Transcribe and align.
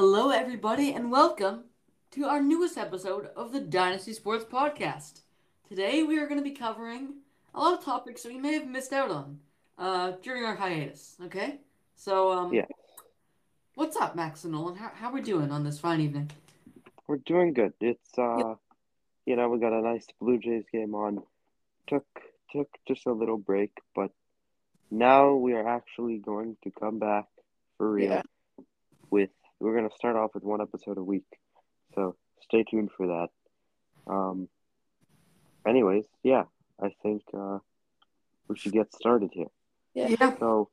Hello, 0.00 0.30
everybody, 0.30 0.94
and 0.94 1.10
welcome 1.10 1.64
to 2.12 2.24
our 2.24 2.40
newest 2.40 2.78
episode 2.78 3.28
of 3.36 3.52
the 3.52 3.60
Dynasty 3.60 4.14
Sports 4.14 4.46
Podcast. 4.46 5.20
Today, 5.68 6.02
we 6.04 6.18
are 6.18 6.26
going 6.26 6.40
to 6.40 6.42
be 6.42 6.56
covering 6.56 7.16
a 7.54 7.60
lot 7.60 7.74
of 7.78 7.84
topics 7.84 8.22
that 8.22 8.32
we 8.32 8.38
may 8.38 8.54
have 8.54 8.66
missed 8.66 8.94
out 8.94 9.10
on 9.10 9.40
uh, 9.76 10.12
during 10.22 10.46
our 10.46 10.54
hiatus. 10.56 11.16
Okay, 11.26 11.58
so 11.96 12.32
um, 12.32 12.54
Yeah. 12.54 12.64
what's 13.74 13.94
up, 13.98 14.16
Max 14.16 14.42
and 14.44 14.54
Nolan? 14.54 14.76
How 14.76 14.90
how 14.94 15.12
we 15.12 15.20
doing 15.20 15.52
on 15.52 15.64
this 15.64 15.78
fine 15.78 16.00
evening? 16.00 16.30
We're 17.06 17.18
doing 17.18 17.52
good. 17.52 17.74
It's 17.82 18.16
uh 18.18 18.54
you 19.26 19.36
know, 19.36 19.50
we 19.50 19.58
got 19.58 19.74
a 19.74 19.82
nice 19.82 20.06
Blue 20.18 20.38
Jays 20.38 20.64
game 20.72 20.94
on. 20.94 21.22
Took 21.88 22.06
took 22.52 22.70
just 22.88 23.04
a 23.04 23.12
little 23.12 23.36
break, 23.36 23.72
but 23.94 24.12
now 24.90 25.34
we 25.34 25.52
are 25.52 25.68
actually 25.68 26.16
going 26.16 26.56
to 26.64 26.70
come 26.70 26.98
back 26.98 27.26
for 27.76 27.92
real 27.92 28.12
Yeah. 28.12 28.22
with 29.10 29.28
we're 29.60 29.74
gonna 29.74 29.94
start 29.94 30.16
off 30.16 30.34
with 30.34 30.42
one 30.42 30.60
episode 30.60 30.98
a 30.98 31.02
week. 31.02 31.26
So 31.94 32.16
stay 32.40 32.64
tuned 32.64 32.90
for 32.96 33.06
that. 33.06 33.28
Um 34.12 34.48
anyways, 35.66 36.06
yeah, 36.22 36.44
I 36.82 36.90
think 37.02 37.22
uh 37.34 37.58
we 38.48 38.58
should 38.58 38.72
get 38.72 38.92
started 38.94 39.30
here. 39.32 39.50
Yeah. 39.94 40.36
So 40.38 40.70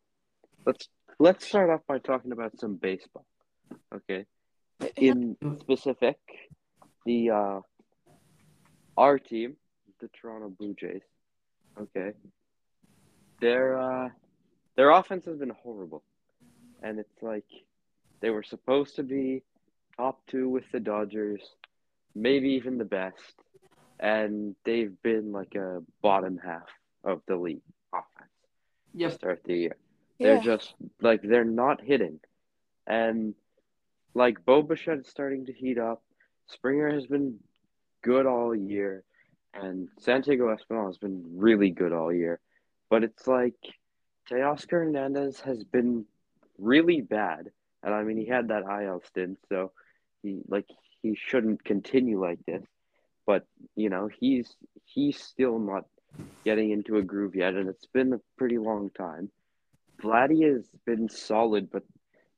let's 0.66 0.88
let's 1.20 1.46
start 1.46 1.70
off 1.70 1.82
by 1.88 2.00
talking 2.00 2.32
about 2.32 2.58
some 2.60 2.76
baseball. 2.76 3.26
Okay. 3.94 4.26
In 4.96 5.35
specific, 5.60 6.18
the 7.05 7.32
uh 7.32 7.60
our 8.98 9.20
team, 9.20 9.58
the 9.99 10.10
Toronto 10.20 10.49
Blue 10.49 10.74
Jays, 10.74 11.04
okay. 11.80 12.13
Their 13.41 13.77
uh 13.77 14.10
their 14.76 14.91
offense 14.91 15.26
has 15.26 15.38
been 15.38 15.54
horrible. 15.63 16.04
And 16.82 16.99
it's 16.99 17.22
like 17.22 17.49
they 18.21 18.29
were 18.29 18.43
supposed 18.43 18.96
to 18.96 19.04
be 19.04 19.43
top 19.98 20.20
two 20.27 20.49
with 20.49 20.63
the 20.71 20.79
Dodgers, 20.79 21.41
maybe 22.15 22.49
even 22.51 22.77
the 22.77 22.85
best. 22.85 23.35
And 23.99 24.55
they've 24.63 24.96
been 25.04 25.32
like 25.32 25.55
a 25.55 25.82
bottom 26.01 26.38
half 26.38 26.70
of 27.04 27.21
the 27.27 27.35
league 27.35 27.62
offense 27.93 28.32
to 28.99 29.10
start 29.12 29.43
the 29.43 29.55
year. 29.55 29.77
They're 30.20 30.35
Yeah. 30.35 30.41
just 30.41 30.73
like 31.01 31.21
they're 31.21 31.43
not 31.45 31.82
hitting, 31.82 32.20
and 32.88 33.35
like 34.13 34.43
Bo 34.45 34.62
Bichette 34.62 34.99
is 34.99 35.07
starting 35.07 35.45
to 35.45 35.54
heat 35.54 35.77
up. 35.77 36.04
Springer 36.48 36.90
has 36.91 37.05
been 37.07 37.40
good 38.01 38.26
all 38.26 38.55
year, 38.55 39.04
and 39.54 39.90
Santiago 39.99 40.55
Espinal 40.55 40.88
has 40.88 40.98
been 40.98 41.38
really 41.38 41.70
good 41.71 41.93
all 41.93 42.12
year. 42.13 42.40
But 42.90 43.04
it's 43.04 43.27
like 43.27 43.55
Teoscar 44.29 44.85
Hernandez 44.85 45.40
has 45.41 45.63
been 45.63 46.05
really 46.57 47.01
bad, 47.01 47.51
and 47.88 47.96
I 47.96 48.04
mean 48.04 48.18
he 48.18 48.26
had 48.26 48.49
that 48.49 48.66
IL 48.84 49.02
stint, 49.07 49.40
so 49.48 49.71
he 50.21 50.41
like 50.49 50.68
he 51.02 51.16
shouldn't 51.16 51.63
continue 51.63 52.21
like 52.21 52.40
this. 52.46 52.66
But 53.26 53.46
you 53.77 53.90
know 53.90 54.10
he's 54.20 54.54
he's 54.84 55.18
still 55.18 55.57
not 55.57 55.85
getting 56.44 56.71
into 56.71 56.98
a 56.98 57.02
groove 57.02 57.34
yet, 57.34 57.54
and 57.54 57.70
it's 57.70 57.85
been 57.85 58.12
a 58.12 58.20
pretty 58.38 58.57
long 58.57 58.90
time. 58.90 59.32
Vladdy 60.04 60.54
has 60.54 60.68
been 60.85 61.07
solid, 61.07 61.71
but 61.71 61.84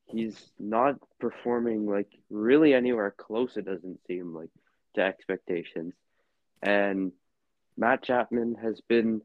he's 0.05 0.51
not 0.59 0.97
performing 1.19 1.87
like 1.87 2.11
really 2.29 2.75
anywhere 2.75 3.11
close. 3.17 3.57
It 3.57 3.65
doesn't 3.65 4.05
seem 4.05 4.35
like 4.35 4.51
to 4.95 5.01
expectations. 5.01 5.95
And 6.61 7.11
Matt 7.75 8.03
Chapman 8.03 8.53
has 8.61 8.81
been 8.81 9.23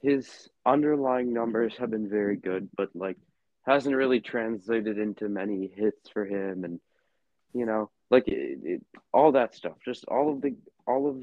his 0.00 0.48
underlying 0.66 1.32
numbers 1.32 1.76
have 1.78 1.90
been 1.90 2.08
very 2.08 2.34
good, 2.36 2.68
but 2.76 2.88
like 2.96 3.16
hasn't 3.64 3.94
really 3.94 4.20
translated 4.20 4.98
into 4.98 5.28
many 5.28 5.70
hits 5.74 6.08
for 6.12 6.24
him, 6.24 6.64
and 6.64 6.80
you 7.52 7.66
know, 7.66 7.90
like 8.10 8.28
it, 8.28 8.58
it, 8.64 8.82
all 9.12 9.32
that 9.32 9.54
stuff. 9.54 9.74
Just 9.84 10.04
all 10.06 10.32
of 10.32 10.40
the 10.40 10.54
all 10.86 11.08
of 11.08 11.22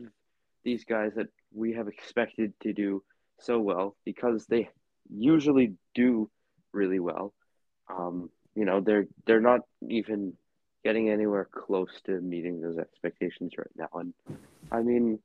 these 0.63 0.85
guys 0.85 1.11
that 1.15 1.27
we 1.53 1.73
have 1.73 1.87
expected 1.87 2.53
to 2.61 2.73
do 2.73 3.03
so 3.39 3.59
well 3.59 3.95
because 4.05 4.45
they 4.45 4.69
usually 5.09 5.73
do 5.95 6.29
really 6.71 6.99
well. 6.99 7.33
Um, 7.89 8.29
you 8.55 8.65
know, 8.65 8.81
they're 8.81 9.07
they're 9.25 9.41
not 9.41 9.61
even 9.87 10.33
getting 10.83 11.09
anywhere 11.09 11.47
close 11.51 12.01
to 12.05 12.21
meeting 12.21 12.61
those 12.61 12.77
expectations 12.77 13.53
right 13.57 13.67
now. 13.75 13.99
And 13.99 14.13
I 14.71 14.81
mean, 14.81 15.19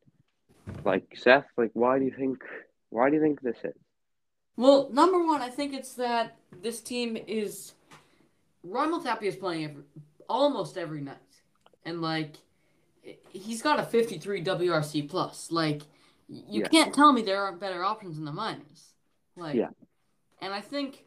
like 0.85 1.17
Seth, 1.17 1.47
like 1.57 1.71
why 1.75 1.99
do 1.99 2.05
you 2.05 2.15
think 2.17 2.43
why 2.91 3.09
do 3.09 3.17
you 3.17 3.23
think 3.23 3.41
this 3.41 3.59
is? 3.63 3.75
Well, 4.57 4.89
number 4.93 5.19
one, 5.25 5.43
I 5.43 5.51
think 5.51 5.75
it's 5.75 5.95
that 5.95 6.37
this 6.63 6.81
team 6.81 7.17
is 7.27 7.75
Ronald 8.63 9.05
Tapia 9.05 9.29
is 9.29 9.37
playing 9.37 9.65
every, 9.65 9.83
almost 10.29 10.79
every 10.79 11.01
night, 11.01 11.17
and 11.85 12.01
like 12.01 12.37
he's 13.31 13.61
got 13.63 13.81
a 13.81 13.83
53 13.83 14.43
WRC 14.43 15.09
plus. 15.09 15.51
Like 15.51 15.83
you 16.29 16.63
Yeah. 16.63 16.69
can't 16.69 16.95
tell 16.95 17.13
me 17.13 17.23
there 17.23 17.43
aren't 17.43 17.61
better 17.61 17.85
options 17.85 18.17
in 18.17 18.25
the 18.25 18.33
minors. 18.33 18.95
Like, 19.37 19.57
Yeah. 19.57 19.71
and 20.41 20.55
I 20.55 20.61
think 20.61 21.05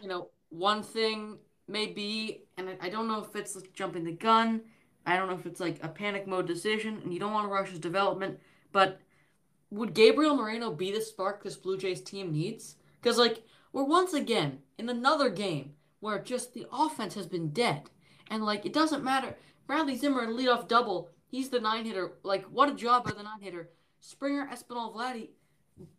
you 0.00 0.08
know 0.08 0.30
one 0.50 0.82
thing 0.82 1.38
may 1.66 1.86
be, 1.86 2.42
and 2.56 2.70
I, 2.70 2.78
I 2.82 2.88
don't 2.88 3.08
know 3.08 3.22
if 3.22 3.34
it's 3.36 3.60
jumping 3.74 4.04
the 4.04 4.12
gun. 4.12 4.62
I 5.04 5.16
don't 5.16 5.28
know 5.28 5.34
if 5.34 5.46
it's 5.46 5.60
like 5.60 5.82
a 5.82 5.88
panic 5.88 6.26
mode 6.26 6.46
decision, 6.46 7.00
and 7.02 7.12
you 7.12 7.18
don't 7.20 7.32
want 7.32 7.46
to 7.48 7.52
rush 7.52 7.70
his 7.70 7.78
development, 7.78 8.38
but 8.72 9.00
would 9.70 9.94
Gabriel 9.94 10.36
Moreno 10.36 10.72
be 10.72 10.92
the 10.92 11.00
spark 11.00 11.42
this 11.42 11.56
Blue 11.56 11.76
Jays 11.76 12.00
team 12.00 12.32
needs? 12.32 12.76
Because, 13.00 13.18
like, 13.18 13.42
we're 13.72 13.84
once 13.84 14.14
again 14.14 14.58
in 14.78 14.88
another 14.88 15.28
game 15.28 15.74
where 16.00 16.18
just 16.18 16.54
the 16.54 16.66
offense 16.72 17.14
has 17.14 17.26
been 17.26 17.50
dead. 17.50 17.90
And, 18.30 18.44
like, 18.44 18.64
it 18.66 18.72
doesn't 18.72 19.04
matter. 19.04 19.36
Bradley 19.66 19.96
Zimmer, 19.96 20.24
in 20.24 20.30
leadoff 20.30 20.68
double. 20.68 21.10
He's 21.30 21.50
the 21.50 21.60
nine 21.60 21.84
hitter. 21.84 22.12
Like, 22.22 22.44
what 22.46 22.70
a 22.70 22.74
job 22.74 23.04
by 23.04 23.12
the 23.12 23.22
nine 23.22 23.40
hitter. 23.40 23.70
Springer, 24.00 24.48
Espinal, 24.52 24.94
Vladdy, 24.94 25.28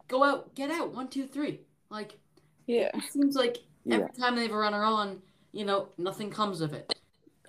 go 0.07 0.23
out, 0.23 0.55
get 0.55 0.71
out. 0.71 0.93
One, 0.93 1.07
two, 1.07 1.27
three. 1.27 1.61
Like, 1.89 2.17
Yeah. 2.65 2.89
it 2.93 3.03
seems 3.11 3.35
like 3.35 3.57
Yeah. 3.85 3.95
every 3.97 4.09
time 4.13 4.35
they 4.35 4.43
have 4.43 4.51
a 4.51 4.57
runner 4.57 4.83
on, 4.83 5.21
you 5.51 5.65
know, 5.65 5.89
nothing 5.97 6.29
comes 6.31 6.61
of 6.61 6.73
it. 6.73 6.91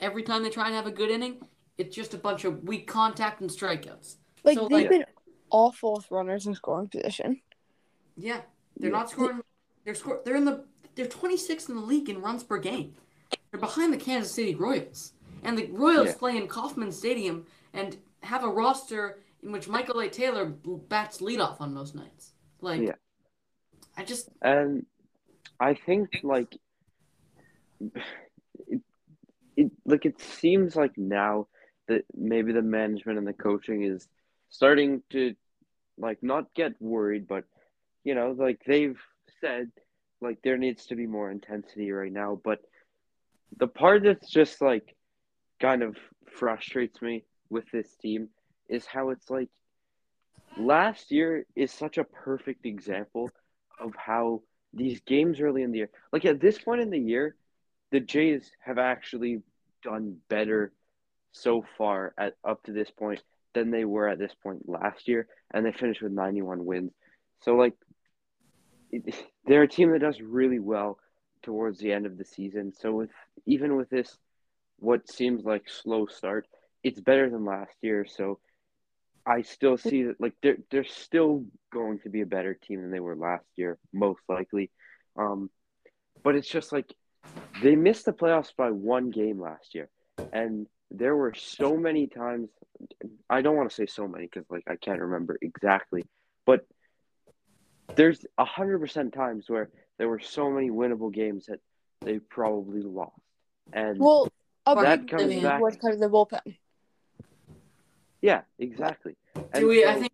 Every 0.00 0.22
time 0.22 0.42
they 0.42 0.50
try 0.50 0.66
and 0.66 0.74
have 0.74 0.86
a 0.86 0.90
good 0.90 1.10
inning, 1.10 1.40
it's 1.78 1.94
just 1.94 2.14
a 2.14 2.18
bunch 2.18 2.44
of 2.44 2.64
weak 2.64 2.86
contact 2.86 3.40
and 3.40 3.48
strikeouts. 3.50 4.16
Like 4.44 4.56
So, 4.58 4.68
they've 4.68 4.80
like- 4.82 4.90
been 4.90 5.04
awful 5.50 5.94
with 5.94 6.10
runners 6.10 6.46
in 6.46 6.54
scoring 6.54 6.88
position. 6.88 7.40
Yeah, 8.16 8.42
they're 8.76 8.90
Yeah. 8.90 8.98
not 8.98 9.10
scoring. 9.10 9.42
They're 9.84 9.94
score. 9.94 10.20
They're 10.24 10.36
in 10.36 10.44
the. 10.44 10.64
They're 10.96 11.06
26th 11.06 11.68
in 11.68 11.76
the 11.76 11.80
league 11.82 12.08
in 12.08 12.20
runs 12.20 12.42
per 12.42 12.58
game. 12.58 12.94
They're 13.50 13.60
behind 13.60 13.92
the 13.92 13.96
Kansas 13.96 14.32
City 14.32 14.54
Royals, 14.54 15.12
and 15.42 15.56
the 15.56 15.66
Royals 15.70 16.08
Yeah. 16.08 16.16
play 16.16 16.36
in 16.36 16.48
Kauffman 16.48 16.92
Stadium 16.92 17.46
and 17.72 17.96
have 18.22 18.44
a 18.44 18.48
roster 18.48 19.20
in 19.42 19.52
which 19.52 19.68
Michael 19.68 20.00
A. 20.00 20.08
Taylor 20.10 20.44
bats 20.46 21.18
leadoff 21.20 21.60
on 21.60 21.72
most 21.72 21.94
nights. 21.94 22.34
Like, 22.60 22.82
Yeah. 22.82 22.96
I 23.96 24.04
just 24.04 24.28
And 24.42 24.84
I 25.58 25.74
think 25.74 26.20
like 26.22 26.58
it, 28.68 28.82
it 29.56 29.70
like 29.86 30.04
it 30.04 30.20
seems 30.20 30.76
like 30.76 30.96
now 30.98 31.48
that 31.88 32.04
maybe 32.14 32.52
the 32.52 32.62
management 32.62 33.18
and 33.18 33.26
the 33.26 33.32
coaching 33.32 33.84
is 33.84 34.08
starting 34.50 35.02
to 35.10 35.34
like 35.98 36.22
not 36.22 36.52
get 36.54 36.72
worried, 36.80 37.26
but 37.26 37.44
you 38.04 38.14
know, 38.14 38.34
like 38.36 38.60
they've 38.66 38.98
said 39.40 39.70
like 40.20 40.38
there 40.42 40.58
needs 40.58 40.86
to 40.86 40.96
be 40.96 41.06
more 41.06 41.30
intensity 41.30 41.90
right 41.92 42.12
now. 42.12 42.38
But 42.42 42.60
the 43.56 43.66
part 43.66 44.02
that's 44.02 44.28
just 44.28 44.60
like 44.60 44.94
kind 45.60 45.82
of 45.82 45.96
frustrates 46.30 47.00
me 47.00 47.24
with 47.48 47.64
this 47.72 47.96
team 47.96 48.28
is 48.68 48.86
how 48.86 49.10
it's 49.10 49.30
like 49.30 49.48
last 50.58 51.10
year 51.10 51.46
is 51.56 51.72
such 51.72 51.98
a 51.98 52.04
perfect 52.04 52.66
example 52.66 53.30
of 53.80 53.94
how 53.96 54.42
these 54.72 55.00
games 55.00 55.40
early 55.40 55.62
in 55.62 55.72
the 55.72 55.78
year, 55.78 55.90
like 56.12 56.24
at 56.24 56.40
this 56.40 56.58
point 56.58 56.80
in 56.80 56.90
the 56.90 56.98
year, 56.98 57.34
the 57.90 58.00
Jays 58.00 58.50
have 58.64 58.78
actually 58.78 59.42
done 59.82 60.16
better 60.28 60.72
so 61.32 61.64
far 61.76 62.14
at 62.18 62.36
up 62.44 62.62
to 62.64 62.72
this 62.72 62.90
point 62.90 63.20
than 63.54 63.70
they 63.70 63.84
were 63.84 64.08
at 64.08 64.18
this 64.18 64.32
point 64.42 64.68
last 64.68 65.08
year, 65.08 65.26
and 65.52 65.64
they 65.64 65.72
finished 65.72 66.02
with 66.02 66.12
91 66.12 66.64
wins. 66.64 66.92
So 67.42 67.54
like, 67.54 67.74
they're 69.46 69.62
a 69.62 69.68
team 69.68 69.92
that 69.92 70.00
does 70.00 70.20
really 70.20 70.58
well 70.58 70.98
towards 71.42 71.78
the 71.78 71.92
end 71.92 72.06
of 72.06 72.18
the 72.18 72.24
season. 72.24 72.72
So 72.78 72.92
with 72.92 73.10
even 73.46 73.76
with 73.76 73.90
this, 73.90 74.16
what 74.78 75.10
seems 75.10 75.44
like 75.44 75.68
slow 75.68 76.06
start, 76.06 76.46
it's 76.82 77.00
better 77.00 77.30
than 77.30 77.44
last 77.44 77.74
year. 77.82 78.06
So 78.06 78.38
I 79.26 79.42
still 79.42 79.76
see 79.76 80.04
that 80.04 80.20
like 80.20 80.34
they're 80.42 80.58
they're 80.70 80.84
still 80.84 81.44
going 81.72 82.00
to 82.00 82.08
be 82.08 82.22
a 82.22 82.26
better 82.26 82.54
team 82.54 82.80
than 82.80 82.90
they 82.90 83.00
were 83.00 83.16
last 83.16 83.44
year, 83.56 83.78
most 83.92 84.22
likely. 84.28 84.70
Um, 85.16 85.50
but 86.22 86.34
it's 86.34 86.48
just 86.48 86.72
like 86.72 86.92
they 87.62 87.76
missed 87.76 88.06
the 88.06 88.12
playoffs 88.12 88.54
by 88.56 88.70
one 88.70 89.10
game 89.10 89.40
last 89.40 89.74
year, 89.74 89.88
and 90.32 90.66
there 90.90 91.16
were 91.16 91.34
so 91.34 91.76
many 91.76 92.06
times. 92.06 92.48
I 93.28 93.42
don't 93.42 93.56
want 93.56 93.68
to 93.70 93.74
say 93.74 93.86
so 93.86 94.08
many 94.08 94.24
because 94.26 94.44
like 94.50 94.64
I 94.68 94.76
can't 94.76 95.00
remember 95.00 95.38
exactly, 95.42 96.04
but 96.46 96.66
there's 97.96 98.24
a 98.38 98.44
hundred 98.44 98.78
percent 98.80 99.12
times 99.12 99.44
where 99.48 99.70
there 99.98 100.08
were 100.08 100.20
so 100.20 100.50
many 100.50 100.70
winnable 100.70 101.12
games 101.12 101.46
that 101.46 101.60
they 102.00 102.18
probably 102.18 102.82
lost. 102.82 103.12
And 103.72 103.98
Well, 104.00 104.28
A 104.66 104.74
That 104.76 105.00
big 105.00 105.08
comes 105.10 105.24
reason 105.24 105.42
back- 105.42 105.60
was 105.60 105.74
because 105.76 105.94
of 105.94 106.00
the 106.00 106.08
bullpen. 106.08 106.56
Yeah, 108.22 108.42
exactly. 108.58 109.16
Do 109.34 109.44
And 109.52 109.66
we? 109.66 109.84
I 109.84 109.94
think 109.94 110.12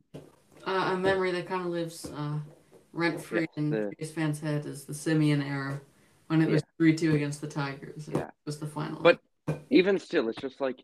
uh, 0.66 0.90
a 0.92 0.96
memory 0.96 1.32
that 1.32 1.46
kind 1.46 1.62
of 1.62 1.68
lives 1.68 2.04
uh, 2.06 2.38
rent 2.92 3.20
free 3.20 3.40
Yes, 3.40 3.48
in 3.56 3.70
the- 3.70 3.92
Jays 3.98 4.12
fans' 4.12 4.40
head 4.40 4.66
is 4.66 4.84
the 4.84 4.92
Semien 4.92 5.44
era 5.44 5.80
when 6.28 6.42
it 6.42 6.48
was 6.50 6.62
three 6.78 6.94
two 6.94 7.14
against 7.14 7.40
the 7.40 7.48
Tigers. 7.48 8.08
It 8.08 8.16
Yeah. 8.16 8.30
was 8.44 8.58
the 8.58 8.66
final. 8.66 9.00
But- 9.02 9.20
even 9.70 9.98
still, 9.98 10.28
it's 10.28 10.40
just 10.40 10.60
like 10.60 10.82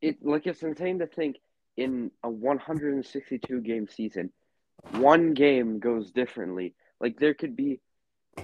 it. 0.00 0.18
Like 0.22 0.46
it's 0.46 0.62
insane 0.62 0.98
to 1.00 1.06
think 1.06 1.36
in 1.76 2.10
a 2.22 2.30
162 2.30 3.60
game 3.60 3.88
season, 3.88 4.32
one 4.92 5.34
game 5.34 5.78
goes 5.78 6.10
differently. 6.10 6.74
Like 7.00 7.18
there 7.18 7.34
could 7.34 7.56
be, 7.56 7.80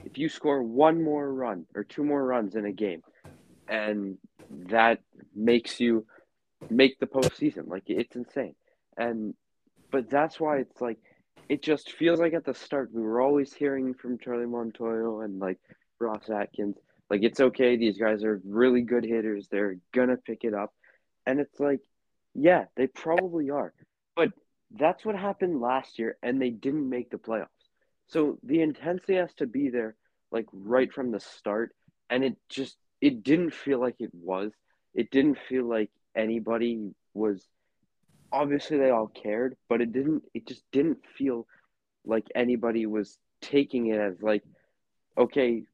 if 0.05 0.19
you 0.19 0.29
score 0.29 0.63
one 0.63 1.03
more 1.03 1.33
run 1.33 1.67
or 1.75 1.85
two 1.85 2.05
more 2.05 2.25
runs 2.25 2.57
in 2.57 2.65
a 2.65 2.73
game, 2.73 3.03
and 3.69 4.19
that 4.51 5.01
makes 5.35 5.81
you 5.81 6.07
make 6.71 6.99
the 6.99 7.07
postseason. 7.07 7.69
Like 7.69 7.85
it's 7.87 8.17
insane. 8.17 8.55
And 8.97 9.35
but 9.91 10.11
that's 10.11 10.41
why 10.41 10.59
it's 10.59 10.81
like 10.81 10.99
it 11.49 11.63
just 11.63 11.93
feels 11.93 12.19
like 12.19 12.35
at 12.35 12.45
the 12.45 12.55
start 12.55 12.91
we 12.93 13.03
were 13.03 13.21
always 13.21 13.53
hearing 13.53 13.95
from 13.95 14.19
Charlie 14.19 14.47
Montoyo 14.47 15.25
and 15.25 15.39
like 15.39 15.59
Ross 15.99 16.29
Atkins, 16.29 16.77
like 17.11 17.23
it's 17.23 17.41
okay, 17.41 17.77
these 17.77 17.99
guys 17.99 18.25
are 18.25 18.41
really 18.45 18.83
good 18.83 19.05
hitters, 19.05 19.49
they're 19.49 19.77
gonna 19.93 20.17
pick 20.17 20.45
it 20.45 20.55
up. 20.55 20.73
And 21.27 21.41
it's 21.41 21.59
like, 21.59 21.81
yeah, 22.35 22.65
they 22.77 22.87
probably 22.87 23.51
are. 23.51 23.73
But 24.15 24.31
that's 24.75 25.05
what 25.05 25.17
happened 25.17 25.61
last 25.61 25.99
year 25.99 26.17
and 26.23 26.41
they 26.41 26.51
didn't 26.51 26.89
make 26.89 27.11
the 27.11 27.17
playoffs. 27.17 27.47
So 28.09 28.39
the 28.43 28.63
intensity 28.63 29.15
has 29.15 29.33
to 29.35 29.47
be 29.47 29.69
there 29.69 29.97
like 30.31 30.47
right 30.53 30.93
from 30.93 31.11
the 31.11 31.21
start 31.21 31.75
and 32.11 32.25
it 32.25 32.37
just 32.49 32.77
it 33.01 33.23
didn't 33.23 33.55
feel 33.55 33.81
like 33.81 33.97
it 33.99 34.11
was. 34.13 34.53
It 34.95 35.11
didn't 35.11 35.39
feel 35.49 35.65
like 35.65 35.91
anybody 36.17 36.95
was 37.15 37.47
obviously 38.33 38.79
they 38.79 38.91
all 38.91 39.09
cared, 39.09 39.57
but 39.69 39.81
it 39.81 39.93
didn't 39.93 40.23
it 40.35 40.47
just 40.47 40.63
didn't 40.73 40.99
feel 41.17 41.47
like 42.05 42.27
anybody 42.35 42.87
was 42.87 43.19
taking 43.41 43.89
it 43.89 44.01
as 44.01 44.23
like 44.23 44.43
okay, 45.19 45.65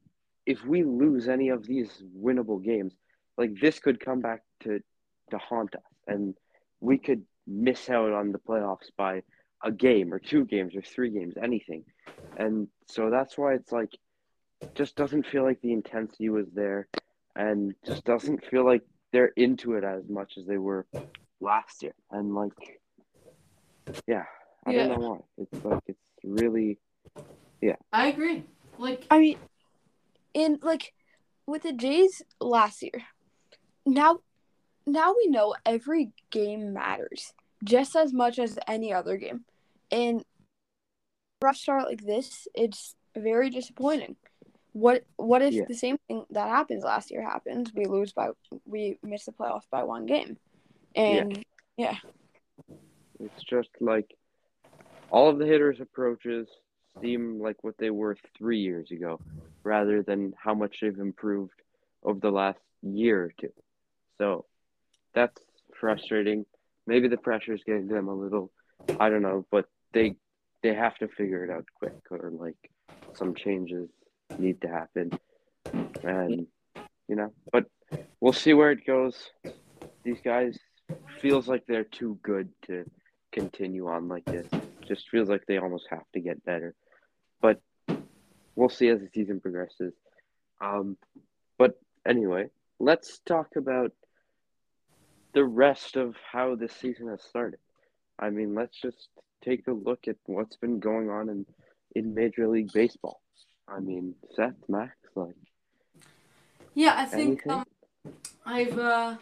if 0.45 0.65
we 0.65 0.83
lose 0.83 1.27
any 1.27 1.49
of 1.49 1.65
these 1.65 2.03
winnable 2.17 2.63
games, 2.63 2.93
like 3.37 3.51
this 3.59 3.79
could 3.79 3.99
come 3.99 4.21
back 4.21 4.41
to 4.63 4.79
to 5.31 5.37
haunt 5.37 5.73
us 5.75 5.81
and 6.07 6.35
we 6.79 6.97
could 6.97 7.23
miss 7.47 7.89
out 7.89 8.11
on 8.11 8.31
the 8.31 8.39
playoffs 8.39 8.89
by 8.97 9.23
a 9.63 9.71
game 9.71 10.13
or 10.13 10.19
two 10.19 10.45
games 10.45 10.75
or 10.75 10.81
three 10.81 11.09
games, 11.09 11.35
anything. 11.41 11.83
And 12.35 12.67
so 12.87 13.09
that's 13.09 13.37
why 13.37 13.53
it's 13.53 13.71
like 13.71 13.91
just 14.75 14.95
doesn't 14.95 15.25
feel 15.25 15.43
like 15.43 15.61
the 15.61 15.71
intensity 15.71 16.29
was 16.29 16.47
there 16.53 16.87
and 17.35 17.73
just 17.85 18.03
doesn't 18.03 18.45
feel 18.45 18.65
like 18.65 18.81
they're 19.11 19.31
into 19.37 19.73
it 19.73 19.83
as 19.83 20.03
much 20.09 20.33
as 20.37 20.45
they 20.45 20.57
were 20.57 20.85
last 21.39 21.83
year. 21.83 21.93
And 22.11 22.33
like 22.35 22.51
yeah, 24.07 24.25
I 24.65 24.71
Yeah. 24.71 24.87
don't 24.87 25.01
know 25.01 25.09
why. 25.09 25.17
It's 25.37 25.65
like 25.65 25.79
it's 25.87 25.99
really 26.23 26.79
yeah. 27.61 27.75
I 27.93 28.07
agree. 28.07 28.43
Like 28.77 29.05
I 29.09 29.19
mean, 29.19 29.37
in 30.33 30.59
like 30.61 30.93
with 31.45 31.63
the 31.63 31.73
Jays 31.73 32.21
last 32.39 32.81
year, 32.81 33.03
now 33.85 34.19
now 34.85 35.13
we 35.15 35.27
know 35.27 35.55
every 35.65 36.11
game 36.29 36.73
matters 36.73 37.33
just 37.63 37.95
as 37.95 38.13
much 38.13 38.39
as 38.39 38.57
any 38.67 38.93
other 38.93 39.17
game. 39.17 39.45
And 39.91 40.23
rough 41.41 41.57
start 41.57 41.85
like 41.85 42.01
this, 42.01 42.47
it's 42.53 42.95
very 43.15 43.49
disappointing. 43.49 44.15
What 44.73 45.03
what 45.17 45.41
if 45.41 45.53
Yeah. 45.53 45.65
the 45.67 45.75
same 45.75 45.97
thing 46.07 46.25
that 46.31 46.49
happens 46.49 46.83
last 46.83 47.11
year 47.11 47.21
happens? 47.21 47.71
We 47.73 47.85
lose 47.85 48.11
by 48.11 48.29
we 48.65 48.97
miss 49.03 49.25
the 49.25 49.31
playoffs 49.31 49.69
by 49.69 49.83
one 49.83 50.05
game. 50.05 50.37
And 50.95 51.43
yeah. 51.77 51.97
It's 53.19 53.43
just 53.43 53.69
like 53.79 54.15
all 55.11 55.29
of 55.29 55.37
the 55.37 55.45
hitters' 55.45 55.79
approaches 55.79 56.47
seem 57.01 57.41
like 57.41 57.63
what 57.63 57.75
they 57.77 57.89
were 57.89 58.17
three 58.37 58.59
years 58.59 58.91
ago, 58.91 59.19
rather 59.63 60.03
than 60.03 60.33
how 60.41 60.53
much 60.53 60.77
they've 60.81 60.97
improved 60.99 61.53
over 62.03 62.19
the 62.19 62.31
last 62.31 62.59
year 62.81 63.25
or 63.25 63.33
two. 63.39 63.53
So 64.17 64.45
that's 65.13 65.39
frustrating. 65.79 66.45
Maybe 66.85 67.07
the 67.07 67.17
pressure 67.17 67.53
is 67.53 67.63
getting 67.65 67.87
them 67.87 68.07
a 68.07 68.13
little. 68.15 68.51
I 68.99 69.09
don't 69.09 69.21
know, 69.21 69.45
but 69.51 69.65
they 69.93 70.15
they 70.61 70.73
have 70.73 70.95
to 70.97 71.07
figure 71.07 71.43
it 71.43 71.49
out 71.49 71.65
quick, 71.75 71.95
or 72.11 72.31
like 72.31 72.55
some 73.15 73.35
changes 73.35 73.89
need 74.37 74.61
to 74.61 74.67
happen, 74.67 75.11
and 76.03 76.47
you 77.07 77.15
know. 77.15 77.33
But 77.51 77.65
we'll 78.21 78.33
see 78.33 78.53
where 78.53 78.71
it 78.71 78.85
goes. 78.85 79.29
These 80.03 80.19
guys 80.23 80.57
feels 81.21 81.47
like 81.47 81.63
they're 81.67 81.83
too 81.83 82.19
good 82.23 82.49
to 82.67 82.85
continue 83.31 83.87
on 83.87 84.07
like 84.07 84.25
this. 84.25 84.47
Just 84.87 85.09
feels 85.09 85.29
like 85.29 85.45
they 85.47 85.57
almost 85.57 85.87
have 85.89 86.03
to 86.13 86.19
get 86.19 86.43
better. 86.43 86.75
But 87.43 87.61
we'll 88.55 88.69
see 88.69 88.87
as 88.87 89.01
the 89.01 89.09
season 89.13 89.39
progresses. 89.39 89.93
Um, 90.61 90.97
but 91.59 91.79
anyway, 92.07 92.47
let's 92.79 93.19
talk 93.19 93.55
about 93.55 93.91
the 95.33 95.43
rest 95.43 95.97
of 95.97 96.15
how 96.31 96.55
this 96.55 96.73
season 96.73 97.09
has 97.09 97.21
started. 97.21 97.59
I 98.17 98.29
mean, 98.29 98.55
let's 98.55 98.79
just 98.79 99.09
take 99.43 99.67
a 99.67 99.71
look 99.71 100.07
at 100.07 100.15
what's 100.25 100.55
been 100.55 100.79
going 100.79 101.09
on 101.09 101.29
in, 101.29 101.45
in 101.95 102.13
Major 102.13 102.47
League 102.47 102.71
Baseball. 102.71 103.19
I 103.67 103.79
mean, 103.79 104.15
Seth, 104.35 104.55
Max, 104.69 104.95
like, 105.15 105.35
yeah, 106.75 106.95
I 106.97 107.05
think 107.05 107.45
um, 107.47 107.65
I've 108.45 108.77
uh, 108.77 109.15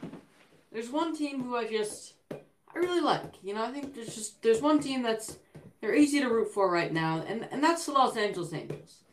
there's 0.72 0.90
one 0.90 1.16
team 1.16 1.44
who 1.44 1.56
I 1.56 1.68
just 1.68 2.14
I 2.32 2.80
really 2.80 3.02
like. 3.02 3.34
You 3.44 3.54
know, 3.54 3.64
I 3.64 3.72
think 3.72 3.94
there's 3.94 4.16
just 4.16 4.42
there's 4.42 4.62
one 4.62 4.80
team 4.80 5.04
that's 5.04 5.38
they're 5.82 5.96
easy 5.96 6.20
to 6.22 6.30
root 6.30 6.54
for 6.54 6.72
right 6.72 6.94
now, 6.94 7.24
and 7.28 7.48
and 7.52 7.64
that's 7.64 7.86
the 7.86 7.92
Los 7.92 8.16
Angeles 8.16 8.54
Angels. 8.54 9.04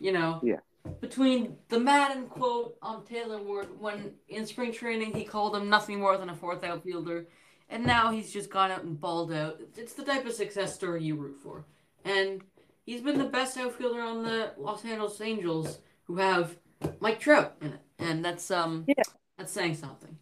You 0.00 0.12
know. 0.12 0.40
Yeah. 0.42 0.60
Between 1.00 1.56
the 1.70 1.80
Maddon 1.80 2.26
quote 2.26 2.76
on 2.82 3.06
Taylor 3.06 3.42
Ward 3.42 3.68
when 3.80 4.12
in 4.28 4.44
spring 4.44 4.70
training 4.70 5.14
he 5.14 5.24
called 5.24 5.56
him 5.56 5.70
nothing 5.70 5.98
more 5.98 6.18
than 6.18 6.28
a 6.28 6.34
fourth 6.34 6.62
outfielder, 6.62 7.26
and 7.70 7.86
now 7.86 8.10
he's 8.10 8.30
just 8.30 8.50
gone 8.50 8.70
out 8.70 8.82
and 8.84 9.00
balled 9.00 9.32
out. 9.32 9.60
It's 9.78 9.94
the 9.94 10.04
type 10.04 10.26
of 10.26 10.34
success 10.34 10.74
story 10.74 11.02
you 11.02 11.16
root 11.16 11.38
for, 11.42 11.64
and 12.04 12.42
he's 12.84 13.00
been 13.00 13.16
the 13.16 13.24
best 13.24 13.56
outfielder 13.56 14.02
on 14.02 14.24
the 14.24 14.52
Los 14.58 14.84
Angeles 14.84 15.20
Angels, 15.22 15.78
who 16.04 16.16
have 16.16 16.56
Mike 17.00 17.18
Trout 17.18 17.56
in 17.62 17.68
it, 17.68 17.80
and 17.98 18.22
that's 18.22 18.50
um 18.50 18.84
Yeah. 18.86 19.04
that's 19.38 19.52
saying 19.52 19.76
something. 19.76 20.18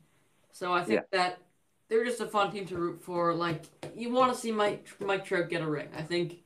So 0.53 0.73
I 0.73 0.85
think 0.85 1.03
that 1.11 1.39
they're 1.93 2.07
just 2.07 2.23
a 2.23 2.27
fun 2.27 2.51
team 2.51 2.65
to 2.67 2.77
root 2.79 3.03
for. 3.03 3.35
Like 3.35 3.65
you 3.95 4.11
want 4.11 4.33
to 4.33 4.39
see 4.39 4.51
Mike 4.51 4.89
Mike 4.99 5.27
Trout 5.27 5.51
get 5.51 5.61
a 5.61 5.67
ring. 5.67 5.89
I 5.95 6.01
think 6.01 6.43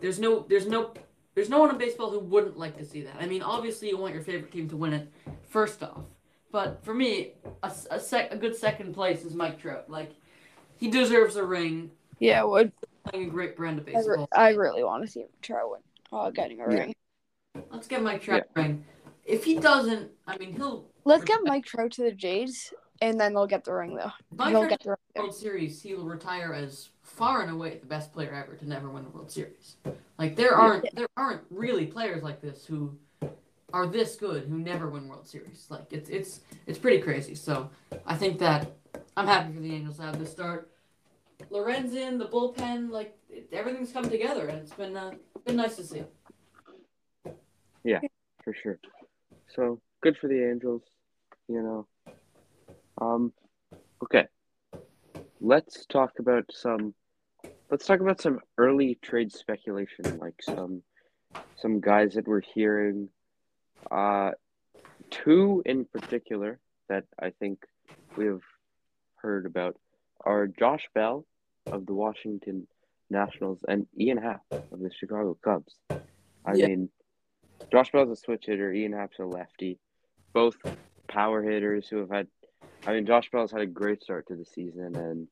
there's 0.00 0.18
no 0.18 0.46
there's 0.48 0.66
no 0.66 0.94
there's 1.34 1.50
no 1.50 1.60
one 1.60 1.68
in 1.70 1.76
baseball 1.76 2.10
who 2.10 2.18
wouldn't 2.18 2.58
like 2.58 2.78
to 2.78 2.84
see 2.84 3.02
that. 3.02 3.16
I 3.20 3.26
mean, 3.26 3.42
obviously 3.42 3.88
you 3.90 3.98
want 3.98 4.14
your 4.14 4.22
favorite 4.22 4.50
team 4.50 4.70
to 4.70 4.76
win 4.76 4.94
it 4.94 5.12
first 5.50 5.82
off, 5.82 6.04
but 6.50 6.82
for 6.82 6.94
me, 6.94 7.32
a, 7.62 7.70
a, 7.90 8.00
sec, 8.00 8.32
a 8.32 8.36
good 8.38 8.56
second 8.56 8.94
place 8.94 9.22
is 9.22 9.34
Mike 9.34 9.60
Trout. 9.60 9.90
Like 9.90 10.12
he 10.78 10.88
deserves 10.88 11.36
a 11.36 11.44
ring. 11.44 11.90
yeah, 12.18 12.42
would 12.42 12.72
Playing 13.10 13.28
a 13.28 13.30
great 13.30 13.54
brand 13.54 13.78
of 13.78 13.86
I, 13.86 13.90
re- 13.90 13.96
baseball. 13.96 14.28
I 14.32 14.48
really 14.50 14.82
want 14.82 15.04
to 15.04 15.10
see 15.10 15.26
Trout 15.42 15.70
win. 15.70 15.80
uh, 16.10 16.30
getting 16.30 16.60
a 16.62 16.70
Yeah. 16.72 16.78
ring. 16.80 16.94
Let's 17.70 17.86
get 17.86 18.02
Mike 18.02 18.22
Trout 18.22 18.44
a 18.56 18.60
ring. 18.62 18.84
If 19.26 19.44
he 19.44 19.58
doesn't, 19.58 20.10
I 20.26 20.38
mean, 20.38 20.54
he'll 20.54 20.86
Let's 21.04 21.24
get 21.24 21.40
Mike 21.44 21.66
Trout 21.66 21.92
to 21.92 22.02
the 22.02 22.12
Jays, 22.12 22.72
and 23.00 23.20
then 23.20 23.34
they'll 23.34 23.46
get 23.46 23.64
the 23.64 23.72
ring 23.72 23.94
though. 23.94 24.12
Mike 24.36 24.50
He'll 24.50 24.66
get 24.66 24.82
the 24.82 24.90
ring. 24.90 24.98
World 25.16 25.34
Series, 25.34 25.82
he 25.82 25.94
will 25.94 26.04
retire 26.04 26.52
as 26.52 26.90
far 27.02 27.42
and 27.42 27.50
away 27.50 27.78
the 27.78 27.86
best 27.86 28.12
player 28.12 28.32
ever 28.32 28.56
to 28.56 28.68
never 28.68 28.90
win 28.90 29.04
the 29.04 29.10
World 29.10 29.30
Series. 29.30 29.76
Like 30.18 30.36
there 30.36 30.54
aren't 30.54 30.94
there 30.94 31.08
aren't 31.16 31.42
really 31.50 31.86
players 31.86 32.22
like 32.22 32.40
this 32.40 32.66
who 32.66 32.96
are 33.72 33.86
this 33.86 34.16
good 34.16 34.44
who 34.44 34.58
never 34.58 34.88
win 34.88 35.08
World 35.08 35.26
Series. 35.26 35.66
Like 35.68 35.92
it's 35.92 36.08
it's 36.08 36.40
it's 36.66 36.78
pretty 36.78 37.00
crazy. 37.02 37.34
So 37.34 37.70
I 38.06 38.14
think 38.14 38.38
that 38.38 38.72
I'm 39.16 39.26
happy 39.26 39.52
for 39.52 39.60
the 39.60 39.74
Angels 39.74 39.96
to 39.96 40.02
have 40.02 40.18
this 40.18 40.30
start. 40.30 40.70
Lorenzen, 41.50 42.18
the 42.18 42.26
bullpen, 42.26 42.90
like 42.90 43.16
it, 43.28 43.48
everything's 43.52 43.92
come 43.92 44.08
together, 44.08 44.48
and 44.48 44.58
it's 44.58 44.72
been 44.72 44.96
uh, 44.96 45.12
been 45.44 45.56
nice 45.56 45.76
to 45.76 45.84
see. 45.84 46.02
Yeah, 47.84 48.00
for 48.42 48.54
sure. 48.54 48.78
So 49.54 49.80
good 50.02 50.16
for 50.20 50.28
the 50.28 50.50
Angels, 50.50 50.82
you 51.48 51.62
know. 51.62 51.86
Um, 53.00 53.32
okay. 54.02 54.26
Let's 55.40 55.86
talk 55.86 56.12
about 56.18 56.44
some. 56.50 56.94
Let's 57.70 57.86
talk 57.86 58.00
about 58.00 58.20
some 58.20 58.40
early 58.58 58.98
trade 59.02 59.32
speculation, 59.32 60.18
like 60.18 60.40
some 60.42 60.82
some 61.56 61.80
guys 61.80 62.14
that 62.14 62.26
we're 62.26 62.40
hearing. 62.40 63.08
Uh, 63.90 64.32
two 65.10 65.62
in 65.66 65.84
particular 65.84 66.58
that 66.88 67.04
I 67.20 67.30
think 67.30 67.64
we 68.16 68.26
have 68.26 68.42
heard 69.16 69.46
about 69.46 69.76
are 70.24 70.46
Josh 70.46 70.88
Bell 70.94 71.26
of 71.70 71.86
the 71.86 71.94
Washington 71.94 72.66
Nationals 73.10 73.60
and 73.68 73.86
Ian 73.98 74.18
Happ 74.18 74.42
of 74.72 74.80
the 74.80 74.90
Chicago 74.98 75.36
Cubs. 75.44 75.74
I 76.44 76.54
Yeah. 76.54 76.68
mean, 76.68 76.88
Josh 77.70 77.92
Bell's 77.92 78.10
a 78.10 78.16
switch 78.16 78.46
hitter. 78.46 78.72
Ian 78.72 78.92
Happ's 78.92 79.18
a 79.18 79.24
lefty. 79.24 79.78
Both 80.32 80.56
power 81.08 81.42
hitters 81.42 81.88
who 81.88 81.98
have 81.98 82.10
had 82.10 82.28
I 82.84 82.92
mean, 82.94 83.06
Josh 83.06 83.30
Bell's 83.30 83.52
had 83.52 83.60
a 83.60 83.66
great 83.66 84.02
start 84.02 84.26
to 84.28 84.36
the 84.36 84.44
season, 84.44 84.96
and 84.96 85.28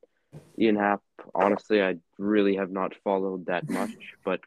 Ian 0.59 0.75
Happ, 0.75 1.01
honestly, 1.33 1.81
I 1.81 1.95
really 2.17 2.55
have 2.55 2.71
not 2.71 2.93
followed 3.03 3.45
that 3.47 3.69
much, 3.69 3.91
but 4.25 4.39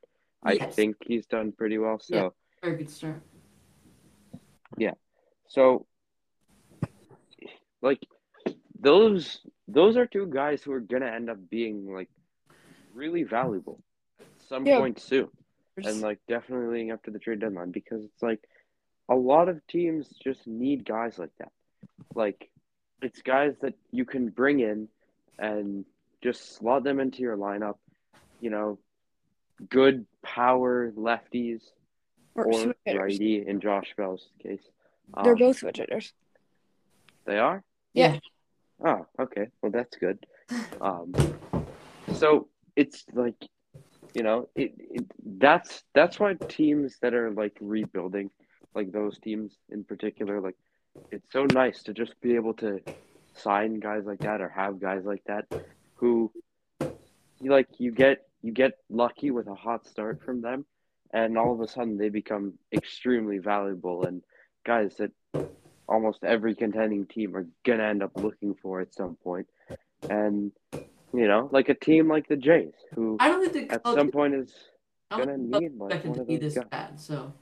I 0.44 0.54
Yes. 0.54 0.74
think 0.74 0.96
he's 1.06 1.26
done 1.26 1.52
pretty 1.52 1.78
well. 1.78 1.98
So, 2.00 2.16
Yeah. 2.16 2.28
Very 2.62 2.76
good 2.78 2.90
start. 2.90 3.22
Yeah. 4.76 4.94
So 5.48 5.86
like 7.82 8.00
those 8.80 9.40
those 9.66 9.96
are 9.96 10.06
two 10.06 10.26
guys 10.26 10.62
who 10.62 10.72
are 10.72 10.80
gonna 10.80 11.06
end 11.06 11.30
up 11.30 11.38
being 11.48 11.92
like 11.92 12.08
really 12.92 13.22
valuable 13.22 13.80
at 14.20 14.26
some 14.48 14.64
Yeah. 14.66 14.78
point 14.78 14.98
soon. 15.00 15.28
and 15.76 16.00
like 16.00 16.18
definitely 16.26 16.66
leading 16.72 16.90
up 16.90 17.02
to 17.04 17.10
the 17.12 17.18
trade 17.20 17.38
deadline 17.38 17.70
because 17.70 18.02
it's 18.04 18.22
like 18.22 18.40
a 19.08 19.14
lot 19.14 19.48
of 19.48 19.64
teams 19.68 20.08
just 20.22 20.44
need 20.46 20.84
guys 20.84 21.18
like 21.18 21.30
that. 21.38 21.52
Like 22.16 22.50
it's 23.02 23.22
guys 23.22 23.54
that 23.62 23.74
you 23.90 24.04
can 24.04 24.28
bring 24.28 24.60
in 24.60 24.88
and 25.38 25.84
just 26.22 26.56
slot 26.56 26.84
them 26.84 27.00
into 27.00 27.22
your 27.22 27.36
lineup. 27.36 27.76
You 28.40 28.50
know, 28.50 28.78
good 29.68 30.06
power 30.22 30.92
lefties 30.96 31.62
or 32.34 32.46
or 32.46 32.74
righty 32.86 33.44
in 33.46 33.60
Josh 33.60 33.94
Bell's 33.96 34.26
case. 34.42 34.62
They're 35.22 35.32
Um, 35.32 35.38
both 35.38 35.58
switch 35.58 35.78
hitters. 35.78 36.12
They 37.24 37.38
are. 37.38 37.62
Yeah. 37.94 38.18
Oh, 38.84 39.06
okay. 39.18 39.48
Well, 39.60 39.72
that's 39.72 39.96
good. 39.96 40.24
Um, 40.80 41.14
so 42.12 42.48
it's 42.76 43.04
like, 43.12 43.34
you 44.14 44.22
know, 44.22 44.48
it, 44.54 44.74
it 44.78 45.04
that's 45.38 45.82
that's 45.94 46.20
why 46.20 46.34
teams 46.48 46.98
that 47.00 47.14
are 47.14 47.30
like 47.30 47.56
rebuilding, 47.60 48.30
like 48.74 48.92
those 48.92 49.18
teams 49.18 49.52
in 49.70 49.84
particular, 49.84 50.40
like 50.40 50.56
it's 51.10 51.32
so 51.32 51.46
nice 51.46 51.82
to 51.84 51.92
just 51.92 52.20
be 52.20 52.34
able 52.34 52.54
to 52.54 52.80
sign 53.34 53.78
guys 53.80 54.04
like 54.04 54.20
that 54.20 54.40
or 54.40 54.48
have 54.48 54.80
guys 54.80 55.04
like 55.04 55.22
that 55.26 55.44
who 55.94 56.30
you 57.40 57.50
like 57.50 57.68
you 57.78 57.92
get 57.92 58.26
you 58.42 58.52
get 58.52 58.72
lucky 58.90 59.30
with 59.30 59.46
a 59.46 59.54
hot 59.54 59.86
start 59.86 60.20
from 60.24 60.40
them 60.40 60.64
and 61.12 61.38
all 61.38 61.52
of 61.52 61.60
a 61.60 61.68
sudden 61.68 61.96
they 61.96 62.08
become 62.08 62.54
extremely 62.72 63.38
valuable 63.38 64.04
and 64.04 64.22
guys 64.64 64.96
that 64.96 65.10
almost 65.88 66.22
every 66.22 66.54
contending 66.54 67.06
team 67.06 67.34
are 67.34 67.46
gonna 67.64 67.84
end 67.84 68.02
up 68.02 68.12
looking 68.16 68.54
for 68.54 68.80
at 68.80 68.94
some 68.94 69.16
point. 69.24 69.46
And 70.10 70.52
you 71.14 71.26
know, 71.26 71.48
like 71.50 71.70
a 71.70 71.74
team 71.74 72.08
like 72.08 72.28
the 72.28 72.36
Jays, 72.36 72.74
who 72.94 73.16
I 73.18 73.28
don't 73.28 73.50
think 73.50 73.70
the 73.70 73.76
at 73.76 73.86
some 73.86 74.10
point 74.10 74.34
is 74.34 74.52
gonna 75.10 75.36
think 75.36 75.50
the 75.50 75.52
Cubs 75.52 75.62
need 75.62 75.78
like 75.78 76.04
one 76.04 76.14
to 76.14 76.20
of 76.20 76.28
be 76.28 76.36
this 76.36 76.54
guys. 76.54 76.64
bad. 76.70 77.00
So 77.00 77.32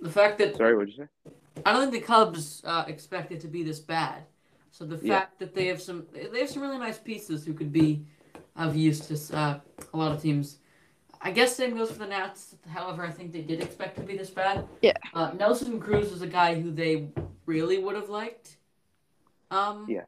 the 0.00 0.10
fact 0.10 0.38
that 0.38 0.56
Sorry, 0.56 0.76
what'd 0.76 0.92
you 0.96 1.04
say? 1.04 1.30
I 1.64 1.72
don't 1.72 1.90
think 1.90 2.02
the 2.02 2.06
Cubs 2.06 2.62
uh, 2.64 2.84
expect 2.86 3.32
it 3.32 3.40
to 3.40 3.48
be 3.48 3.62
this 3.62 3.80
bad. 3.80 4.24
So 4.70 4.84
the 4.84 4.96
Yeah. 5.04 5.20
fact 5.20 5.38
that 5.40 5.54
they 5.54 5.66
have 5.66 5.80
some, 5.80 6.06
they 6.12 6.40
have 6.40 6.50
some 6.50 6.62
really 6.62 6.78
nice 6.78 6.98
pieces 6.98 7.44
who 7.44 7.54
could 7.54 7.72
be 7.72 8.04
of 8.56 8.76
use 8.76 9.00
to 9.08 9.36
uh, 9.36 9.60
a 9.92 9.96
lot 9.96 10.12
of 10.12 10.20
teams. 10.20 10.58
I 11.20 11.30
guess 11.32 11.56
same 11.56 11.76
goes 11.76 11.90
for 11.90 11.98
the 11.98 12.06
Nats. 12.06 12.54
However, 12.68 13.04
I 13.04 13.10
think 13.10 13.32
they 13.32 13.42
did 13.42 13.60
expect 13.60 13.96
to 13.96 14.02
be 14.02 14.16
this 14.16 14.30
bad. 14.30 14.66
Yeah. 14.82 14.92
Uh, 15.14 15.32
Nelson 15.32 15.80
Cruz 15.80 16.12
is 16.12 16.22
a 16.22 16.28
guy 16.28 16.60
who 16.60 16.70
they 16.70 17.08
really 17.46 17.78
would 17.78 17.96
have 17.96 18.08
liked. 18.08 18.56
Um. 19.50 19.86
Yeah. 19.88 20.04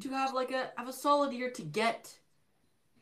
To 0.00 0.08
have 0.10 0.34
like 0.34 0.50
a 0.52 0.70
have 0.76 0.88
a 0.88 0.92
solid 0.92 1.32
year 1.32 1.50
to 1.50 1.62
get. 1.62 2.18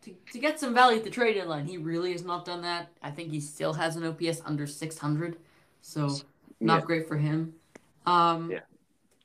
To, 0.02 0.12
to 0.32 0.38
get 0.40 0.58
some 0.58 0.74
value 0.74 0.98
at 0.98 1.04
the 1.04 1.10
trade 1.10 1.34
deadline, 1.34 1.64
he 1.64 1.78
really 1.78 2.10
has 2.10 2.24
not 2.24 2.44
done 2.44 2.62
that. 2.62 2.88
I 3.02 3.12
think 3.12 3.30
he 3.30 3.38
still 3.38 3.72
has 3.74 3.94
an 3.94 4.02
OPS 4.04 4.42
under 4.44 4.66
600, 4.66 5.36
so 5.80 6.08
not 6.62 6.80
Yeah. 6.80 6.86
great 6.86 7.08
for 7.08 7.16
him. 7.16 7.54
Um, 8.06 8.50
Yeah. 8.50 8.60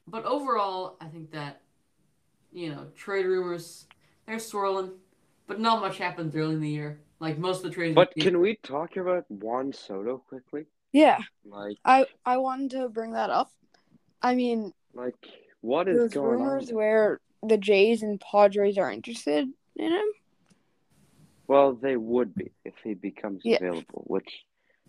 But 0.09 0.23
overall, 0.25 0.95
I 1.01 1.07
think 1.09 1.31
that, 1.31 1.61
you 2.53 2.69
know, 2.69 2.87
trade 2.95 3.25
rumors, 3.25 3.87
they're 4.25 4.39
swirling, 4.39 4.91
but 5.47 5.59
not 5.59 5.81
much 5.81 5.97
happens 5.97 6.35
early 6.35 6.55
in 6.55 6.61
the 6.61 6.69
year. 6.69 6.99
Like 7.19 7.37
most 7.37 7.57
of 7.57 7.63
the 7.63 7.69
trades. 7.71 7.95
But 7.95 8.13
can 8.15 8.39
we 8.39 8.55
talk 8.55 8.95
about 8.97 9.29
Juan 9.29 9.73
Soto 9.73 10.19
quickly? 10.19 10.65
Yeah, 10.93 11.19
Like, 11.45 11.77
I 11.83 12.05
I 12.25 12.37
wanted 12.37 12.71
to 12.71 12.89
bring 12.89 13.11
that 13.11 13.29
up. 13.29 13.51
I 14.21 14.33
mean, 14.35 14.73
like 14.93 15.15
what 15.61 15.87
is 15.89 15.97
there's 15.97 16.13
going 16.13 16.39
on? 16.41 16.47
rumors 16.47 16.67
there? 16.67 16.75
where 16.77 17.21
the 17.43 17.57
Jays 17.57 18.01
and 18.03 18.19
Padres 18.21 18.77
are 18.77 18.91
interested 18.91 19.47
in 19.75 19.91
him. 19.91 20.07
Well, 21.47 21.73
they 21.73 21.97
would 21.97 22.33
be 22.35 22.51
if 22.65 22.75
he 22.83 22.93
becomes 22.93 23.41
Yeah. 23.43 23.57
available, 23.57 24.03
which 24.07 24.45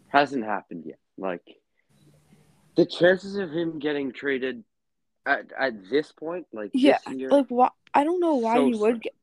hasn't 0.08 0.44
happened 0.44 0.84
yet. 0.86 0.98
Like 1.16 1.42
the 2.78 2.86
chances 2.86 3.34
of 3.34 3.50
him 3.50 3.80
getting 3.80 4.12
traded 4.12 4.62
at 5.26 5.52
at 5.58 5.90
this 5.90 6.12
point, 6.12 6.46
like 6.52 6.70
Yeah, 6.72 6.98
year, 7.16 7.28
Like, 7.28 7.46
why? 7.48 7.70
I 7.92 8.04
don't 8.04 8.20
know 8.20 8.36
why 8.36 8.54
So 8.56 8.66
he 8.66 8.74
would 8.74 9.02
get. 9.02 9.14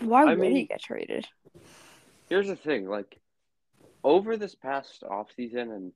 Why 0.00 0.24
I 0.24 0.34
would 0.34 0.52
he 0.52 0.64
get 0.64 0.80
traded? 0.80 1.26
here's 2.28 2.46
the 2.46 2.56
thing 2.56 2.88
like 2.88 3.18
over 4.04 4.36
this 4.36 4.54
past 4.54 5.02
offseason 5.02 5.74
and 5.74 5.92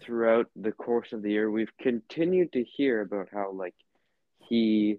throughout 0.00 0.46
the 0.54 0.72
course 0.72 1.12
of 1.12 1.22
the 1.22 1.32
year 1.32 1.50
we've 1.50 1.76
continued 1.80 2.52
to 2.52 2.62
hear 2.62 3.02
about 3.02 3.28
how 3.32 3.52
like 3.52 3.74
he 4.48 4.98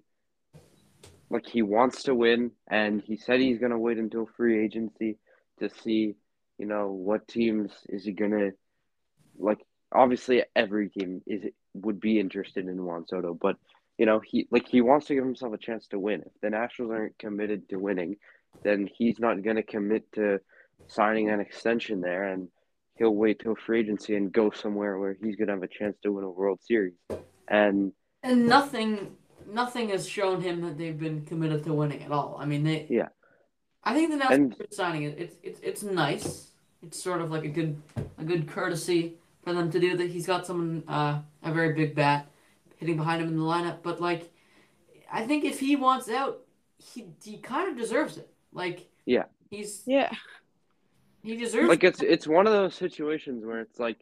like 1.30 1.46
he 1.46 1.62
wants 1.62 2.02
to 2.04 2.14
win 2.14 2.50
and 2.70 3.02
he 3.02 3.16
said 3.16 3.40
he's 3.40 3.58
going 3.58 3.72
to 3.72 3.78
wait 3.78 3.98
until 3.98 4.28
free 4.36 4.62
agency 4.62 5.18
to 5.58 5.68
see 5.82 6.14
you 6.58 6.66
know 6.66 6.90
what 6.90 7.26
teams 7.26 7.72
is 7.88 8.04
he 8.04 8.12
going 8.12 8.30
to 8.30 8.50
like 9.38 9.58
obviously 9.92 10.42
every 10.54 10.88
team 10.88 11.22
is 11.26 11.44
would 11.74 12.00
be 12.00 12.18
interested 12.18 12.66
in 12.66 12.84
Juan 12.84 13.06
Soto 13.06 13.34
but 13.34 13.56
you 13.98 14.06
know 14.06 14.20
he 14.20 14.46
like 14.50 14.68
he 14.68 14.80
wants 14.80 15.06
to 15.06 15.14
give 15.14 15.24
himself 15.24 15.52
a 15.52 15.58
chance 15.58 15.86
to 15.88 15.98
win 15.98 16.22
if 16.22 16.32
the 16.42 16.50
Nationals 16.50 16.92
aren't 16.92 17.18
committed 17.18 17.68
to 17.68 17.76
winning 17.76 18.16
then 18.62 18.88
he's 18.92 19.18
not 19.18 19.42
going 19.42 19.56
to 19.56 19.62
commit 19.62 20.10
to 20.12 20.40
signing 20.86 21.30
an 21.30 21.40
extension 21.40 22.00
there 22.00 22.24
and 22.24 22.48
he'll 22.98 23.14
wait 23.14 23.38
till 23.38 23.54
free 23.54 23.80
agency 23.80 24.16
and 24.16 24.32
go 24.32 24.50
somewhere 24.50 24.98
where 24.98 25.16
he's 25.22 25.36
going 25.36 25.48
to 25.48 25.54
have 25.54 25.62
a 25.62 25.68
chance 25.68 25.96
to 26.02 26.12
win 26.12 26.24
a 26.24 26.30
World 26.30 26.60
Series. 26.62 26.94
And 27.46 27.92
and 28.22 28.46
nothing, 28.46 29.16
nothing 29.48 29.90
has 29.90 30.08
shown 30.08 30.40
him 30.40 30.60
that 30.62 30.76
they've 30.76 30.98
been 30.98 31.24
committed 31.24 31.64
to 31.64 31.72
winning 31.72 32.02
at 32.02 32.10
all. 32.10 32.36
I 32.38 32.44
mean, 32.44 32.64
they. 32.64 32.86
Yeah. 32.90 33.08
I 33.84 33.94
think 33.94 34.10
the 34.10 34.16
Nats 34.16 34.34
And- 34.34 34.56
signing 34.70 35.04
it. 35.04 35.14
It's 35.18 35.36
it's 35.42 35.60
it's 35.60 35.82
nice. 35.82 36.48
It's 36.82 37.02
sort 37.02 37.20
of 37.20 37.30
like 37.30 37.44
a 37.44 37.48
good 37.48 37.80
a 38.18 38.24
good 38.24 38.48
courtesy 38.48 39.14
for 39.48 39.54
them 39.54 39.70
to 39.70 39.80
do 39.80 39.96
that. 39.96 40.10
He's 40.10 40.26
got 40.26 40.46
someone 40.46 40.84
uh, 40.86 41.20
a 41.42 41.52
very 41.52 41.72
big 41.72 41.94
bat 41.94 42.30
hitting 42.76 42.96
behind 42.98 43.22
him 43.22 43.28
in 43.28 43.36
the 43.36 43.42
lineup, 43.42 43.78
but 43.82 43.98
like, 43.98 44.30
I 45.10 45.26
think 45.26 45.44
if 45.44 45.58
he 45.58 45.74
wants 45.74 46.10
out, 46.10 46.40
he 46.76 47.06
he 47.24 47.38
kind 47.38 47.70
of 47.70 47.76
deserves 47.76 48.18
it. 48.18 48.30
Like. 48.52 48.88
Yeah. 49.06 49.24
He's 49.50 49.82
Yeah, 49.86 50.12
he 51.22 51.36
deserves. 51.36 51.68
like 51.68 51.82
it's 51.82 52.02
it's 52.02 52.26
one 52.26 52.46
of 52.46 52.52
those 52.52 52.74
situations 52.74 53.42
where 53.46 53.60
it's 53.60 53.78
like 53.78 53.96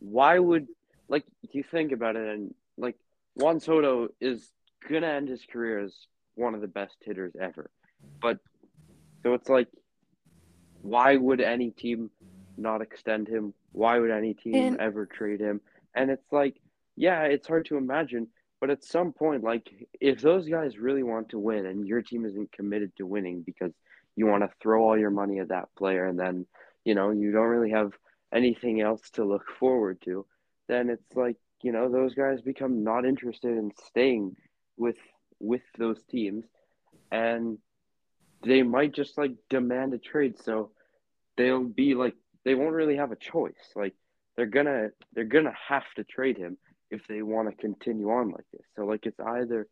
why 0.00 0.36
would 0.40 0.66
like 1.08 1.24
you 1.52 1.62
think 1.62 1.92
about 1.92 2.16
it 2.16 2.26
and 2.26 2.52
like 2.76 2.96
Juan 3.36 3.60
Soto 3.60 4.08
is 4.20 4.50
going 4.88 5.02
to 5.02 5.08
end 5.08 5.28
his 5.28 5.44
career 5.44 5.78
as 5.78 5.94
one 6.34 6.56
of 6.56 6.60
the 6.60 6.66
best 6.66 6.96
hitters 7.02 7.32
ever. 7.40 7.70
But 8.20 8.38
so 9.22 9.34
it's 9.34 9.48
like 9.48 9.68
why 10.80 11.14
would 11.16 11.40
any 11.40 11.70
team 11.70 12.10
not 12.56 12.82
extend 12.82 13.28
him? 13.28 13.54
Why 13.72 13.98
would 13.98 14.10
any 14.10 14.34
team 14.34 14.54
And- 14.54 14.80
ever 14.80 15.06
trade 15.06 15.40
him? 15.40 15.60
And 15.94 16.10
it's 16.10 16.32
like, 16.32 16.60
yeah, 16.96 17.22
it's 17.24 17.46
hard 17.46 17.66
to 17.66 17.76
imagine, 17.76 18.28
but 18.60 18.70
at 18.70 18.84
some 18.84 19.12
point, 19.12 19.42
like 19.42 19.68
if 20.00 20.20
those 20.20 20.48
guys 20.48 20.78
really 20.78 21.02
want 21.02 21.30
to 21.30 21.38
win 21.38 21.66
and 21.66 21.86
your 21.86 22.02
team 22.02 22.24
isn't 22.24 22.52
committed 22.52 22.94
to 22.96 23.06
winning 23.06 23.42
because 23.42 23.72
you 24.16 24.26
want 24.26 24.42
to 24.42 24.50
throw 24.60 24.84
all 24.84 24.98
your 24.98 25.10
money 25.10 25.38
at 25.40 25.48
that 25.48 25.74
player 25.76 26.06
and 26.06 26.18
then, 26.18 26.46
you 26.84 26.94
know, 26.94 27.10
you 27.10 27.32
don't 27.32 27.46
really 27.46 27.70
have 27.70 27.92
anything 28.32 28.80
else 28.80 29.10
to 29.10 29.24
look 29.24 29.46
forward 29.58 30.00
to, 30.02 30.26
then 30.68 30.90
it's 30.90 31.16
like, 31.16 31.36
you 31.62 31.72
know, 31.72 31.88
those 31.90 32.14
guys 32.14 32.40
become 32.40 32.82
not 32.84 33.04
interested 33.04 33.56
in 33.56 33.70
staying 33.86 34.36
with 34.76 34.96
with 35.38 35.62
those 35.76 36.00
teams 36.04 36.44
and 37.10 37.58
they 38.44 38.62
might 38.62 38.92
just 38.92 39.18
like 39.18 39.32
demand 39.50 39.92
a 39.92 39.98
trade 39.98 40.38
so 40.38 40.70
they'll 41.36 41.64
be 41.64 41.94
like 41.94 42.14
they 42.44 42.54
won't 42.54 42.74
really 42.74 42.96
have 42.96 43.12
a 43.12 43.16
choice. 43.16 43.72
Like 43.76 43.94
they're 44.36 44.46
gonna 44.46 44.88
they're 45.14 45.24
gonna 45.24 45.54
have 45.68 45.84
to 45.96 46.04
trade 46.04 46.36
him 46.38 46.58
if 46.90 47.06
they 47.08 47.22
want 47.22 47.50
to 47.50 47.56
continue 47.56 48.10
on 48.10 48.30
like 48.30 48.46
this. 48.52 48.66
So 48.76 48.84
like 48.84 49.06
it's 49.06 49.20
either 49.20 49.66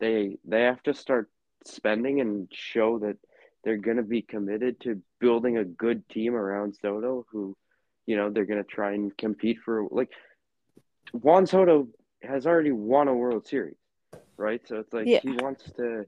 they 0.00 0.38
they 0.44 0.62
have 0.62 0.82
to 0.84 0.94
start 0.94 1.30
spending 1.64 2.20
and 2.20 2.48
show 2.52 2.98
that 3.00 3.16
they're 3.64 3.76
gonna 3.76 4.02
be 4.02 4.22
committed 4.22 4.80
to 4.80 5.02
building 5.20 5.58
a 5.58 5.64
good 5.64 6.08
team 6.08 6.34
around 6.34 6.76
Soto 6.80 7.26
who 7.30 7.56
you 8.06 8.16
know 8.16 8.30
they're 8.30 8.44
gonna 8.44 8.64
try 8.64 8.92
and 8.92 9.16
compete 9.16 9.58
for 9.64 9.86
like 9.90 10.10
Juan 11.12 11.46
Soto 11.46 11.88
has 12.22 12.46
already 12.46 12.72
won 12.72 13.08
a 13.08 13.14
World 13.14 13.46
Series 13.46 13.76
right? 14.38 14.60
So 14.66 14.78
it's 14.78 14.92
like 14.92 15.06
Yeah. 15.06 15.20
he 15.20 15.30
wants 15.30 15.70
to 15.72 16.06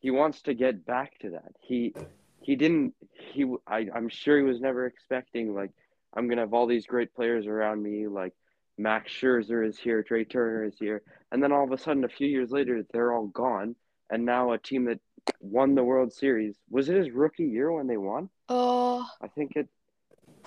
he 0.00 0.10
wants 0.10 0.42
to 0.42 0.54
get 0.54 0.84
back 0.84 1.18
to 1.20 1.30
that. 1.30 1.52
He 1.60 1.94
he 2.40 2.56
didn't 2.56 2.94
he 3.32 3.44
I, 3.66 3.86
i'm 3.94 4.08
sure 4.08 4.38
he 4.38 4.44
was 4.44 4.60
never 4.60 4.86
expecting 4.86 5.54
like 5.54 5.70
i'm 6.14 6.28
gonna 6.28 6.42
have 6.42 6.54
all 6.54 6.66
these 6.66 6.86
great 6.86 7.14
players 7.14 7.46
around 7.46 7.82
me 7.82 8.06
like 8.06 8.32
Max 8.78 9.10
Scherzer 9.10 9.66
is 9.66 9.78
here, 9.78 10.02
Trea 10.02 10.24
Turner 10.24 10.64
is 10.64 10.74
here, 10.78 11.02
and 11.32 11.42
then 11.42 11.52
all 11.52 11.64
of 11.64 11.72
a 11.72 11.78
sudden, 11.78 12.04
a 12.04 12.08
few 12.08 12.28
years 12.28 12.50
later, 12.50 12.84
they're 12.92 13.12
all 13.12 13.28
gone, 13.28 13.74
and 14.10 14.24
now 14.24 14.52
a 14.52 14.58
team 14.58 14.84
that 14.84 15.00
won 15.40 15.74
the 15.74 15.82
World 15.82 16.12
Series 16.12 16.56
was 16.70 16.88
it 16.88 16.96
his 16.96 17.10
rookie 17.10 17.44
year 17.44 17.72
when 17.72 17.86
they 17.86 17.96
won? 17.96 18.28
Uh, 18.48 18.98
I 18.98 19.28
think 19.34 19.52
it. 19.56 19.68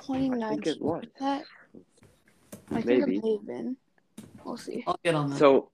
2019. 0.02 0.74
it 0.74 0.82
was. 0.82 1.04
That 1.20 1.44
I 2.72 2.82
think 2.82 2.86
Maybe. 3.08 3.18
it 3.18 3.24
may 3.24 3.32
have 3.34 3.48
been. 3.48 3.78
We'll 4.46 4.58
see. 4.58 4.84
I'll 4.88 5.00
get 5.04 5.16
on 5.16 5.32
that. 5.32 5.40
So, 5.40 5.72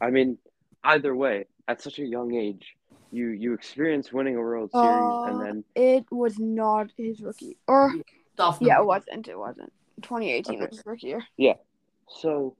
I 0.00 0.10
mean, 0.10 0.38
either 0.84 1.14
way, 1.14 1.46
at 1.66 1.82
such 1.82 1.98
a 1.98 2.04
young 2.04 2.34
age, 2.34 2.76
you 3.10 3.28
you 3.28 3.54
experience 3.54 4.12
winning 4.12 4.36
a 4.36 4.40
World 4.40 4.70
Series, 4.72 5.12
Uh, 5.24 5.28
and 5.28 5.40
then 5.40 5.64
It 5.74 6.06
was 6.10 6.38
not 6.38 6.90
his 6.96 7.20
rookie, 7.20 7.58
or 7.66 7.94
Stuff 8.34 8.58
yeah, 8.60 8.80
it 8.80 8.86
wasn't. 8.86 9.28
It 9.28 9.38
wasn't. 9.38 9.72
2018 10.02 10.54
Okay. 10.54 10.66
was 10.66 10.76
his 10.76 10.86
rookie 10.86 11.08
year. 11.08 11.22
Yeah 11.36 11.54
so, 12.10 12.56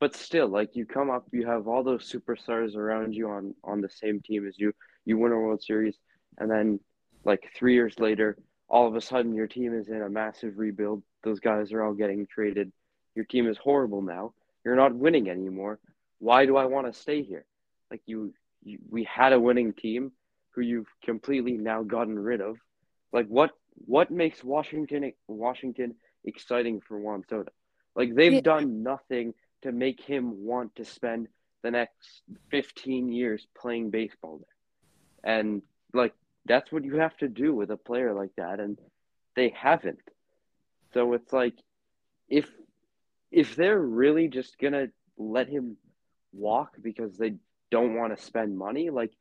but 0.00 0.14
still, 0.14 0.48
like 0.48 0.76
you 0.76 0.86
come 0.86 1.10
up, 1.10 1.26
you 1.32 1.46
have 1.46 1.68
all 1.68 1.82
those 1.82 2.10
superstars 2.10 2.76
around 2.76 3.14
you 3.14 3.28
on 3.28 3.54
on 3.64 3.80
the 3.80 3.88
same 3.88 4.20
team 4.20 4.46
as 4.46 4.58
you. 4.58 4.72
You 5.04 5.18
win 5.18 5.32
a 5.32 5.36
World 5.38 5.62
Series, 5.62 5.96
and 6.38 6.50
then 6.50 6.80
like 7.24 7.50
three 7.56 7.74
years 7.74 7.98
later, 7.98 8.36
all 8.68 8.86
of 8.86 8.94
a 8.96 9.00
sudden 9.00 9.34
your 9.34 9.46
team 9.46 9.74
is 9.74 9.88
in 9.88 10.02
a 10.02 10.08
massive 10.08 10.58
rebuild. 10.58 11.02
Those 11.24 11.40
guys 11.40 11.72
are 11.72 11.82
all 11.82 11.94
getting 11.94 12.26
traded. 12.26 12.72
Your 13.14 13.24
team 13.24 13.48
is 13.48 13.58
horrible 13.58 14.02
now. 14.02 14.32
You're 14.64 14.76
not 14.76 14.94
winning 14.94 15.28
anymore. 15.28 15.78
Why 16.18 16.46
do 16.46 16.56
I 16.56 16.66
want 16.66 16.86
to 16.92 16.98
stay 16.98 17.22
here? 17.22 17.44
Like 17.90 18.02
you, 18.06 18.32
you, 18.68 18.78
we 18.90 19.04
had 19.04 19.32
a 19.32 19.40
winning 19.40 19.72
team 19.74 20.12
who 20.54 20.62
you've 20.62 20.92
completely 21.04 21.58
now 21.58 21.82
gotten 21.82 22.18
rid 22.18 22.40
of. 22.40 22.56
Like 23.12 23.26
what? 23.28 23.50
What 23.86 24.10
makes 24.10 24.42
Washington 24.44 25.12
Washington 25.28 25.94
exciting 26.24 26.80
for 26.80 26.98
Juan 26.98 27.24
Soto? 27.28 27.50
Like 27.96 28.14
they've 28.14 28.42
Yeah. 28.42 28.42
done 28.42 28.82
nothing 28.82 29.34
to 29.62 29.72
make 29.72 30.00
him 30.02 30.44
want 30.44 30.74
to 30.76 30.84
spend 30.84 31.28
the 31.62 31.70
next 31.70 32.22
15 32.50 33.10
years 33.12 33.46
playing 33.56 33.90
baseball 33.90 34.38
there. 34.38 35.34
And 35.34 35.62
like 35.92 36.14
that's 36.46 36.72
what 36.72 36.84
you 36.84 36.96
have 36.96 37.16
to 37.18 37.28
do 37.28 37.54
with 37.54 37.70
a 37.70 37.76
player 37.76 38.12
like 38.14 38.34
that 38.36 38.60
and 38.60 38.78
they 39.36 39.50
haven't. 39.50 40.00
So 40.94 41.12
it's 41.14 41.32
like 41.32 41.54
if 42.28 42.48
if 43.30 43.56
they're 43.56 43.80
really 43.80 44.28
just 44.28 44.58
going 44.58 44.72
to 44.72 44.90
let 45.18 45.48
him 45.48 45.76
walk 46.32 46.70
because 46.82 47.16
they 47.16 47.34
don't 47.70 47.94
want 47.94 48.16
to 48.16 48.22
spend 48.22 48.56
money, 48.56 48.90
like 48.90 49.12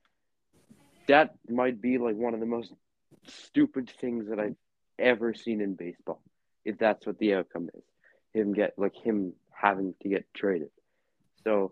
that 1.08 1.36
might 1.50 1.82
be 1.82 1.98
like 1.98 2.16
one 2.16 2.34
of 2.34 2.40
the 2.40 2.46
most 2.46 2.74
stupid 3.28 3.90
things 4.02 4.30
that 4.30 4.40
I've 4.40 4.56
ever 5.00 5.34
seen 5.34 5.62
in 5.62 5.76
baseball. 5.76 6.22
If 6.66 6.78
that's 6.78 7.06
what 7.06 7.18
the 7.20 7.36
outcome 7.36 7.70
is. 7.74 7.84
Him 8.34 8.54
get 8.54 8.74
like 8.78 8.96
him 8.96 9.34
having 9.52 9.96
to 10.04 10.10
get 10.10 10.26
traded. 10.34 10.70
So 11.44 11.72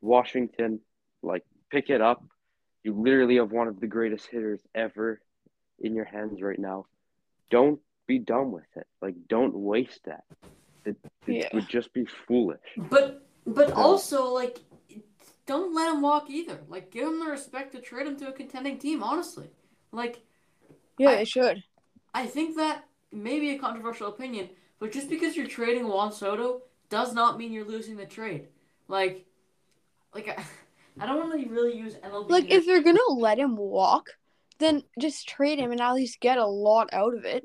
Washington, 0.00 0.80
like 1.22 1.44
pick 1.70 1.90
it 1.90 2.00
up. 2.00 2.24
You 2.82 2.94
literally 2.94 3.36
have 3.36 3.50
one 3.50 3.68
of 3.68 3.80
the 3.80 3.86
greatest 3.86 4.26
hitters 4.30 4.60
ever 4.74 5.20
in 5.80 5.94
your 5.94 6.04
hands 6.04 6.40
right 6.40 6.58
now. 6.58 6.86
Don't 7.50 7.80
be 8.06 8.18
done 8.18 8.52
with 8.52 8.64
it. 8.76 8.86
Like 9.02 9.14
don't 9.28 9.54
waste 9.54 10.00
that. 10.06 10.24
It, 10.84 10.96
it 11.26 11.34
Yeah. 11.34 11.48
would 11.52 11.68
just 11.68 11.92
be 11.92 12.06
foolish. 12.26 12.60
But 12.76 13.26
but 13.46 13.72
also 13.72 14.32
like 14.32 14.58
don't 15.46 15.74
let 15.74 15.92
him 15.94 16.02
walk 16.02 16.28
either. 16.30 16.60
Like 16.68 16.90
give 16.90 17.06
him 17.06 17.18
the 17.20 17.26
respect 17.26 17.72
to 17.72 17.80
trade 17.80 18.06
him 18.06 18.16
to 18.18 18.28
a 18.28 18.32
contending 18.32 18.78
team, 18.78 19.02
honestly. 19.02 19.50
Like 19.92 20.20
Yeah, 20.98 21.10
I- 21.10 21.14
it 21.20 21.28
should. 21.28 21.62
I 22.14 22.26
think 22.26 22.56
that 22.56 22.84
may 23.12 23.38
be 23.38 23.50
a 23.50 23.58
controversial 23.58 24.08
opinion, 24.08 24.48
but 24.78 24.90
just 24.92 25.08
because 25.10 25.36
you're 25.36 25.46
trading 25.46 25.86
Juan 25.86 26.12
Soto 26.12 26.62
does 26.88 27.12
not 27.12 27.36
mean 27.38 27.52
you're 27.52 27.64
losing 27.66 27.96
the 27.96 28.06
trade. 28.06 28.48
Like 28.88 29.24
like 30.14 30.28
I, 30.28 30.44
I 31.02 31.06
don't 31.06 31.28
want 31.28 31.40
to 31.42 31.48
really 31.50 31.76
use 31.76 31.94
MLB 31.94 32.30
Like 32.30 32.50
if 32.50 32.66
you're 32.66 32.82
gonna 32.82 33.00
let 33.10 33.38
him 33.38 33.56
walk, 33.56 34.16
then 34.58 34.82
just 34.98 35.28
trade 35.28 35.58
him 35.58 35.70
and 35.72 35.80
at 35.80 35.92
least 35.92 36.20
get 36.20 36.38
a 36.38 36.46
lot 36.46 36.88
out 36.92 37.14
of 37.14 37.24
it. 37.24 37.44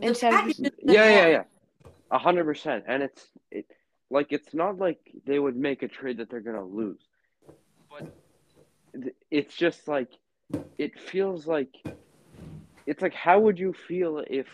instead 0.00 0.32
of 0.34 0.46
just- 0.46 0.60
Yeah, 0.82 1.08
yeah, 1.08 1.26
yeah. 1.28 1.42
A 2.10 2.18
hundred 2.18 2.44
percent. 2.44 2.84
And 2.88 3.02
it's 3.02 3.26
it 3.50 3.66
like 4.10 4.28
it's 4.30 4.54
not 4.54 4.78
like 4.78 4.98
they 5.26 5.38
would 5.38 5.56
make 5.56 5.82
a 5.82 5.88
trade 5.88 6.18
that 6.18 6.30
they're 6.30 6.40
gonna 6.40 6.64
lose. 6.64 7.00
But 7.90 8.12
it's 9.30 9.54
just 9.54 9.88
like 9.88 10.10
it 10.78 10.98
feels 10.98 11.46
like 11.46 11.74
it's 12.86 13.02
like 13.02 13.14
how 13.14 13.40
would 13.40 13.58
you 13.58 13.72
feel 13.72 14.22
if 14.28 14.46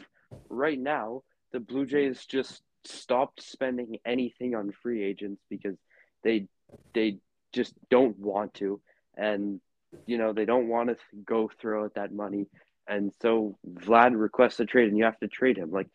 right 0.49 0.79
now 0.79 1.23
the 1.53 1.61
Blue 1.61 1.87
Jays 1.87 2.25
just 2.27 2.63
stopped 2.85 3.43
spending 3.43 3.99
anything 4.05 4.55
on 4.55 4.73
free 4.83 5.03
agents 5.03 5.43
because 5.49 5.77
they 6.23 6.47
they 6.93 7.19
just 7.53 7.75
don't 7.91 8.19
want 8.19 8.53
to 8.55 8.81
and 9.17 9.61
you 10.07 10.19
know 10.19 10.33
they 10.33 10.45
don't 10.45 10.69
want 10.69 10.89
to 10.89 10.97
go 11.25 11.51
throw 11.61 11.85
out 11.85 11.95
that 11.95 12.13
money 12.13 12.47
and 12.89 13.13
so 13.23 13.57
Vlad 13.67 14.19
requests 14.19 14.59
a 14.59 14.67
trade 14.67 14.89
and 14.89 14.99
you 14.99 15.05
have 15.05 15.19
to 15.21 15.29
trade 15.29 15.57
him 15.57 15.71
like 15.71 15.87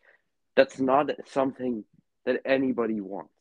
that's 0.56 0.80
not 0.80 1.10
something 1.26 1.84
that 2.26 2.40
anybody 2.44 3.00
wants. 3.00 3.32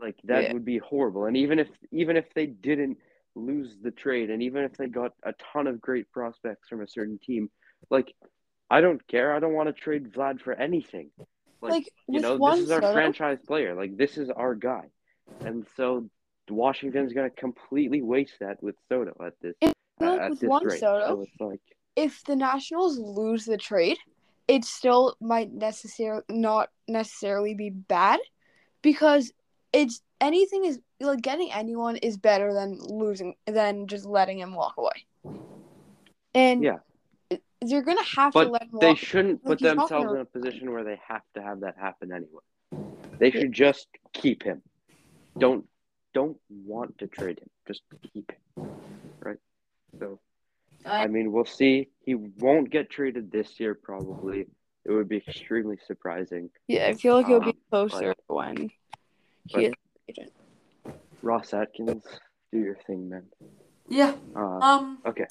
Like 0.00 0.16
that 0.24 0.44
Yeah. 0.44 0.52
would 0.52 0.64
be 0.64 0.78
horrible. 0.78 1.26
And 1.26 1.36
even 1.36 1.58
if 1.58 1.68
even 1.90 2.16
if 2.16 2.32
they 2.34 2.46
didn't 2.46 2.98
lose 3.34 3.76
the 3.82 3.90
trade, 3.90 4.30
and 4.30 4.42
even 4.42 4.64
if 4.64 4.72
they 4.76 4.86
got 4.86 5.12
a 5.22 5.32
ton 5.52 5.66
of 5.66 5.80
great 5.80 6.10
prospects 6.12 6.68
from 6.68 6.82
a 6.82 6.88
certain 6.88 7.18
team, 7.18 7.50
like 7.90 8.14
I 8.70 8.80
don't 8.80 9.04
care. 9.08 9.34
I 9.34 9.40
don't 9.40 9.54
want 9.54 9.68
to 9.68 9.72
trade 9.72 10.12
Vlad 10.12 10.40
for 10.40 10.52
anything. 10.54 11.10
Like, 11.60 11.72
Like, 11.72 11.92
you 12.06 12.20
know, 12.20 12.38
this 12.38 12.60
is 12.60 12.70
our 12.70 12.80
Soto- 12.80 12.92
franchise 12.92 13.38
player. 13.46 13.74
Like 13.74 13.96
this 13.96 14.18
is 14.18 14.30
our 14.30 14.54
guy, 14.54 14.90
and 15.40 15.66
so 15.76 16.08
Washington's 16.48 17.12
gonna 17.12 17.30
completely 17.30 18.02
waste 18.02 18.38
that 18.40 18.62
with 18.62 18.76
Soto 18.88 19.14
at 19.24 19.34
this 19.40 19.54
feel 19.60 20.16
like 20.16 20.30
with 20.30 20.40
this 20.40 20.48
Juan 20.48 20.64
rate. 20.64 20.80
Soto, 20.80 21.06
So 21.06 21.22
it's 21.22 21.40
like 21.40 21.60
if 21.96 22.22
the 22.24 22.36
Nationals 22.36 22.98
lose 22.98 23.44
the 23.44 23.56
trade, 23.58 23.98
it 24.46 24.64
still 24.64 25.16
might 25.20 25.52
necessarily 25.52 26.22
not 26.28 26.70
necessarily 26.86 27.54
be 27.54 27.70
bad 27.70 28.20
because 28.82 29.32
it's 29.72 30.00
anything 30.20 30.64
is 30.64 30.80
like 31.00 31.20
getting 31.20 31.52
anyone 31.52 31.96
is 31.96 32.16
better 32.16 32.52
than 32.54 32.78
losing 32.80 33.34
than 33.46 33.86
just 33.86 34.04
letting 34.06 34.38
him 34.38 34.54
walk 34.54 34.74
away. 34.78 35.38
And 36.34 36.62
Yeah. 36.62 36.78
it- 37.30 37.42
you're 37.64 37.82
gonna 37.82 38.02
have 38.02 38.32
to 38.32 38.38
But 38.38 38.50
let 38.50 38.62
him 38.64 38.78
they 38.80 38.88
walk. 38.88 38.98
shouldn't 38.98 39.44
Like, 39.44 39.58
put 39.58 39.60
he's 39.60 39.74
not 39.74 39.88
themselves 39.88 40.14
in 40.14 40.20
a 40.20 40.24
position 40.24 40.72
where 40.72 40.84
they 40.84 40.96
have 41.06 41.22
to 41.34 41.42
have 41.42 41.60
that 41.60 41.76
happen 41.76 42.12
anyway. 42.12 42.42
They 43.18 43.30
should 43.30 43.52
just 43.52 43.88
keep 44.12 44.42
him. 44.42 44.62
Don't 45.36 45.68
don't 46.14 46.40
want 46.48 46.98
to 46.98 47.06
trade 47.06 47.38
him. 47.38 47.50
Just 47.66 47.82
keep 48.12 48.32
him. 48.56 48.70
Right? 49.20 49.38
So 49.98 50.18
I, 50.84 51.04
I 51.04 51.06
mean 51.06 51.32
we'll 51.32 51.44
see. 51.44 51.90
He 52.00 52.14
won't 52.14 52.70
get 52.70 52.90
traded 52.90 53.30
this 53.30 53.60
year 53.60 53.74
probably. 53.74 54.46
It 54.84 54.90
would 54.92 55.08
be 55.08 55.18
extremely 55.18 55.76
surprising. 55.86 56.50
Yeah, 56.66 56.86
I 56.86 56.94
feel 56.94 57.14
like 57.16 57.26
he'll 57.26 57.40
be 57.40 57.50
Um, 57.50 57.58
closer 57.70 58.14
when 58.26 58.54
but- 58.54 58.70
he 59.46 59.66
is. 59.66 59.74
agent. 60.08 60.32
Ross 61.22 61.52
Atkins, 61.52 62.04
do 62.52 62.58
your 62.58 62.76
thing, 62.86 63.08
man. 63.08 63.24
yeah. 63.88 64.14
Uh, 64.36 64.40
Um. 64.60 64.98
okay. 65.06 65.26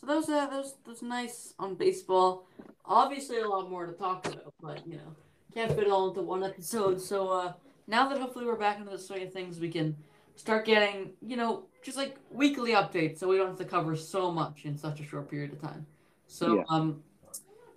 So 0.00 0.06
that 0.06 0.16
was 0.16 0.28
uh, 0.28 0.46
that 0.46 0.52
was 0.52 0.74
that 0.84 0.88
was 0.90 1.02
nice 1.02 1.54
on 1.58 1.74
baseball. 1.74 2.46
Obviously, 2.84 3.38
a 3.38 3.48
lot 3.48 3.68
more 3.70 3.86
to 3.86 3.92
talk 3.92 4.26
about, 4.26 4.54
but 4.60 4.86
you 4.86 4.96
know, 4.96 5.14
can't 5.52 5.70
fit 5.72 5.84
it 5.84 5.90
all 5.90 6.08
into 6.08 6.22
one 6.22 6.42
episode. 6.44 7.00
So 7.00 7.28
uh, 7.30 7.52
now 7.86 8.08
that 8.08 8.18
hopefully 8.20 8.44
we're 8.46 8.56
back 8.56 8.78
into 8.78 8.90
the 8.90 8.98
swing 8.98 9.24
of 9.24 9.32
things, 9.32 9.58
we 9.60 9.68
can 9.70 9.96
start 10.36 10.64
getting 10.64 11.10
you 11.20 11.36
know 11.36 11.64
just 11.82 11.96
like 11.96 12.16
weekly 12.30 12.72
updates, 12.72 13.18
so 13.18 13.28
we 13.28 13.36
don't 13.36 13.48
have 13.48 13.58
to 13.58 13.64
cover 13.64 13.96
so 13.96 14.30
much 14.30 14.64
in 14.64 14.76
such 14.76 15.00
a 15.00 15.04
short 15.04 15.28
period 15.30 15.52
of 15.52 15.60
time. 15.60 15.86
So 16.28 16.56
Yeah. 16.56 16.62
um, 16.68 17.02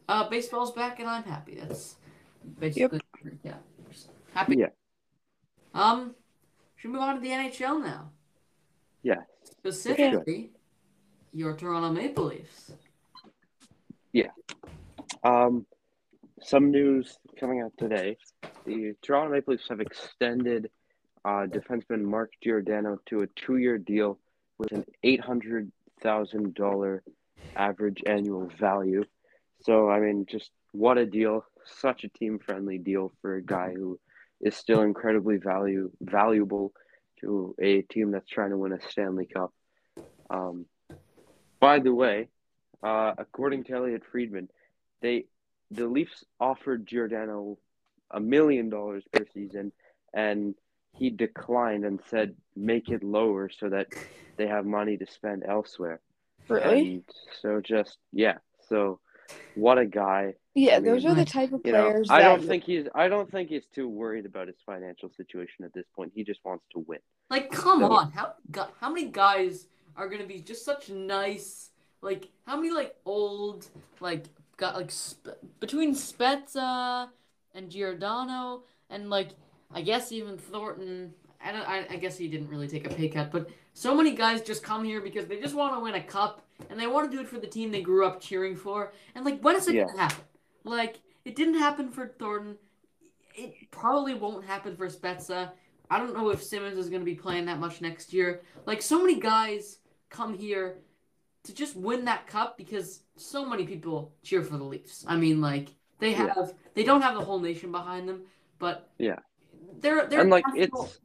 uh, 0.07 0.29
baseball's 0.29 0.71
back, 0.71 0.99
and 0.99 1.09
I'm 1.09 1.23
happy. 1.23 1.55
That's 1.55 1.95
basically 2.59 3.01
yeah. 3.43 3.55
Happy. 4.33 4.57
Yeah. 4.57 4.67
Um, 5.73 6.15
should 6.75 6.89
we 6.89 6.93
move 6.93 7.03
on 7.03 7.15
to 7.15 7.21
the 7.21 7.29
NHL 7.29 7.83
now? 7.83 8.09
Yeah. 9.03 9.21
Specifically, 9.43 10.51
your 11.33 11.55
Toronto 11.55 11.91
Maple 11.91 12.25
Leafs. 12.25 12.71
Yeah. 14.11 14.31
Um, 15.23 15.65
some 16.41 16.71
news 16.71 17.17
coming 17.39 17.61
out 17.61 17.71
today. 17.77 18.17
The 18.65 18.93
Toronto 19.01 19.31
Maple 19.31 19.53
Leafs 19.53 19.67
have 19.69 19.79
extended 19.79 20.69
uh, 21.23 21.45
defenseman 21.47 22.01
Mark 22.01 22.31
Giordano 22.43 22.97
to 23.07 23.21
a 23.21 23.27
two-year 23.35 23.77
deal 23.77 24.17
with 24.57 24.71
an 24.71 24.85
eight 25.03 25.21
hundred 25.21 25.71
thousand 26.01 26.55
dollar 26.55 27.03
average 27.55 28.01
annual 28.05 28.49
value. 28.59 29.03
So 29.61 29.89
I 29.89 29.99
mean, 29.99 30.25
just 30.29 30.49
what 30.71 30.97
a 30.97 31.05
deal! 31.05 31.45
Such 31.65 32.03
a 32.03 32.09
team-friendly 32.09 32.79
deal 32.79 33.11
for 33.21 33.35
a 33.35 33.41
guy 33.41 33.73
who 33.75 33.99
is 34.41 34.55
still 34.55 34.81
incredibly 34.81 35.37
value 35.37 35.91
valuable 36.01 36.73
to 37.19 37.55
a 37.61 37.81
team 37.83 38.11
that's 38.11 38.27
trying 38.27 38.49
to 38.49 38.57
win 38.57 38.73
a 38.73 38.81
Stanley 38.89 39.27
Cup. 39.27 39.53
Um, 40.29 40.65
by 41.59 41.79
the 41.79 41.93
way, 41.93 42.29
uh, 42.83 43.13
according 43.17 43.63
to 43.65 43.73
Elliotte 43.73 44.05
Friedman, 44.11 44.49
they 45.01 45.25
the 45.69 45.87
Leafs 45.87 46.25
offered 46.39 46.85
Giordano 46.85 47.57
a 48.09 48.19
million 48.19 48.69
dollars 48.69 49.03
per 49.11 49.25
season, 49.33 49.71
and 50.13 50.55
he 50.97 51.09
declined 51.09 51.85
and 51.85 51.99
said 52.09 52.35
make 52.55 52.89
it 52.89 53.03
lower 53.03 53.49
so 53.49 53.69
that 53.69 53.87
they 54.37 54.47
have 54.47 54.65
money 54.65 54.97
to 54.97 55.07
spend 55.07 55.43
elsewhere. 55.47 56.01
Really? 56.47 56.81
And 56.81 57.03
so 57.41 57.61
just 57.61 57.97
yeah, 58.11 58.37
so 58.67 58.99
what 59.55 59.77
a 59.77 59.85
guy. 59.85 60.33
Yeah, 60.53 60.77
I 60.77 60.79
those 60.79 61.05
are 61.05 61.15
the 61.15 61.25
type 61.25 61.53
of 61.53 61.61
You 61.63 61.71
know, 61.71 61.83
players. 61.89 62.09
I 62.09 62.21
don't 62.21 62.43
think 62.45 62.63
he's 62.63 62.87
I 62.95 63.07
don't 63.07 63.29
think 63.31 63.49
he's 63.49 63.63
too 63.73 63.87
worried 63.87 64.25
about 64.25 64.47
his 64.47 64.57
financial 64.65 65.09
situation 65.15 65.63
at 65.65 65.73
this 65.73 65.85
point. 65.95 66.11
He 66.15 66.23
just 66.23 66.39
wants 66.43 66.65
to 66.73 66.79
win. 66.79 66.99
Like, 67.29 67.51
come 67.51 67.79
So- 67.81 67.91
on. 67.91 68.11
How 68.11 68.35
how 68.79 68.89
many 68.89 69.07
guys 69.07 69.67
are 69.95 70.07
gonna 70.09 70.25
be 70.25 70.39
just 70.41 70.65
such 70.65 70.89
nice? 70.89 71.69
Like, 72.01 72.29
how 72.45 72.55
many 72.57 72.71
like 72.71 72.95
old 73.05 73.67
like 73.99 74.25
got 74.57 74.75
like 74.75 74.91
sp- 74.91 75.39
between 75.59 75.93
Spezza 75.95 77.09
and 77.53 77.69
Giordano 77.69 78.63
and 78.89 79.09
like 79.09 79.29
I 79.73 79.81
guess 79.81 80.11
even 80.11 80.37
Thornton. 80.37 81.13
I 81.43 81.51
don't. 81.51 81.67
I, 81.67 81.87
I 81.89 81.95
guess 81.95 82.17
he 82.17 82.27
didn't 82.27 82.49
really 82.49 82.67
take 82.67 82.85
a 82.85 82.89
pay 82.93 83.07
cut, 83.09 83.31
but 83.31 83.49
so 83.73 83.95
many 83.95 84.11
guys 84.11 84.41
just 84.43 84.61
come 84.61 84.83
here 84.83 85.01
because 85.01 85.25
they 85.25 85.39
just 85.39 85.55
want 85.55 85.73
to 85.73 85.79
win 85.79 85.95
a 85.95 86.03
cup 86.03 86.45
and 86.69 86.79
they 86.79 86.85
want 86.85 87.09
to 87.09 87.15
do 87.17 87.21
it 87.21 87.27
for 87.27 87.39
the 87.39 87.47
team 87.47 87.71
they 87.71 87.81
grew 87.81 88.05
up 88.05 88.21
cheering 88.21 88.55
for. 88.55 88.93
And 89.15 89.25
like, 89.25 89.39
when 89.41 89.55
is 89.55 89.67
it 89.67 89.73
Yeah. 89.73 89.85
gonna 89.85 89.97
happen? 90.01 90.23
Like, 90.63 90.99
it 91.25 91.35
didn't 91.35 91.55
happen 91.59 91.89
for 91.91 92.07
Thornton. 92.07 92.57
It 93.35 93.71
probably 93.71 94.13
won't 94.13 94.45
happen 94.45 94.75
for 94.75 94.87
Spezza. 94.87 95.51
I 95.89 95.97
don't 95.97 96.13
know 96.13 96.29
if 96.29 96.41
Simmonds 96.41 96.77
is 96.77 96.89
going 96.89 97.01
to 97.01 97.05
be 97.05 97.15
playing 97.15 97.45
that 97.45 97.59
much 97.59 97.81
next 97.81 98.13
year. 98.13 98.41
Like 98.65 98.81
so 98.81 98.99
many 99.01 99.19
guys 99.19 99.79
come 100.09 100.33
here 100.33 100.77
to 101.43 101.53
just 101.53 101.75
win 101.75 102.05
that 102.05 102.27
cup 102.27 102.57
because 102.57 103.01
so 103.17 103.45
many 103.45 103.65
people 103.65 104.13
cheer 104.23 104.41
for 104.41 104.57
the 104.57 104.63
Leafs. 104.63 105.03
I 105.07 105.15
mean, 105.17 105.41
like 105.41 105.69
they 105.99 106.11
Yeah. 106.11 106.33
have 106.33 106.53
they 106.75 106.83
don't 106.83 107.01
have 107.01 107.15
the 107.15 107.23
whole 107.23 107.39
nation 107.39 107.71
behind 107.71 108.07
them, 108.07 108.23
but 108.59 108.89
Yeah. 108.97 109.19
they're 109.79 110.05
they're 110.07 110.21
and 110.21 110.29
like 110.29 110.45
national- 110.47 110.85
it's 110.85 110.99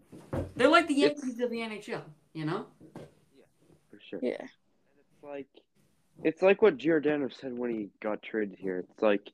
they're 0.55 0.69
like 0.69 0.87
the 0.89 0.95
Yankees 0.95 1.41
of 1.41 1.51
the 1.51 1.61
NHL. 1.63 2.03
You 2.33 2.45
know? 2.45 2.67
Yeah, 2.97 3.45
for 3.91 4.01
sure. 4.09 4.21
Yeah. 4.23 4.43
It's 4.43 5.23
like 5.23 5.49
it's 6.23 6.43
like 6.43 6.63
what 6.63 6.77
Giordano 6.77 7.29
said 7.29 7.57
when 7.59 7.71
he 7.71 7.91
got 8.01 8.23
traded 8.23 8.59
here. 8.59 8.79
It's 8.79 9.03
like 9.03 9.33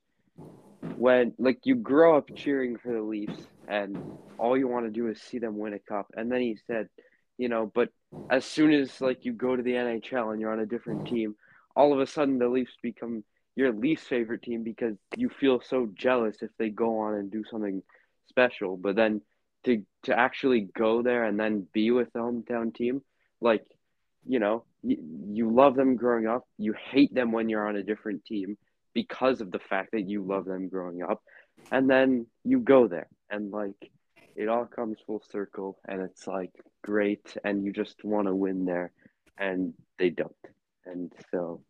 when 0.97 1.33
like 1.37 1.59
you 1.63 1.75
grow 1.75 2.17
up 2.17 2.29
cheering 2.35 2.77
for 2.77 2.93
the 2.93 3.01
Leafs 3.01 3.47
and 3.67 3.97
all 4.37 4.57
you 4.57 4.67
want 4.67 4.85
to 4.85 4.91
do 4.91 5.07
is 5.07 5.21
see 5.21 5.39
them 5.39 5.57
win 5.57 5.73
a 5.73 5.79
cup. 5.79 6.07
And 6.15 6.31
then 6.31 6.41
he 6.41 6.57
said, 6.67 6.89
you 7.37 7.49
know, 7.49 7.71
but 7.73 7.89
as 8.29 8.45
soon 8.45 8.73
as 8.73 9.01
like 9.01 9.25
you 9.25 9.33
go 9.33 9.55
to 9.55 9.63
the 9.63 9.73
NHL 9.73 10.31
and 10.31 10.39
you're 10.39 10.51
on 10.51 10.59
a 10.59 10.65
different 10.65 11.07
team, 11.07 11.35
all 11.75 11.93
of 11.93 11.99
a 11.99 12.07
sudden 12.07 12.37
the 12.37 12.47
Leafs 12.47 12.73
become 12.81 13.23
your 13.55 13.71
least 13.71 14.05
favorite 14.05 14.41
team 14.41 14.63
because 14.63 14.95
you 15.15 15.29
feel 15.29 15.61
so 15.61 15.89
jealous 15.93 16.37
if 16.41 16.51
they 16.57 16.69
go 16.69 16.99
on 16.99 17.15
and 17.15 17.31
do 17.31 17.43
something 17.49 17.81
special. 18.27 18.77
But 18.77 18.95
then 18.95 19.21
to 19.65 19.83
to 20.03 20.17
actually 20.17 20.67
go 20.75 21.01
there 21.01 21.23
and 21.23 21.39
then 21.39 21.67
be 21.73 21.91
with 21.91 22.11
the 22.13 22.19
hometown 22.19 22.73
team, 22.73 23.01
like 23.41 23.63
you 24.25 24.39
know, 24.39 24.63
you, 24.81 24.97
you 25.31 25.53
love 25.53 25.75
them 25.75 25.95
growing 25.95 26.27
up. 26.27 26.47
You 26.57 26.73
hate 26.91 27.13
them 27.13 27.31
when 27.31 27.49
you're 27.49 27.67
on 27.67 27.75
a 27.75 27.83
different 27.83 28.25
team 28.25 28.57
because 28.93 29.41
of 29.41 29.51
the 29.51 29.59
fact 29.59 29.91
that 29.91 30.07
you 30.09 30.23
love 30.23 30.45
them 30.45 30.67
growing 30.69 31.01
up. 31.03 31.21
And 31.71 31.89
then 31.89 32.27
you 32.43 32.59
go 32.59 32.87
there 32.87 33.07
and 33.29 33.51
like 33.51 33.91
it 34.35 34.47
all 34.47 34.65
comes 34.65 34.97
full 35.05 35.23
circle 35.31 35.77
and 35.87 36.01
it's 36.01 36.25
like 36.27 36.51
great 36.83 37.35
and 37.43 37.63
you 37.63 37.71
just 37.71 38.03
want 38.03 38.27
to 38.27 38.35
win 38.35 38.65
there 38.65 38.91
and 39.37 39.73
they 39.99 40.09
don't. 40.09 40.35
And 40.85 41.11
so 41.31 41.61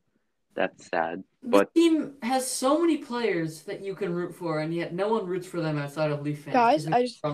that's 0.56 0.88
sad. 0.88 1.24
But- 1.44 1.74
the 1.74 1.82
team 1.82 2.14
has 2.24 2.50
so 2.50 2.80
many 2.80 2.98
players 2.98 3.64
that 3.64 3.82
you 3.82 3.96
can 3.96 4.14
root 4.14 4.34
for, 4.36 4.60
and 4.60 4.74
yet 4.74 4.94
no 4.94 5.10
one 5.10 5.26
roots 5.26 5.48
for 5.48 5.62
them 5.62 5.78
outside 5.78 6.12
of 6.12 6.22
Leaf 6.22 6.44
fans. 6.44 6.54
Guys, 6.54 6.86
'cause 6.86 6.94
I 6.94 7.00
we- 7.00 7.06
just 7.08 7.26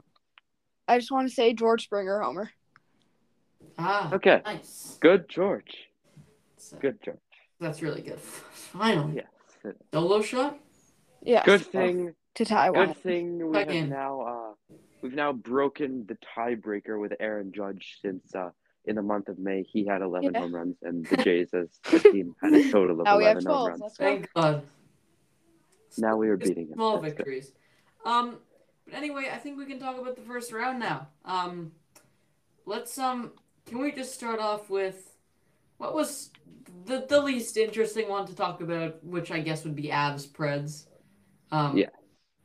I 0.88 0.97
just 0.97 1.12
want 1.12 1.28
to 1.30 1.34
say 1.34 1.54
George 1.54 1.84
Springer 1.84 2.19
homer. 2.19 2.49
ah 3.78 4.12
Okay. 4.13 4.41
nice. 4.45 4.97
Good 4.99 5.30
George. 5.30 5.89
So, 6.58 6.78
Good 6.78 6.97
George. 7.04 7.17
That's 7.60 7.82
really 7.82 8.02
good. 8.02 8.19
Finally, 8.73 9.17
Yes. 9.17 9.28
Solo 9.93 10.22
shot. 10.22 10.58
Yeah. 11.22 11.43
Good 11.43 11.62
thing 11.65 12.13
to 12.36 12.45
Taiwan. 12.45 12.88
Good 12.88 12.98
thing 12.98 13.50
we 13.52 13.58
have 13.58 13.69
Again. 13.69 13.89
now 13.89 14.22
uh 14.22 14.76
we've 15.02 15.13
now 15.13 15.32
broken 15.34 16.06
the 16.08 16.17
tiebreaker 16.38 17.00
with 17.00 17.13
Aaron 17.19 17.52
Judge 17.52 17.98
since 18.02 18.34
uh 18.36 18.52
in 18.86 18.95
the 18.95 19.02
month 19.02 19.28
of 19.28 19.38
May 19.38 19.63
he 19.63 19.86
had 19.86 20.02
11 20.02 20.32
Yeah. 20.34 20.39
home 20.41 20.56
runs 20.56 20.78
and 20.82 21.06
the 21.08 21.17
Jays 21.24 21.54
as 21.54 21.67
a 21.93 22.00
team 22.00 22.36
had 22.41 22.54
a 22.54 22.72
total 22.72 23.00
of 23.00 23.06
Now 23.06 23.17
we 23.17 23.26
have 23.26 23.38
11 23.38 23.45
home 23.45 23.56
12. 23.56 23.67
runs. 23.67 23.82
Let's 23.82 23.98
go. 23.98 24.06
Thank 24.06 24.34
God. 24.34 24.63
Now 25.98 26.15
we 26.17 26.30
are 26.30 26.38
Just 26.38 26.50
beating 26.52 26.67
him. 26.69 26.74
Small 26.76 27.00
That's 27.00 27.13
good. 27.13 27.17
victories. 27.17 27.52
Um, 28.06 28.38
but 28.86 28.93
anyway, 28.93 29.30
I 29.34 29.38
think 29.38 29.58
we 29.58 29.65
can 29.65 29.80
talk 29.80 29.98
about 30.00 30.15
the 30.15 30.22
first 30.22 30.52
round 30.54 30.80
now. 30.80 31.08
Um, 31.26 31.72
let's 32.65 32.98
um, 32.98 33.32
can 33.65 33.80
we 33.80 33.91
just 33.91 34.13
start 34.13 34.39
off 34.39 34.69
with 34.69 35.09
what 35.79 35.95
was 35.95 36.29
the 36.85 37.05
the 37.09 37.19
least 37.19 37.57
interesting 37.57 38.07
one 38.07 38.25
to 38.27 38.35
talk 38.35 38.61
about, 38.61 39.03
which 39.03 39.31
I 39.31 39.39
guess 39.39 39.63
would 39.63 39.75
be 39.75 39.87
Avs 39.89 40.27
Preds. 40.29 40.85
Um, 41.51 41.75
Yeah. 41.75 41.89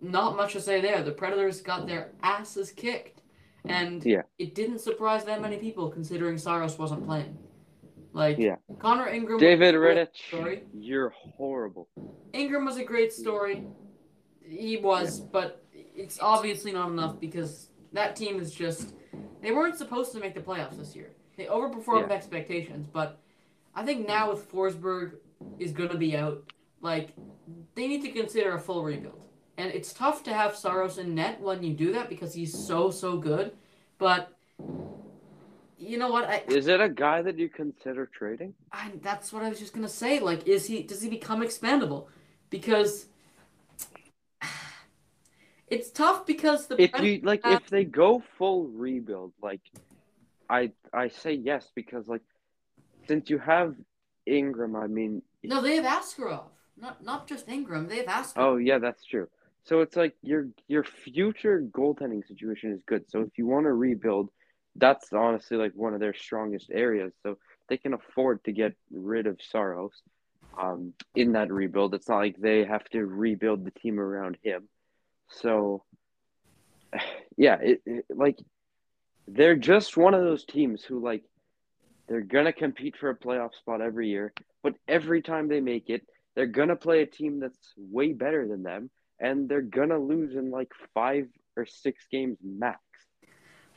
Not 0.01 0.37
much 0.37 0.53
to 0.55 0.61
say 0.61 0.81
there. 0.81 1.03
The 1.03 1.13
Predators 1.13 1.61
got 1.63 1.87
their 1.87 2.13
asses 2.23 2.71
kicked, 2.73 3.23
and 3.65 4.05
Yeah. 4.05 4.23
it 4.39 4.55
didn't 4.55 4.81
surprise 4.81 5.25
that 5.25 5.41
many 5.43 5.57
people 5.59 5.91
considering 5.91 6.37
Saros 6.39 6.79
wasn't 6.79 7.05
playing. 7.05 7.37
Like 8.13 8.39
Yeah. 8.39 8.57
Connor 8.79 9.09
Ingram. 9.09 9.39
David 9.39 9.75
a 9.75 9.79
great 9.79 9.97
Rittich, 9.99 10.17
story. 10.29 10.63
you're 10.73 11.11
horrible. 11.11 11.89
Ingram 12.33 12.65
was 12.65 12.77
a 12.77 12.85
great 12.85 13.13
story. 13.13 13.67
He 14.47 14.77
was, 14.77 15.21
but 15.21 15.65
it's 15.73 16.21
obviously 16.21 16.71
not 16.73 16.91
enough 16.91 17.19
because 17.19 17.71
that 17.93 18.15
team 18.17 18.41
is 18.41 18.55
just. 18.55 18.95
They 19.41 19.53
weren't 19.53 19.77
supposed 19.77 20.13
to 20.13 20.21
make 20.21 20.35
the 20.35 20.41
playoffs 20.41 20.77
this 20.79 20.95
year. 20.95 21.11
They 21.37 21.47
overperformed 21.47 22.09
Yeah. 22.09 22.15
expectations, 22.15 22.87
but 22.87 23.21
I 23.75 23.85
think 23.85 24.07
now 24.07 24.31
with 24.31 24.51
Forsberg 24.51 25.15
is 25.59 25.73
going 25.73 25.91
to 25.91 25.99
be 25.99 26.17
out, 26.17 26.51
like, 26.81 27.11
they 27.75 27.89
need 27.89 28.03
to 28.03 28.13
consider 28.13 28.55
a 28.55 28.61
full 28.61 28.85
rebuild. 28.85 29.21
And 29.57 29.71
it's 29.71 29.93
tough 29.93 30.23
to 30.25 30.35
have 30.35 30.57
Saros 30.57 30.99
in 30.99 31.15
net 31.15 31.41
when 31.41 31.63
you 31.63 31.75
do 31.75 31.93
that 31.93 32.09
because 32.09 32.35
he's 32.35 32.57
so, 32.67 32.91
so 32.91 33.17
good. 33.17 33.53
But, 33.99 34.33
you 35.79 35.99
know 35.99 36.09
what? 36.09 36.29
I, 36.29 36.43
Is 36.49 36.67
it 36.67 36.81
a 36.81 36.89
guy 36.89 37.23
that 37.23 37.39
you 37.39 37.49
consider 37.49 38.07
trading? 38.07 38.55
I, 38.73 38.93
that's 39.03 39.33
what 39.33 39.43
I 39.43 39.49
was 39.49 39.59
just 39.59 39.75
gonna 39.75 39.89
say. 39.89 40.19
Like, 40.19 40.47
is 40.47 40.67
he? 40.67 40.83
Does 40.83 41.03
he 41.03 41.09
become 41.09 41.41
expandable? 41.43 42.07
Because 42.51 43.07
it's 45.69 45.91
tough 45.91 46.27
because 46.27 46.67
the 46.67 46.81
If 46.81 46.99
you 47.01 47.21
like 47.23 47.43
uh, 47.45 47.59
if 47.63 47.69
they 47.69 47.85
go 47.85 48.23
full 48.39 48.69
rebuild, 48.69 49.33
like 49.43 49.61
I 50.49 50.73
I 50.93 51.09
say 51.09 51.33
yes 51.33 51.71
because 51.75 52.09
like 52.09 52.23
since 53.07 53.31
you 53.31 53.39
have 53.39 53.75
Ingram, 54.27 54.77
I 54.77 54.87
mean 54.87 55.23
no, 55.43 55.61
they 55.61 55.77
have 55.77 55.85
Askarov, 55.85 56.45
not 56.77 57.05
not 57.05 57.27
just 57.27 57.49
Ingram. 57.49 57.89
They 57.89 57.99
have 57.99 58.07
Askarov. 58.07 58.33
Oh 58.37 58.57
yeah, 58.57 58.79
that's 58.79 59.05
true. 59.05 59.29
So 59.65 59.81
it's 59.81 59.97
like 59.97 60.15
your 60.23 60.49
your 60.69 60.85
future 60.85 61.63
goaltending 61.71 62.27
situation 62.27 62.73
is 62.73 62.81
good. 62.87 63.11
So 63.11 63.21
if 63.21 63.39
you 63.39 63.47
want 63.47 63.65
to 63.65 63.73
rebuild, 63.73 64.31
that's 64.77 65.13
honestly 65.13 65.57
like 65.57 65.73
one 65.75 65.95
of 65.95 66.01
their 66.01 66.15
strongest 66.15 66.71
areas. 66.73 67.13
So 67.23 67.39
they 67.69 67.79
can 67.79 67.95
afford 67.95 68.45
to 68.45 68.53
get 68.53 68.75
rid 68.91 69.27
of 69.27 69.39
Saros 69.41 70.03
um, 70.59 70.93
in 71.15 71.33
that 71.33 71.51
rebuild. 71.51 71.95
It's 71.95 72.09
not 72.09 72.19
like 72.19 72.37
they 72.37 72.65
have 72.65 72.85
to 72.91 73.05
rebuild 73.05 73.65
the 73.65 73.71
team 73.71 73.99
around 73.99 74.39
him. 74.43 74.69
So 75.31 75.85
yeah, 77.37 77.57
it, 77.61 77.83
it 77.87 78.05
like 78.11 78.39
they're 79.27 79.57
just 79.57 79.97
one 79.97 80.15
of 80.15 80.23
those 80.23 80.45
teams 80.45 80.85
who 80.85 81.03
like 81.03 81.23
they're 82.09 82.21
gonna 82.21 82.53
compete 82.53 82.97
for 82.99 83.11
a 83.11 83.17
playoff 83.17 83.55
spot 83.55 83.81
every 83.81 84.09
year, 84.09 84.33
but 84.63 84.75
every 84.89 85.23
time 85.23 85.49
they 85.49 85.61
make 85.61 85.89
it, 85.91 86.07
they're 86.35 86.47
gonna 86.47 86.77
play 86.77 87.03
a 87.03 87.07
team 87.07 87.41
that's 87.41 87.73
way 87.77 88.13
better 88.13 88.47
than 88.47 88.63
them, 88.63 88.91
and 89.21 89.49
they're 89.49 89.63
gonna 89.63 89.99
lose 89.99 90.35
in 90.35 90.51
like 90.51 90.73
five 90.93 91.29
or 91.57 91.65
six 91.67 92.05
games 92.11 92.37
max, 92.43 92.81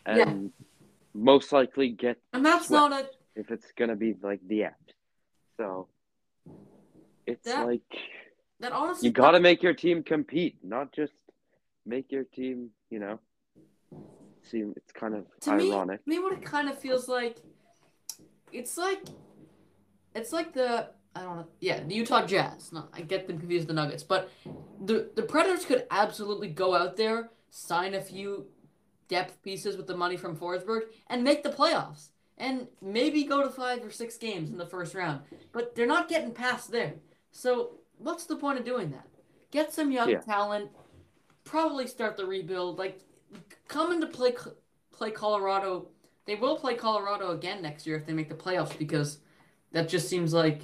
and 0.05 0.17
Yeah. 0.17 0.65
most 1.13 1.51
likely 1.51 1.89
get 1.89 2.17
and 2.33 2.45
that's 2.45 2.69
not 2.69 2.91
a. 2.91 3.09
if 3.35 3.51
it's 3.51 3.71
gonna 3.73 3.95
be 3.95 4.15
like 4.21 4.39
the 4.47 4.63
end. 4.65 4.93
So 5.57 5.87
it's 7.25 7.43
That- 7.45 7.65
like 7.65 7.81
That 8.59 8.71
honestly. 8.71 9.09
you 9.09 9.13
gotta 9.13 9.39
make 9.39 9.61
your 9.63 9.73
team 9.73 10.03
compete, 10.03 10.57
not 10.63 10.91
just 10.91 11.13
make 11.85 12.11
your 12.11 12.23
team, 12.23 12.71
you 12.89 12.99
know. 12.99 13.19
Seem 14.43 14.73
it's 14.77 14.91
kind 14.93 15.13
of 15.13 15.25
to 15.41 15.51
ironic. 15.51 16.03
to 16.03 16.09
me, 16.09 16.19
what 16.19 16.33
it 16.33 16.41
kind 16.43 16.69
of 16.69 16.77
feels 16.79 17.07
like, 17.09 17.37
it's 18.51 18.77
like, 18.77 19.03
it's 20.15 20.31
like 20.33 20.53
the 20.53 20.89
I 21.15 21.21
don't 21.21 21.35
know, 21.37 21.47
yeah, 21.59 21.83
the 21.83 21.95
Utah 21.95 22.25
Jazz. 22.25 22.71
No, 22.71 22.85
I 22.93 23.01
get 23.01 23.27
them 23.27 23.39
confused 23.39 23.67
with 23.67 23.75
the 23.75 23.81
Nuggets, 23.81 24.03
but 24.03 24.29
the 24.83 25.09
the 25.15 25.23
Predators 25.23 25.65
could 25.65 25.85
absolutely 25.89 26.49
go 26.49 26.75
out 26.75 26.95
there, 26.95 27.29
sign 27.49 27.93
a 27.95 28.01
few 28.01 28.47
depth 29.07 29.41
pieces 29.41 29.77
with 29.77 29.87
the 29.87 29.95
money 29.97 30.17
from 30.17 30.35
Forsberg, 30.35 30.81
and 31.07 31.23
make 31.23 31.41
the 31.43 31.49
playoffs, 31.49 32.09
and 32.37 32.67
maybe 32.81 33.23
go 33.23 33.41
to 33.41 33.49
five 33.49 33.83
or 33.83 33.89
six 33.89 34.17
games 34.17 34.49
in 34.49 34.57
the 34.57 34.65
first 34.65 34.93
round. 34.93 35.21
But 35.51 35.73
they're 35.75 35.87
not 35.87 36.09
getting 36.09 36.33
past 36.33 36.71
there. 36.71 36.95
So 37.31 37.79
what's 37.97 38.25
the 38.25 38.35
point 38.35 38.59
of 38.59 38.65
doing 38.65 38.91
that? 38.91 39.07
Get 39.49 39.73
some 39.73 39.91
young 39.91 40.09
Yeah. 40.09 40.19
talent. 40.19 40.71
probably 41.45 41.87
start 41.87 42.17
the 42.17 42.25
rebuild. 42.25 42.77
Like 42.77 42.99
come 43.69 43.93
into 43.93 44.05
play 44.07 44.35
play 44.91 45.11
Colorado, 45.11 45.87
they 46.27 46.35
will 46.35 46.57
play 46.57 46.75
Colorado 46.75 47.31
again 47.31 47.61
next 47.61 47.87
year 47.87 47.95
if 47.97 48.05
they 48.05 48.13
make 48.13 48.29
the 48.29 48.35
playoffs 48.35 48.77
because 48.77 49.19
that 49.71 49.89
just 49.89 50.07
seems 50.09 50.33
like 50.33 50.61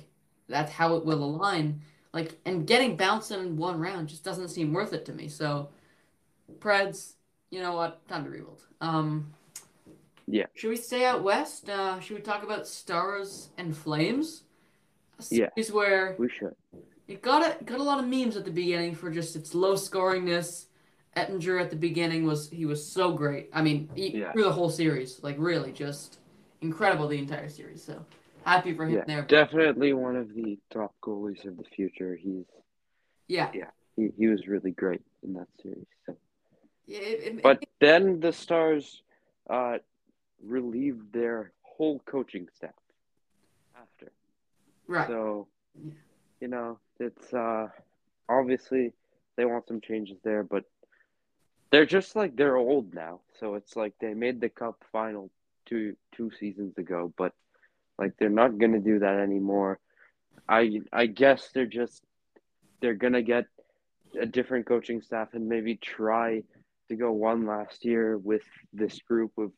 that's 0.47 0.71
how 0.71 0.95
it 0.95 1.05
will 1.05 1.23
align. 1.23 1.81
Like 2.13 2.37
and 2.45 2.67
getting 2.67 2.95
bounced 2.95 3.31
in 3.31 3.57
one 3.57 3.79
round 3.79 4.09
just 4.09 4.23
doesn't 4.23 4.49
seem 4.49 4.71
worth 4.73 4.93
it 4.93 5.05
to 5.05 5.13
me. 5.13 5.27
So 5.27 5.69
Preds, 6.59 7.13
you 7.49 7.59
know 7.61 7.73
what? 7.73 8.07
Time 8.07 8.23
to 8.25 8.29
rebuild. 8.29 8.61
Um 8.81 9.33
Yeah. 10.27 10.45
Should 10.53 10.69
we 10.69 10.75
stay 10.75 11.05
out 11.05 11.23
west? 11.23 11.69
Uh 11.69 11.99
should 11.99 12.17
we 12.17 12.21
talk 12.21 12.43
about 12.43 12.67
Stars 12.67 13.49
and 13.57 13.75
Flames? 13.75 14.43
Yeah. 15.29 15.47
series 15.55 15.71
where 15.71 16.15
We 16.19 16.29
should. 16.29 16.55
it 17.07 17.21
got 17.21 17.41
a 17.41 17.63
got 17.63 17.79
a 17.79 17.83
lot 17.83 17.99
of 17.99 18.07
memes 18.07 18.35
at 18.35 18.45
the 18.45 18.51
beginning 18.51 18.95
for 18.95 19.09
just 19.09 19.35
its 19.35 19.55
low 19.55 19.75
scoringness. 19.75 20.65
Oettinger 21.15 21.61
at 21.61 21.69
the 21.69 21.75
beginning 21.75 22.25
was 22.25 22.49
he 22.49 22.65
was 22.65 22.85
so 22.85 23.11
great. 23.13 23.49
I 23.53 23.61
mean, 23.61 23.89
he, 23.95 24.17
Yeah. 24.17 24.31
through 24.31 24.45
the 24.45 24.51
whole 24.51 24.69
series, 24.69 25.21
like 25.23 25.35
really 25.37 25.71
just 25.71 26.19
incredible 26.61 27.07
the 27.07 27.17
entire 27.17 27.49
series. 27.49 27.83
So 27.83 28.05
happy 28.45 28.73
for 28.73 28.85
him 28.85 28.93
Yeah, 28.95 29.03
there. 29.05 29.21
definitely 29.23 29.93
one 29.93 30.15
of 30.15 30.33
the 30.33 30.57
top 30.71 30.95
goalies 31.03 31.45
of 31.45 31.57
the 31.57 31.63
future. 31.75 32.15
He's 32.15 32.45
Yeah, 33.27 33.49
yeah. 33.53 33.65
he, 33.95 34.09
he 34.17 34.27
was 34.27 34.47
really 34.47 34.71
great 34.71 35.01
in 35.23 35.33
that 35.33 35.47
series. 35.61 35.85
So. 36.05 36.15
Yeah, 36.87 36.99
it, 36.99 37.37
it, 37.37 37.43
But 37.43 37.61
it- 37.63 37.69
then 37.79 38.19
the 38.19 38.33
Stars 38.33 39.03
uh, 39.49 39.77
relieved 40.43 41.13
their 41.13 41.51
whole 41.61 41.99
coaching 42.05 42.47
staff 42.55 42.71
after. 43.75 44.11
right. 44.87 45.07
So, 45.07 45.47
you 46.41 46.47
know, 46.47 46.79
it's 46.99 47.33
uh, 47.33 47.67
obviously 48.29 48.93
they 49.37 49.45
want 49.45 49.67
some 49.67 49.81
changes 49.81 50.17
there, 50.23 50.43
but 50.43 50.63
they're 51.73 51.87
just 51.87 52.15
like 52.15 52.35
they're 52.35 52.55
old 52.55 52.93
now. 52.93 53.21
So 53.39 53.55
it's 53.55 53.75
like 53.75 53.93
they 53.99 54.13
made 54.13 54.39
the 54.39 54.49
cup 54.49 54.75
final 54.91 55.31
two 55.65 55.95
two 56.15 56.29
seasons 56.39 56.77
ago, 56.77 57.11
but 57.17 57.33
like 57.97 58.13
they're 58.19 58.29
not 58.29 58.59
gonna 58.59 58.79
do 58.79 58.99
that 58.99 59.17
anymore. 59.17 59.79
I 60.47 60.81
I 60.93 61.07
guess 61.07 61.49
they're 61.51 61.65
just 61.65 62.03
they're 62.79 62.93
gonna 62.93 63.23
get 63.23 63.45
a 64.21 64.27
different 64.27 64.67
coaching 64.67 65.01
staff 65.01 65.29
and 65.33 65.49
maybe 65.49 65.75
try 65.77 66.43
to 66.89 66.95
go 66.95 67.11
one 67.11 67.47
last 67.47 67.83
year 67.83 68.19
with 68.19 68.43
this 68.71 68.99
group 69.09 69.31
of 69.39 69.51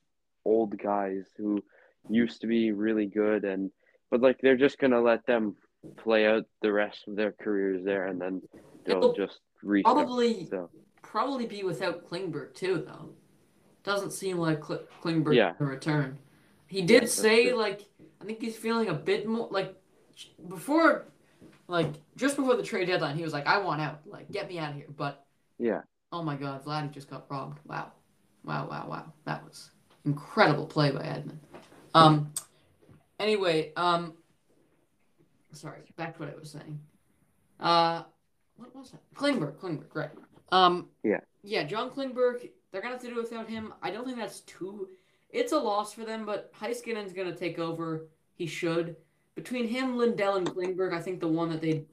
old 0.46 0.78
guys 0.78 1.26
who 1.38 1.62
used 2.10 2.40
to 2.40 2.48
be 2.48 2.72
really 2.72 3.08
good 3.08 3.44
and 3.44 3.72
but 4.10 4.22
like 4.22 4.40
they're 4.42 4.56
just 4.56 4.80
gonna 4.80 5.02
let 5.02 5.26
them 5.26 5.58
play 5.98 6.26
out 6.28 6.46
the 6.62 6.72
rest 6.72 7.10
of 7.10 7.18
their 7.18 7.34
careers 7.34 7.84
there 7.84 8.06
and 8.06 8.22
then 8.22 8.42
they'll 8.86 8.98
It'll 9.00 9.14
just 9.14 9.40
restart. 9.64 9.98
probably 9.98 10.46
So 10.46 10.70
probably 11.16 11.46
be 11.46 11.64
without 11.64 12.06
Klingberg 12.10 12.54
too, 12.54 12.84
though. 12.86 13.08
Doesn't 13.84 14.12
seem 14.12 14.38
like 14.38 14.62
Kl- 14.62 14.84
Klingberg 15.02 15.36
Yeah. 15.36 15.54
to 15.54 15.64
return. 15.64 16.20
He 16.68 16.82
did 16.82 17.04
that's 17.04 17.14
say 17.14 17.54
like 17.54 17.88
I 18.20 18.26
think 18.26 18.42
he's 18.42 18.58
feeling 18.58 18.90
a 18.90 18.94
bit 18.94 19.26
more 19.26 19.48
like 19.50 19.82
before, 20.50 21.06
like 21.70 21.94
just 22.18 22.36
before 22.36 22.58
the 22.58 22.64
trade 22.64 22.88
deadline, 22.88 23.16
he 23.16 23.24
was 23.24 23.32
like, 23.32 23.48
"I 23.48 23.60
want 23.60 23.80
out, 23.82 24.02
like 24.06 24.30
get 24.30 24.50
me 24.50 24.60
out 24.60 24.72
of 24.72 24.76
here." 24.76 24.88
But 24.98 25.26
yeah, 25.58 25.84
oh 26.12 26.22
my 26.22 26.36
God, 26.36 26.66
Vladdy 26.66 26.92
just 26.92 27.10
got 27.10 27.32
robbed. 27.32 27.60
Wow, 27.66 27.94
wow, 28.44 28.68
wow, 28.70 28.86
wow. 28.90 29.14
That 29.24 29.42
was 29.46 29.72
incredible 30.04 30.66
play 30.66 30.92
by 30.92 31.06
Edmund. 31.06 31.40
Um. 31.94 32.34
Anyway, 33.22 33.72
um. 33.78 34.16
Sorry, 35.54 35.80
back 35.96 36.16
to 36.16 36.20
what 36.24 36.34
I 36.34 36.38
was 36.38 36.52
saying. 36.52 36.78
Uh, 37.58 38.04
what 38.58 38.76
was 38.76 38.92
that? 38.92 39.02
Klingberg, 39.16 39.56
Klingberg, 39.56 39.94
right? 39.94 40.10
Um. 40.52 40.90
Yeah. 41.04 41.22
Yeah, 41.44 41.64
John 41.64 41.90
Klingberg. 41.90 42.50
They're 42.72 42.82
gonna 42.82 42.96
have 42.96 43.04
to 43.04 43.10
do 43.10 43.16
without 43.16 43.50
him. 43.50 43.74
I 43.82 43.92
don't 43.92 44.06
think 44.06 44.18
that's 44.18 44.42
too. 44.42 44.90
It's 45.30 45.52
a 45.52 45.58
loss 45.58 45.94
for 45.94 46.06
them, 46.06 46.26
but 46.26 46.54
Heiskanen's 46.54 47.14
gonna 47.14 47.36
take 47.36 47.60
over. 47.60 48.08
He 48.36 48.48
should. 48.48 48.96
Between 49.36 49.68
him, 49.68 49.98
Lindell, 49.98 50.36
and 50.36 50.50
Klingberg, 50.50 50.94
I 50.94 51.02
think 51.02 51.20
the 51.20 51.28
one 51.28 51.50
that 51.50 51.62
they'd 51.62 51.86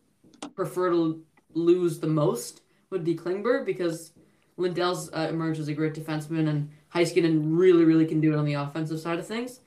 prefer 0.54 0.90
to 0.90 1.22
lose 1.54 1.98
the 1.98 2.06
most 2.06 2.62
would 2.90 3.04
be 3.04 3.14
Klingberg 3.14 3.66
because 3.66 4.12
Lindell's 4.56 5.12
uh, 5.12 5.26
emerged 5.28 5.60
as 5.60 5.68
a 5.68 5.74
great 5.74 5.94
defenseman 5.94 6.48
and 6.48 6.70
Heiskanen 6.94 7.42
really, 7.44 7.84
really 7.84 8.06
can 8.06 8.20
do 8.20 8.32
it 8.32 8.36
on 8.36 8.44
the 8.44 8.54
offensive 8.54 9.00
side 9.00 9.18
of 9.18 9.26
things. 9.26 9.60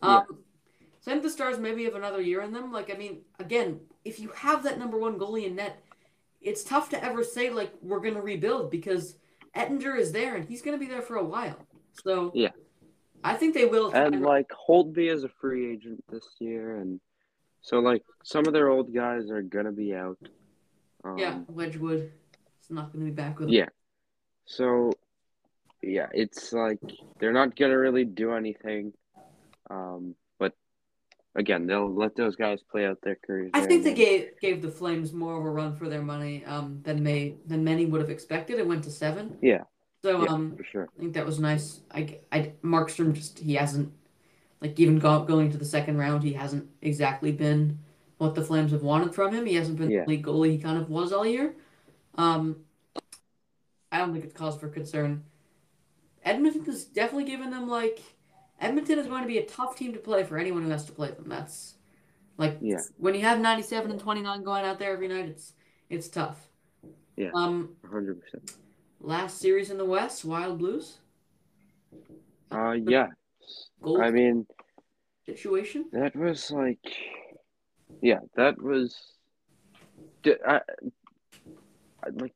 Um, 0.00 0.24
So 1.00 1.10
I 1.10 1.14
think 1.14 1.22
the 1.22 1.30
Stars 1.30 1.58
maybe 1.58 1.84
have 1.84 1.94
another 1.94 2.20
year 2.20 2.42
in 2.42 2.52
them. 2.52 2.72
Like, 2.72 2.92
I 2.92 2.96
mean, 2.96 3.20
again, 3.38 3.80
if 4.04 4.18
you 4.18 4.30
have 4.30 4.62
that 4.64 4.78
number 4.78 4.98
one 4.98 5.18
goalie 5.18 5.46
in 5.46 5.56
net, 5.56 5.82
it's 6.40 6.64
tough 6.64 6.90
to 6.90 7.04
ever 7.04 7.22
say, 7.24 7.50
like, 7.50 7.72
we're 7.82 8.00
going 8.00 8.14
to 8.14 8.20
rebuild 8.22 8.70
because 8.70 9.16
Oettinger 9.56 9.98
is 9.98 10.12
there 10.12 10.36
and 10.36 10.48
he's 10.48 10.62
going 10.62 10.78
to 10.78 10.84
be 10.84 10.90
there 10.90 11.02
for 11.02 11.16
a 11.16 11.24
while. 11.24 11.58
So, 12.04 12.30
Yeah. 12.34 12.50
I 13.24 13.34
think 13.34 13.54
they 13.54 13.66
will. 13.66 13.90
and 13.90 14.14
and- 14.14 14.24
like 14.24 14.48
Holtby 14.48 15.12
is 15.12 15.24
a 15.24 15.28
free 15.28 15.72
agent 15.72 16.04
this 16.08 16.24
year, 16.38 16.76
and 16.76 17.00
so 17.62 17.80
like 17.80 18.04
some 18.22 18.46
of 18.46 18.52
their 18.52 18.68
old 18.68 18.94
guys 18.94 19.28
are 19.28 19.42
gonna 19.42 19.72
be 19.72 19.92
out. 19.92 20.18
Um, 21.02 21.18
yeah, 21.18 21.40
Wedgewood 21.48 22.12
is 22.62 22.70
not 22.70 22.92
going 22.92 23.04
to 23.04 23.10
be 23.10 23.14
back 23.14 23.40
with 23.40 23.48
Yeah. 23.48 23.68
So, 24.44 24.92
yeah, 25.82 26.08
it's 26.14 26.52
like 26.52 26.78
they're 27.18 27.32
not 27.32 27.56
gonna 27.56 27.76
really 27.76 28.04
do 28.04 28.32
anything. 28.34 28.92
Um, 29.68 30.14
again, 31.38 31.66
they'll 31.66 31.92
let 31.92 32.16
those 32.16 32.36
guys 32.36 32.60
play 32.70 32.84
out 32.84 32.98
their 33.02 33.16
careers. 33.24 33.50
I 33.54 33.64
think 33.64 33.84
they 33.84 33.94
gave 33.94 34.38
gave 34.40 34.60
the 34.60 34.70
Flames 34.70 35.12
more 35.12 35.38
of 35.38 35.46
a 35.46 35.50
run 35.50 35.74
for 35.74 35.88
their 35.88 36.02
money 36.02 36.44
um, 36.44 36.80
than 36.82 37.02
may 37.02 37.36
than 37.46 37.64
many 37.64 37.86
would 37.86 38.00
have 38.00 38.10
expected. 38.10 38.58
It 38.58 38.66
went 38.66 38.84
to 38.84 38.90
seven. 38.90 39.38
Yeah. 39.40 39.62
So 40.04 40.24
Yeah, 40.24 40.28
um, 40.30 40.56
for 40.56 40.64
sure. 40.64 40.88
I 40.96 41.00
think 41.00 41.14
that 41.14 41.24
was 41.24 41.38
nice. 41.38 41.80
I, 41.92 42.18
I 42.30 42.52
Markstrom 42.62 43.12
just 43.14 43.38
he 43.38 43.54
hasn't 43.54 43.92
like 44.60 44.78
even 44.78 44.98
go, 44.98 45.22
going 45.24 45.50
to 45.52 45.58
the 45.58 45.64
second 45.64 45.96
round. 45.96 46.22
He 46.22 46.32
hasn't 46.32 46.68
exactly 46.82 47.32
been 47.32 47.78
what 48.18 48.34
the 48.34 48.42
Flames 48.42 48.72
have 48.72 48.82
wanted 48.82 49.14
from 49.14 49.32
him. 49.32 49.46
He 49.46 49.54
hasn't 49.54 49.78
been 49.78 49.90
Yeah. 49.90 50.04
the 50.04 50.10
league 50.10 50.26
goalie 50.26 50.50
he 50.52 50.58
kind 50.58 50.76
of 50.76 50.90
was 50.90 51.12
all 51.12 51.24
year. 51.24 51.54
Um, 52.16 52.64
I 53.90 53.98
don't 53.98 54.12
think 54.12 54.24
it's 54.24 54.34
cause 54.34 54.58
for 54.58 54.68
concern. 54.68 55.24
Edmonton 56.24 56.64
has 56.64 56.84
definitely 56.84 57.24
given 57.24 57.50
them 57.50 57.68
like 57.68 58.02
Edmonton 58.60 58.98
is 58.98 59.06
going 59.06 59.22
to 59.22 59.28
be 59.28 59.38
a 59.38 59.44
tough 59.46 59.76
team 59.76 59.92
to 59.92 59.98
play 59.98 60.24
for 60.24 60.36
anyone 60.38 60.62
who 60.64 60.70
has 60.70 60.84
to 60.86 60.92
play 60.92 61.10
them. 61.10 61.28
That's 61.28 61.74
like 62.36 62.58
Yeah. 62.60 62.80
when 62.96 63.14
you 63.14 63.20
have 63.22 63.40
ninety 63.40 63.62
seven 63.62 63.90
and 63.90 64.00
twenty 64.00 64.20
nine 64.22 64.42
going 64.42 64.64
out 64.64 64.78
there 64.78 64.92
every 64.92 65.08
night. 65.08 65.26
It's 65.26 65.52
it's 65.88 66.08
tough. 66.08 66.48
Yeah. 67.16 67.30
Um, 67.34 67.76
hundred 67.88 68.20
percent. 68.20 68.52
last 69.00 69.38
series 69.38 69.70
in 69.70 69.78
the 69.78 69.84
West, 69.84 70.24
Wild 70.24 70.58
Blues. 70.58 70.98
Uh, 72.50 72.72
yeah. 72.72 73.08
Gold 73.82 74.00
I 74.02 74.10
mean, 74.10 74.46
situation. 75.26 75.86
that 75.92 76.14
was 76.16 76.50
like, 76.50 76.78
yeah, 78.02 78.20
that 78.36 78.60
was. 78.60 78.96
I, 80.26 80.60
I 82.04 82.08
like 82.14 82.34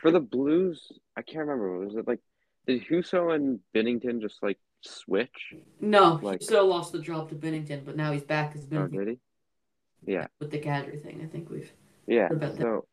for 0.00 0.10
the 0.10 0.20
Blues. 0.20 0.92
I 1.16 1.22
can't 1.22 1.38
remember. 1.46 1.78
Was 1.78 1.96
it 1.96 2.06
like 2.08 2.20
did 2.66 2.84
Husso 2.86 3.34
and 3.34 3.60
Binnington 3.74 4.20
just 4.20 4.42
like 4.42 4.58
switch? 4.84 5.54
No, 5.80 6.18
Like- 6.22 6.40
he 6.40 6.44
still 6.46 6.66
lost 6.66 6.92
the 6.92 7.00
job 7.00 7.28
to 7.30 7.34
Binnington, 7.34 7.84
but 7.84 7.96
now 7.96 8.12
he's 8.12 8.22
back 8.24 8.54
as 8.54 8.64
Oh, 8.64 8.68
Binnington 8.68 8.92
did 8.92 9.08
he? 9.08 10.12
Yeah. 10.12 10.26
with 10.38 10.50
the 10.50 10.60
Kadri 10.60 11.02
thing. 11.02 11.22
I 11.22 11.26
think 11.26 11.48
we've 11.50 11.72
Yeah. 12.06 12.26
About 12.30 12.40
that. 12.56 12.60
So, 12.60 12.86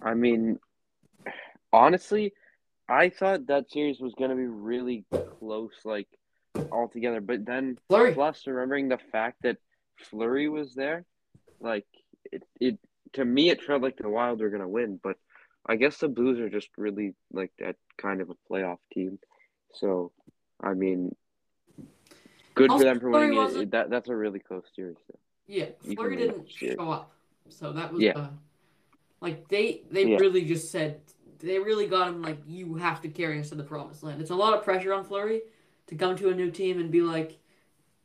I 0.00 0.14
mean, 0.14 0.58
honestly, 1.72 2.32
I 2.88 3.08
thought 3.10 3.46
that 3.46 3.70
series 3.70 4.00
was 4.00 4.14
going 4.14 4.30
to 4.30 4.36
be 4.36 4.46
really 4.46 5.04
close, 5.38 5.72
like 5.84 6.08
altogether. 6.70 7.20
But 7.20 7.44
then, 7.44 7.78
Fleury. 7.88 8.14
plus 8.14 8.46
remembering 8.46 8.88
the 8.88 8.98
fact 8.98 9.42
that 9.42 9.58
Fleury 9.98 10.48
was 10.48 10.74
there, 10.74 11.04
like 11.60 11.86
it, 12.30 12.42
it 12.60 12.78
to 13.14 13.24
me, 13.24 13.50
it 13.50 13.62
felt 13.62 13.82
like 13.82 13.96
the 13.98 14.08
Wild 14.08 14.40
were 14.40 14.48
going 14.50 14.62
to 14.62 14.68
win. 14.68 14.98
But 15.02 15.16
I 15.66 15.76
guess 15.76 15.98
the 15.98 16.08
Blues 16.08 16.40
are 16.40 16.48
just 16.50 16.68
really 16.76 17.14
like 17.32 17.52
that 17.58 17.76
kind 17.98 18.20
of 18.20 18.30
a 18.30 18.34
playoff 18.52 18.78
team. 18.92 19.18
So, 19.74 20.12
I 20.62 20.74
mean, 20.74 21.14
good 22.54 22.70
Also, 22.70 22.82
for 22.82 22.84
them 22.84 23.00
for 23.00 23.10
winning 23.10 23.34
it. 23.34 23.70
That 23.70 23.90
that's 23.90 24.08
a 24.08 24.16
really 24.16 24.38
close 24.38 24.64
series. 24.74 24.96
So. 25.06 25.18
Yeah, 25.46 25.66
Fleury 25.80 26.16
didn't 26.16 26.48
show 26.50 26.90
up, 26.90 27.12
so 27.48 27.72
that 27.72 27.92
was 27.92 28.02
Yeah. 28.02 28.12
uh, 28.12 28.30
like 29.20 29.48
they 29.48 29.82
they 29.90 30.06
Yeah. 30.06 30.18
really 30.18 30.44
just 30.44 30.70
said 30.70 31.00
they 31.38 31.58
really 31.58 31.86
got 31.86 32.08
him 32.08 32.22
like 32.22 32.38
you 32.46 32.74
have 32.76 33.02
to 33.02 33.08
carry 33.08 33.40
us 33.40 33.48
to 33.48 33.56
the 33.56 33.64
promised 33.64 34.02
land. 34.02 34.20
It's 34.20 34.30
a 34.30 34.36
lot 34.36 34.54
of 34.54 34.62
pressure 34.62 34.92
on 34.92 35.04
Fleury 35.04 35.42
to 35.88 35.96
come 35.96 36.16
to 36.16 36.28
a 36.28 36.34
new 36.34 36.50
team 36.50 36.78
and 36.78 36.90
be 36.90 37.02
like, 37.02 37.38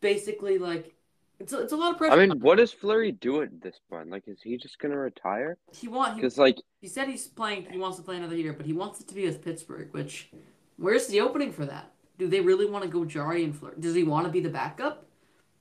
basically 0.02 0.58
like 0.58 0.96
it's 1.40 1.54
a, 1.54 1.60
it's 1.62 1.74
a 1.74 1.78
lot 1.78 1.92
of 1.92 1.98
pressure. 1.98 2.20
I 2.20 2.26
mean, 2.26 2.40
what 2.40 2.58
does 2.58 2.72
Fleury 2.72 3.12
do 3.12 3.44
at 3.44 3.62
this 3.62 3.80
point? 3.90 4.10
Like, 4.10 4.28
is 4.28 4.42
he 4.42 4.58
just 4.58 4.80
gonna 4.80 4.98
retire? 4.98 5.58
he 5.72 5.88
wants 5.88 6.16
Because 6.16 6.38
like, 6.38 6.58
he 6.82 6.88
said 6.88 7.08
he's 7.08 7.28
playing 7.28 7.68
he 7.70 7.78
wants 7.78 7.98
to 7.98 8.04
play 8.04 8.18
another 8.18 8.36
year, 8.36 8.54
but 8.54 8.66
he 8.66 8.74
wants 8.74 9.00
it 9.00 9.08
to 9.10 9.14
be 9.16 9.26
with 9.26 9.44
Pittsburgh. 9.44 9.94
Which 9.94 10.30
where's 10.78 11.08
the 11.08 11.22
opening 11.22 11.52
for 11.52 11.66
that? 11.66 11.94
Do 12.18 12.28
they 12.28 12.42
really 12.42 12.66
want 12.66 12.84
to 12.84 12.90
go 12.90 13.06
Jarry 13.06 13.44
and 13.44 13.56
Fleury? 13.56 13.76
Does 13.80 13.94
he 13.96 14.04
want 14.04 14.26
to 14.26 14.32
be 14.32 14.40
the 14.40 14.50
backup? 14.50 15.06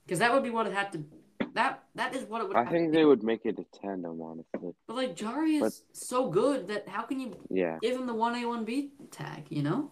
Because 0.04 0.18
that 0.20 0.32
would 0.32 0.42
be 0.42 0.50
what 0.50 0.66
it 0.66 0.72
had 0.72 0.92
to 0.92 1.04
that 1.54 1.84
that 1.94 2.14
is 2.14 2.24
what 2.24 2.42
it 2.42 2.48
would. 2.48 2.56
I 2.56 2.64
have 2.64 2.72
think 2.72 2.88
to 2.88 2.90
be. 2.92 2.96
they 2.98 3.04
would 3.04 3.22
make 3.22 3.46
it 3.46 3.58
a 3.58 3.64
tandem, 3.80 4.20
honestly. 4.20 4.74
But 4.86 4.96
like 4.96 5.16
Jarry 5.16 5.56
is 5.56 5.62
but- 5.62 5.96
so 5.96 6.30
good 6.30 6.68
that 6.68 6.88
how 6.88 7.02
can 7.02 7.18
you 7.20 7.34
Yeah. 7.50 7.78
give 7.80 7.96
him 7.98 8.06
the 8.06 8.14
one 8.14 8.34
A 8.36 8.44
one 8.46 8.64
B 8.64 8.90
tag? 9.10 9.46
You 9.50 9.62
know. 9.62 9.90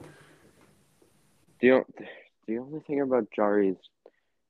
The 1.61 1.85
the 2.46 2.59
only 2.59 2.81
thing 2.81 3.00
about 3.00 3.31
Jarry 3.35 3.70
is, 3.70 3.77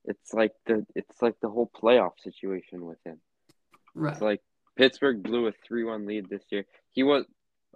it's 0.05 0.33
like 0.35 0.53
the 0.67 0.85
it's 0.95 1.23
like 1.23 1.39
the 1.41 1.49
whole 1.49 1.71
playoff 1.81 2.13
situation 2.23 2.85
with 2.85 2.99
him. 3.05 3.21
Right. 3.95 4.13
It's 4.13 4.21
like 4.23 4.41
Pittsburgh 4.77 5.23
blew 5.23 5.47
a 5.47 5.53
three-one 5.67 6.07
lead 6.07 6.29
this 6.29 6.43
year. 6.51 6.65
He 6.91 7.05
was, 7.05 7.25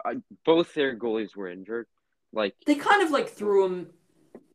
uh, 0.04 0.14
both 0.44 0.74
their 0.74 0.96
goalies 0.96 1.36
were 1.36 1.48
injured. 1.48 1.86
Like 2.32 2.54
They 2.66 2.74
kind 2.74 3.02
of 3.02 3.10
like 3.12 3.28
threw 3.28 3.64
him, 3.66 3.90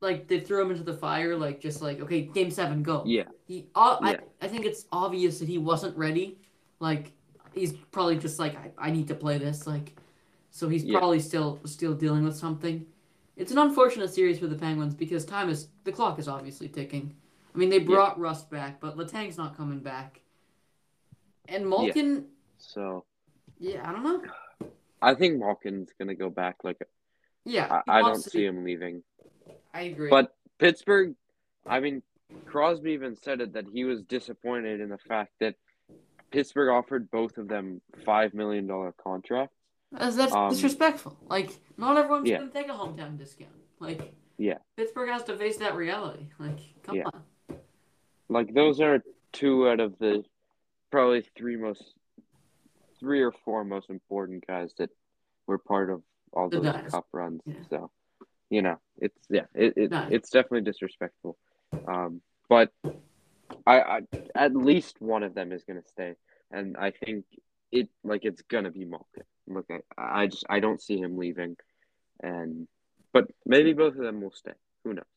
like 0.03 0.27
they 0.27 0.39
threw 0.39 0.61
him 0.61 0.69
into 0.71 0.83
the 0.83 0.93
fire, 0.93 1.35
like 1.35 1.59
just 1.59 1.81
like 1.81 1.99
okay, 2.01 2.21
game 2.21 2.51
seven, 2.51 2.83
go. 2.83 3.03
yeah, 3.05 3.23
He, 3.47 3.67
uh, 3.73 3.97
Yeah. 4.01 4.07
I, 4.41 4.45
I 4.45 4.47
think 4.47 4.65
it's 4.65 4.85
obvious 4.91 5.39
that 5.39 5.47
he 5.47 5.57
wasn't 5.57 5.97
ready. 5.97 6.37
Like 6.79 7.13
he's 7.55 7.71
probably 7.91 8.17
just 8.17 8.37
like 8.37 8.55
I, 8.55 8.71
I 8.77 8.91
need 8.91 9.07
to 9.07 9.15
play 9.15 9.37
this. 9.39 9.65
Like, 9.65 9.95
so 10.51 10.69
he's 10.69 10.83
Yeah. 10.83 10.99
probably 10.99 11.19
still 11.19 11.59
still 11.65 11.95
dealing 11.95 12.23
with 12.23 12.35
something. 12.35 12.85
It's 13.35 13.51
an 13.51 13.57
unfortunate 13.57 14.13
series 14.13 14.37
for 14.37 14.45
the 14.47 14.55
Penguins 14.55 14.93
because 14.93 15.25
time 15.25 15.49
is 15.49 15.69
the 15.85 15.91
clock 15.91 16.19
is 16.19 16.27
obviously 16.27 16.67
ticking. 16.67 17.15
I 17.55 17.57
mean, 17.57 17.69
they 17.69 17.79
brought 17.79 18.19
Rust 18.19 18.49
back, 18.49 18.79
but 18.79 18.97
Letang's 18.97 19.37
not 19.37 19.55
coming 19.57 19.79
back. 19.79 20.21
And 21.47 21.67
Malkin, 21.67 22.25
so 22.57 23.05
yeah, 23.59 23.87
I 23.87 23.91
don't 23.91 24.03
know. 24.03 24.21
I 25.01 25.13
think 25.15 25.39
Malkin's 25.39 25.89
gonna 25.97 26.15
go 26.15 26.29
back. 26.29 26.63
Like 26.63 26.77
Yeah, 27.45 27.81
I, 27.87 27.99
I 27.99 28.01
don't 28.01 28.21
see 28.23 28.45
him 28.45 28.63
leaving. 28.63 29.03
I 29.73 29.81
agree. 29.83 30.09
But 30.09 30.35
Pittsburgh, 30.59 31.15
I 31.65 31.79
mean, 31.79 32.01
Crosby 32.45 32.91
even 32.91 33.15
said 33.15 33.41
it 33.41 33.53
that 33.53 33.65
he 33.73 33.83
was 33.83 34.01
disappointed 34.03 34.81
in 34.81 34.89
the 34.89 34.97
fact 34.97 35.31
that 35.39 35.55
Pittsburgh 36.31 36.69
offered 36.69 37.09
both 37.11 37.37
of 37.37 37.47
them 37.47 37.81
five 38.05 38.33
million 38.33 38.67
dollar 38.67 38.93
contracts. 38.93 39.55
That's, 39.91 40.15
that's 40.15 40.33
Um, 40.33 40.49
disrespectful. 40.49 41.17
Like, 41.27 41.51
not 41.77 41.97
everyone's 41.97 42.27
Yeah. 42.29 42.39
gonna 42.39 42.51
take 42.51 42.67
a 42.69 42.73
hometown 42.73 43.17
discount. 43.17 43.51
Like, 43.79 44.13
Yeah. 44.37 44.57
Pittsburgh 44.75 45.09
has 45.09 45.23
to 45.25 45.37
face 45.37 45.57
that 45.57 45.75
reality. 45.75 46.27
Like, 46.39 46.59
come 46.81 46.95
Yeah. 46.97 47.03
on. 47.13 47.23
Like 48.29 48.53
those 48.53 48.79
are 48.81 49.03
two 49.31 49.69
out 49.69 49.79
of 49.79 49.97
the 49.99 50.23
probably 50.89 51.21
three 51.35 51.55
most, 51.55 51.93
three 52.99 53.21
or 53.21 53.31
four 53.31 53.63
most 53.63 53.89
important 53.91 54.45
guys 54.47 54.73
that 54.75 54.89
were 55.45 55.57
part 55.59 55.89
of 55.91 56.01
all 56.31 56.49
The 56.49 56.57
those 56.61 56.65
dynasty. 56.73 56.89
cup 56.91 57.07
runs. 57.11 57.41
Yeah. 57.45 57.53
So, 57.69 57.91
you 58.53 58.61
know, 58.61 58.77
it's 59.05 59.21
yeah, 59.29 59.47
it, 59.55 59.73
it 59.77 59.91
Nice. 59.91 60.11
it's 60.11 60.29
definitely 60.29 60.61
disrespectful. 60.61 61.37
Um, 61.87 62.21
but 62.49 62.69
I, 63.65 63.77
I 63.81 63.99
at 64.35 64.55
least 64.55 65.01
one 65.01 65.23
of 65.23 65.33
them 65.33 65.51
is 65.51 65.63
gonna 65.63 65.87
stay, 65.95 66.13
and 66.51 66.77
I 66.77 66.91
think 66.91 67.25
it 67.71 67.89
like 68.03 68.25
it's 68.25 68.43
gonna 68.43 68.69
be 68.69 68.85
Malkin. 68.85 69.23
Look, 69.47 69.65
I, 69.97 70.21
I 70.21 70.27
just 70.27 70.45
I 70.49 70.59
don't 70.59 70.81
see 70.81 70.97
him 70.99 71.17
leaving, 71.17 71.57
and 72.21 72.67
but 73.11 73.25
maybe 73.45 73.73
both 73.73 73.95
of 73.95 74.03
them 74.03 74.21
will 74.21 74.31
stay. 74.43 74.57
Who 74.83 74.93
knows? 74.93 75.13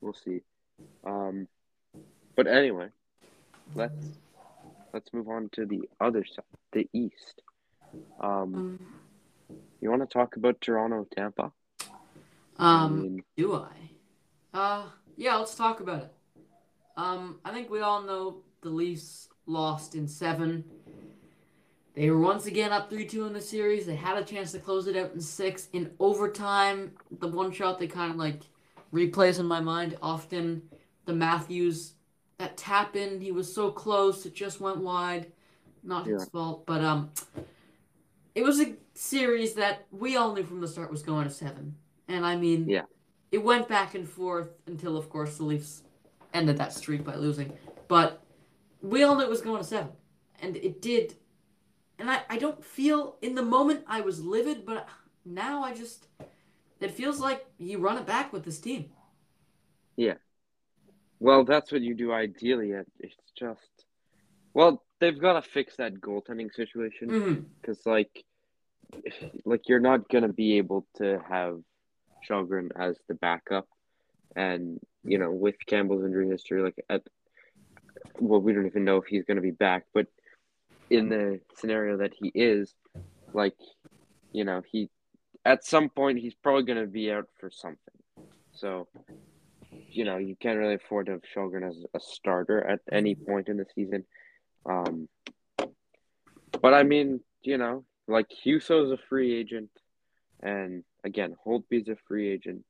We'll 0.00 0.14
see. 0.14 0.40
Um, 1.04 1.48
but 2.36 2.46
anyway, 2.46 2.88
let's 3.74 4.18
let's 4.94 5.12
move 5.12 5.28
on 5.28 5.50
to 5.52 5.66
the 5.66 5.82
other 6.00 6.24
side, 6.24 6.44
the 6.72 6.88
East. 6.94 7.42
Um, 8.22 8.54
Um, 8.54 8.78
you 9.82 9.90
want 9.90 10.02
to 10.02 10.18
talk 10.18 10.36
about 10.36 10.60
Toronto, 10.60 11.06
Tampa? 11.14 11.52
Um 12.60 13.20
do 13.36 13.54
I? 13.54 13.68
Uh, 14.52 14.84
yeah, 15.16 15.36
let's 15.36 15.54
talk 15.54 15.80
about 15.80 16.02
it. 16.02 16.12
Um, 16.96 17.38
I 17.44 17.52
think 17.52 17.70
we 17.70 17.80
all 17.80 18.02
know 18.02 18.42
the 18.62 18.68
Leafs 18.68 19.28
lost 19.46 19.94
in 19.94 20.06
seven. 20.06 20.64
They 21.94 22.10
were 22.10 22.20
once 22.20 22.46
again 22.46 22.72
up 22.72 22.90
3 22.90 23.06
2 23.06 23.26
in 23.26 23.32
the 23.32 23.40
series. 23.40 23.86
They 23.86 23.96
had 23.96 24.16
a 24.16 24.24
chance 24.24 24.52
to 24.52 24.58
close 24.58 24.86
it 24.86 24.96
out 24.96 25.12
in 25.12 25.20
six. 25.20 25.68
In 25.72 25.90
overtime, 25.98 26.92
the 27.18 27.28
one 27.28 27.52
shot 27.52 27.78
they 27.78 27.86
kind 27.86 28.10
of 28.10 28.16
like 28.16 28.42
replays 28.92 29.40
in 29.40 29.46
my 29.46 29.60
mind 29.60 29.96
often. 30.02 30.62
The 31.06 31.12
Matthews, 31.14 31.94
that 32.38 32.56
tap 32.56 32.94
in, 32.94 33.20
he 33.20 33.32
was 33.32 33.52
so 33.52 33.70
close, 33.70 34.24
it 34.26 34.34
just 34.34 34.60
went 34.60 34.78
wide. 34.78 35.32
Not 35.82 36.06
his 36.06 36.26
fault, 36.26 36.66
but 36.66 36.84
um, 36.84 37.10
it 38.34 38.42
was 38.42 38.60
a 38.60 38.74
series 38.94 39.54
that 39.54 39.86
we 39.90 40.16
all 40.16 40.34
knew 40.34 40.44
from 40.44 40.60
the 40.60 40.68
start 40.68 40.90
was 40.90 41.02
going 41.02 41.24
to 41.24 41.30
seven. 41.32 41.76
And 42.10 42.26
I 42.26 42.36
mean, 42.36 42.68
Yeah. 42.68 42.86
it 43.30 43.38
went 43.38 43.68
back 43.68 43.94
and 43.94 44.08
forth 44.08 44.50
until, 44.66 44.96
of 44.96 45.08
course, 45.08 45.36
the 45.36 45.44
Leafs 45.44 45.82
ended 46.34 46.58
that 46.58 46.72
streak 46.72 47.04
by 47.04 47.14
losing. 47.14 47.56
But 47.88 48.22
we 48.82 49.02
all 49.02 49.16
knew 49.16 49.22
it 49.22 49.30
was 49.30 49.40
going 49.40 49.58
to 49.58 49.64
seven. 49.64 49.92
And 50.40 50.56
it 50.56 50.82
did. 50.82 51.14
And 51.98 52.10
I, 52.10 52.22
I 52.28 52.38
don't 52.38 52.64
feel, 52.64 53.16
in 53.22 53.34
the 53.34 53.42
moment, 53.42 53.84
I 53.86 54.00
was 54.00 54.24
livid, 54.24 54.66
but 54.66 54.88
now 55.24 55.62
I 55.62 55.74
just, 55.74 56.08
it 56.80 56.90
feels 56.90 57.20
like 57.20 57.46
you 57.58 57.78
run 57.78 57.98
it 57.98 58.06
back 58.06 58.32
with 58.32 58.44
this 58.44 58.58
team. 58.58 58.90
Yeah. 59.96 60.14
Well, 61.20 61.44
that's 61.44 61.70
what 61.70 61.82
you 61.82 61.94
do 61.94 62.12
ideally. 62.12 62.72
It's 62.98 63.14
just, 63.38 63.84
well, 64.54 64.82
they've 64.98 65.20
got 65.20 65.34
to 65.34 65.42
fix 65.42 65.76
that 65.76 66.00
goaltending 66.00 66.52
situation 66.52 67.08
mm-hmm. 67.08 67.40
because, 67.60 67.84
like, 67.84 68.24
like 69.44 69.68
you're 69.68 69.80
not 69.80 70.08
gonna 70.08 70.32
be 70.32 70.58
able 70.58 70.86
to 70.96 71.20
have 71.28 71.60
Kallgren 72.28 72.70
as 72.78 72.96
the 73.08 73.14
backup, 73.14 73.68
and 74.36 74.78
you 75.04 75.18
know 75.18 75.30
with 75.30 75.56
Campbell's 75.66 76.04
injury 76.04 76.28
history, 76.28 76.62
like 76.62 76.84
at, 76.88 77.02
well, 78.18 78.40
we 78.40 78.52
don't 78.52 78.66
even 78.66 78.84
know 78.84 78.96
if 78.96 79.06
he's 79.06 79.24
gonna 79.24 79.40
be 79.40 79.50
back, 79.50 79.86
but 79.94 80.06
in 80.88 81.08
the 81.08 81.40
scenario 81.56 81.98
that 81.98 82.12
he 82.18 82.32
is, 82.34 82.74
like, 83.32 83.56
you 84.32 84.44
know, 84.44 84.62
he 84.70 84.90
at 85.44 85.64
some 85.64 85.88
point 85.88 86.18
he's 86.18 86.34
probably 86.34 86.64
gonna 86.64 86.86
be 86.86 87.12
out 87.12 87.28
for 87.38 87.50
something, 87.50 87.78
so. 88.52 88.88
You 89.92 90.04
know, 90.04 90.18
you 90.18 90.36
can't 90.36 90.58
really 90.58 90.74
afford 90.74 91.06
to 91.06 91.12
have 91.12 91.22
Kallgren 91.34 91.68
as 91.68 91.76
a 91.94 92.00
starter 92.00 92.62
at 92.64 92.80
any 92.92 93.16
point 93.16 93.48
in 93.48 93.56
the 93.56 93.66
season. 93.74 94.04
Um, 94.64 95.08
but 96.60 96.74
I 96.74 96.82
mean, 96.82 97.20
you 97.42 97.58
know, 97.58 97.84
like 98.06 98.26
Husso's 98.44 98.90
a 98.92 98.98
free 99.08 99.34
agent, 99.34 99.70
and 100.42 100.84
again, 101.04 101.36
Holtby's 101.46 101.88
a 101.88 101.96
free 102.08 102.28
agent. 102.28 102.64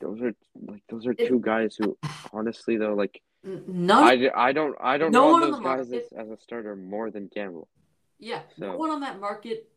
Those 0.00 0.20
are 0.20 0.34
like 0.66 0.82
those 0.88 1.06
are 1.06 1.12
It- 1.12 1.28
two 1.28 1.38
guys 1.40 1.76
who, 1.76 1.96
honestly, 2.32 2.76
though, 2.76 2.94
like 2.94 3.20
None, 3.44 3.90
I, 4.04 4.30
I 4.36 4.52
don't 4.52 4.76
I 4.80 4.98
don't 4.98 5.10
No 5.12 5.38
know 5.38 5.50
those 5.50 5.60
guys 5.60 5.88
market- 5.90 6.08
as, 6.12 6.26
as 6.26 6.30
a 6.30 6.36
starter 6.40 6.76
more 6.76 7.10
than 7.10 7.28
Campbell. 7.28 7.68
yeah, 8.18 8.42
so- 8.56 8.66
no 8.72 8.76
one 8.76 8.90
on 8.90 9.00
that 9.00 9.18
market 9.20 9.68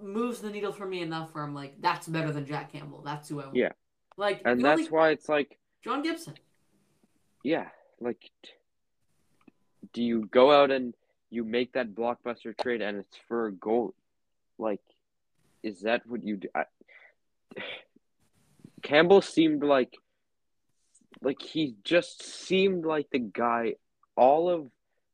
moves 0.00 0.40
the 0.40 0.50
needle 0.50 0.72
for 0.72 0.86
me 0.86 1.02
enough 1.02 1.34
where 1.34 1.44
I'm 1.44 1.54
like, 1.54 1.80
that's 1.80 2.06
better 2.08 2.32
than 2.32 2.46
Jack 2.46 2.72
Campbell. 2.72 3.02
That's 3.02 3.28
who 3.28 3.40
I 3.40 3.44
want. 3.44 3.56
Yeah. 3.56 3.72
Like, 4.16 4.40
And 4.44 4.62
that's 4.64 4.80
only- 4.80 4.90
why 4.90 5.10
it's 5.10 5.28
like, 5.28 5.58
John 5.82 6.02
Gibson. 6.02 6.34
yeah, 7.44 7.68
like, 8.00 8.30
do 9.92 10.02
you 10.02 10.26
go 10.26 10.52
out 10.52 10.70
and 10.70 10.94
you 11.30 11.44
make 11.44 11.72
that 11.72 11.94
blockbuster 11.94 12.56
trade 12.60 12.80
and 12.82 12.98
it's 12.98 13.16
for 13.28 13.46
a 13.46 13.52
goal? 13.52 13.94
Like, 14.58 14.80
is 15.62 15.80
that 15.82 16.06
what 16.06 16.22
you 16.24 16.36
do? 16.36 16.48
I, 16.54 16.64
Campbell 18.82 19.22
seemed 19.22 19.62
like, 19.62 19.94
like 21.22 21.42
he 21.42 21.74
just 21.84 22.22
seemed 22.22 22.84
like 22.84 23.06
the 23.10 23.18
guy 23.18 23.74
all 24.16 24.48
of 24.48 24.70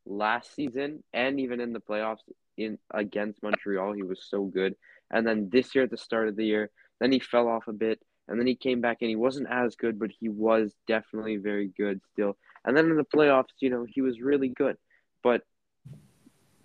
last 0.06 0.54
season 0.54 1.02
and 1.12 1.40
even 1.40 1.60
in 1.60 1.72
the 1.72 1.80
playoffs 1.80 2.20
in 2.56 2.78
against 2.92 3.42
Montreal. 3.42 3.92
He 3.92 4.02
was 4.02 4.24
so 4.28 4.44
good, 4.44 4.74
and 5.10 5.26
then 5.26 5.48
this 5.50 5.74
year 5.74 5.84
at 5.84 5.90
the 5.90 5.98
start 5.98 6.28
of 6.28 6.36
the 6.36 6.46
year, 6.46 6.70
then 7.00 7.12
he 7.12 7.18
fell 7.18 7.48
off 7.48 7.68
a 7.68 7.72
bit, 7.72 8.00
and 8.28 8.38
then 8.38 8.46
he 8.46 8.54
came 8.54 8.80
back 8.80 8.98
and 9.00 9.08
he 9.08 9.16
wasn't 9.16 9.48
as 9.50 9.76
good, 9.76 9.98
but 9.98 10.10
he 10.10 10.28
was 10.28 10.72
definitely 10.86 11.36
very 11.36 11.70
good 11.76 12.00
still. 12.12 12.36
And 12.64 12.76
then 12.76 12.86
in 12.86 12.96
the 12.96 13.04
playoffs, 13.04 13.52
you 13.60 13.70
know, 13.70 13.86
he 13.88 14.00
was 14.00 14.20
really 14.20 14.48
good, 14.48 14.76
but 15.22 15.42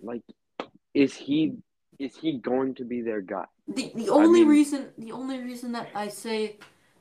like, 0.00 0.22
is 0.94 1.14
he 1.14 1.54
is 2.02 2.16
he 2.16 2.32
going 2.38 2.74
to 2.74 2.84
be 2.84 3.00
their 3.00 3.20
guy? 3.20 3.46
The 3.68 3.92
the 3.94 4.08
only 4.10 4.40
mean- 4.40 4.48
reason 4.48 4.80
the 4.98 5.12
only 5.12 5.38
reason 5.50 5.72
that 5.72 5.88
I 5.94 6.08
say 6.08 6.58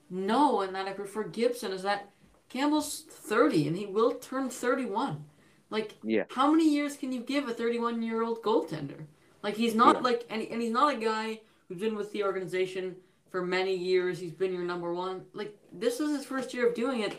no 0.10 0.62
and 0.62 0.76
that 0.76 0.88
I 0.88 0.94
prefer 0.94 1.24
Gibson 1.24 1.72
is 1.72 1.84
that 1.84 2.02
Campbell's 2.50 3.02
30 3.10 3.68
and 3.68 3.76
he 3.78 3.86
will 3.86 4.14
turn 4.16 4.50
31. 4.50 5.26
Like 5.70 5.96
Yeah. 6.04 6.26
how 6.30 6.52
many 6.52 6.68
years 6.78 6.98
can 6.98 7.12
you 7.12 7.22
give 7.22 7.48
a 7.48 7.54
31 7.54 8.02
year 8.04 8.22
old 8.24 8.42
goaltender? 8.44 9.06
Like 9.42 9.56
he's 9.56 9.76
not 9.84 9.96
Yeah. 9.98 10.02
like 10.10 10.22
and, 10.30 10.42
and 10.52 10.62
he's 10.62 10.72
not 10.80 10.94
a 10.96 10.98
guy 10.98 11.42
who's 11.68 11.80
been 11.80 11.96
with 11.96 12.12
the 12.12 12.24
organization 12.24 12.96
for 13.32 13.42
many 13.46 13.76
years. 13.76 14.20
He's 14.20 14.34
been 14.34 14.54
your 14.54 14.66
number 14.66 14.94
one. 14.94 15.26
Like 15.34 15.58
this 15.84 16.00
is 16.00 16.10
his 16.18 16.26
first 16.26 16.54
year 16.54 16.68
of 16.68 16.76
doing 16.76 17.00
it 17.08 17.14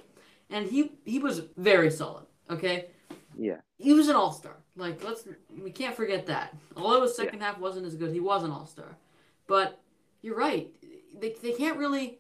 and 0.51 0.67
he 0.67 0.81
he 1.05 1.19
was 1.19 1.37
very 1.57 1.91
solid, 1.91 2.27
okay? 2.51 2.77
Yeah, 3.49 3.61
he 3.79 3.93
was 3.95 4.09
an 4.09 4.17
all 4.17 4.33
star. 4.33 4.57
Like 4.77 5.03
let's 5.05 5.25
we 5.63 5.71
can't 5.71 5.95
forget 5.95 6.27
that. 6.27 6.55
Although 6.77 7.03
his 7.03 7.15
second 7.17 7.41
half 7.41 7.59
wasn't 7.59 7.87
as 7.87 7.95
good, 7.95 8.13
he 8.13 8.21
was 8.21 8.43
an 8.43 8.51
all 8.51 8.67
star. 8.67 8.97
But 9.47 9.79
you're 10.23 10.37
right. 10.37 10.73
They, 11.19 11.35
they 11.43 11.53
can't 11.53 11.77
really 11.79 12.19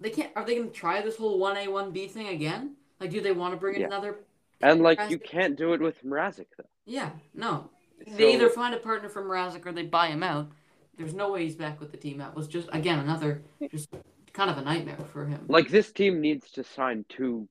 they 0.00 0.10
can't 0.10 0.30
are 0.36 0.44
they 0.44 0.56
gonna 0.56 0.68
try 0.70 1.00
this 1.00 1.16
whole 1.16 1.38
one 1.38 1.56
A 1.56 1.68
one 1.68 1.90
B 1.92 2.06
thing 2.06 2.28
again? 2.28 2.76
Like 3.00 3.10
do 3.10 3.20
they 3.20 3.32
want 3.32 3.54
to 3.54 3.60
bring 3.60 3.76
in 3.76 3.80
Yeah. 3.82 3.86
another 3.86 4.16
And 4.60 4.82
like 4.82 4.98
you 5.10 5.18
can't 5.18 5.56
do 5.56 5.72
it 5.72 5.80
with 5.80 6.04
Mrazek 6.04 6.46
though. 6.58 6.64
Yeah, 6.84 7.10
no. 7.32 7.70
So- 8.06 8.16
They 8.16 8.34
either 8.34 8.50
find 8.50 8.74
a 8.74 8.78
partner 8.78 9.08
from 9.08 9.24
Mrazek 9.24 9.64
or 9.64 9.72
they 9.72 9.84
buy 9.84 10.08
him 10.08 10.22
out. 10.22 10.50
There's 10.98 11.14
no 11.14 11.32
way 11.32 11.44
he's 11.44 11.56
back 11.56 11.80
with 11.80 11.90
the 11.90 11.96
team. 11.96 12.18
That 12.18 12.34
was 12.36 12.46
just 12.48 12.68
again 12.72 12.98
another 12.98 13.42
just 13.70 13.88
kind 14.34 14.50
of 14.50 14.58
a 14.58 14.62
nightmare 14.62 14.98
for 15.12 15.24
him. 15.24 15.46
Like 15.48 15.68
this 15.68 15.90
team 15.90 16.20
needs 16.20 16.50
to 16.52 16.64
sign 16.64 17.06
two 17.08 17.48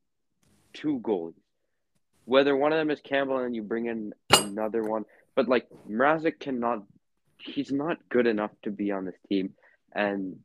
two 0.74 1.00
goalies. 1.00 1.34
Whether 2.26 2.56
one 2.56 2.72
of 2.72 2.80
them 2.80 2.92
is 2.92 3.02
Campbell 3.02 3.40
and 3.40 3.56
you 3.56 3.62
bring 3.62 3.88
in 3.88 4.14
another 4.32 4.84
one, 4.84 5.06
but 5.36 5.48
like 5.48 5.68
Mrazek 5.90 6.40
cannot 6.40 6.84
he's 7.38 7.72
not 7.72 7.98
good 8.10 8.28
enough 8.28 8.52
to 8.64 8.72
be 8.72 8.92
on 8.92 9.06
this 9.06 9.18
team. 9.28 9.54
And 9.94 10.38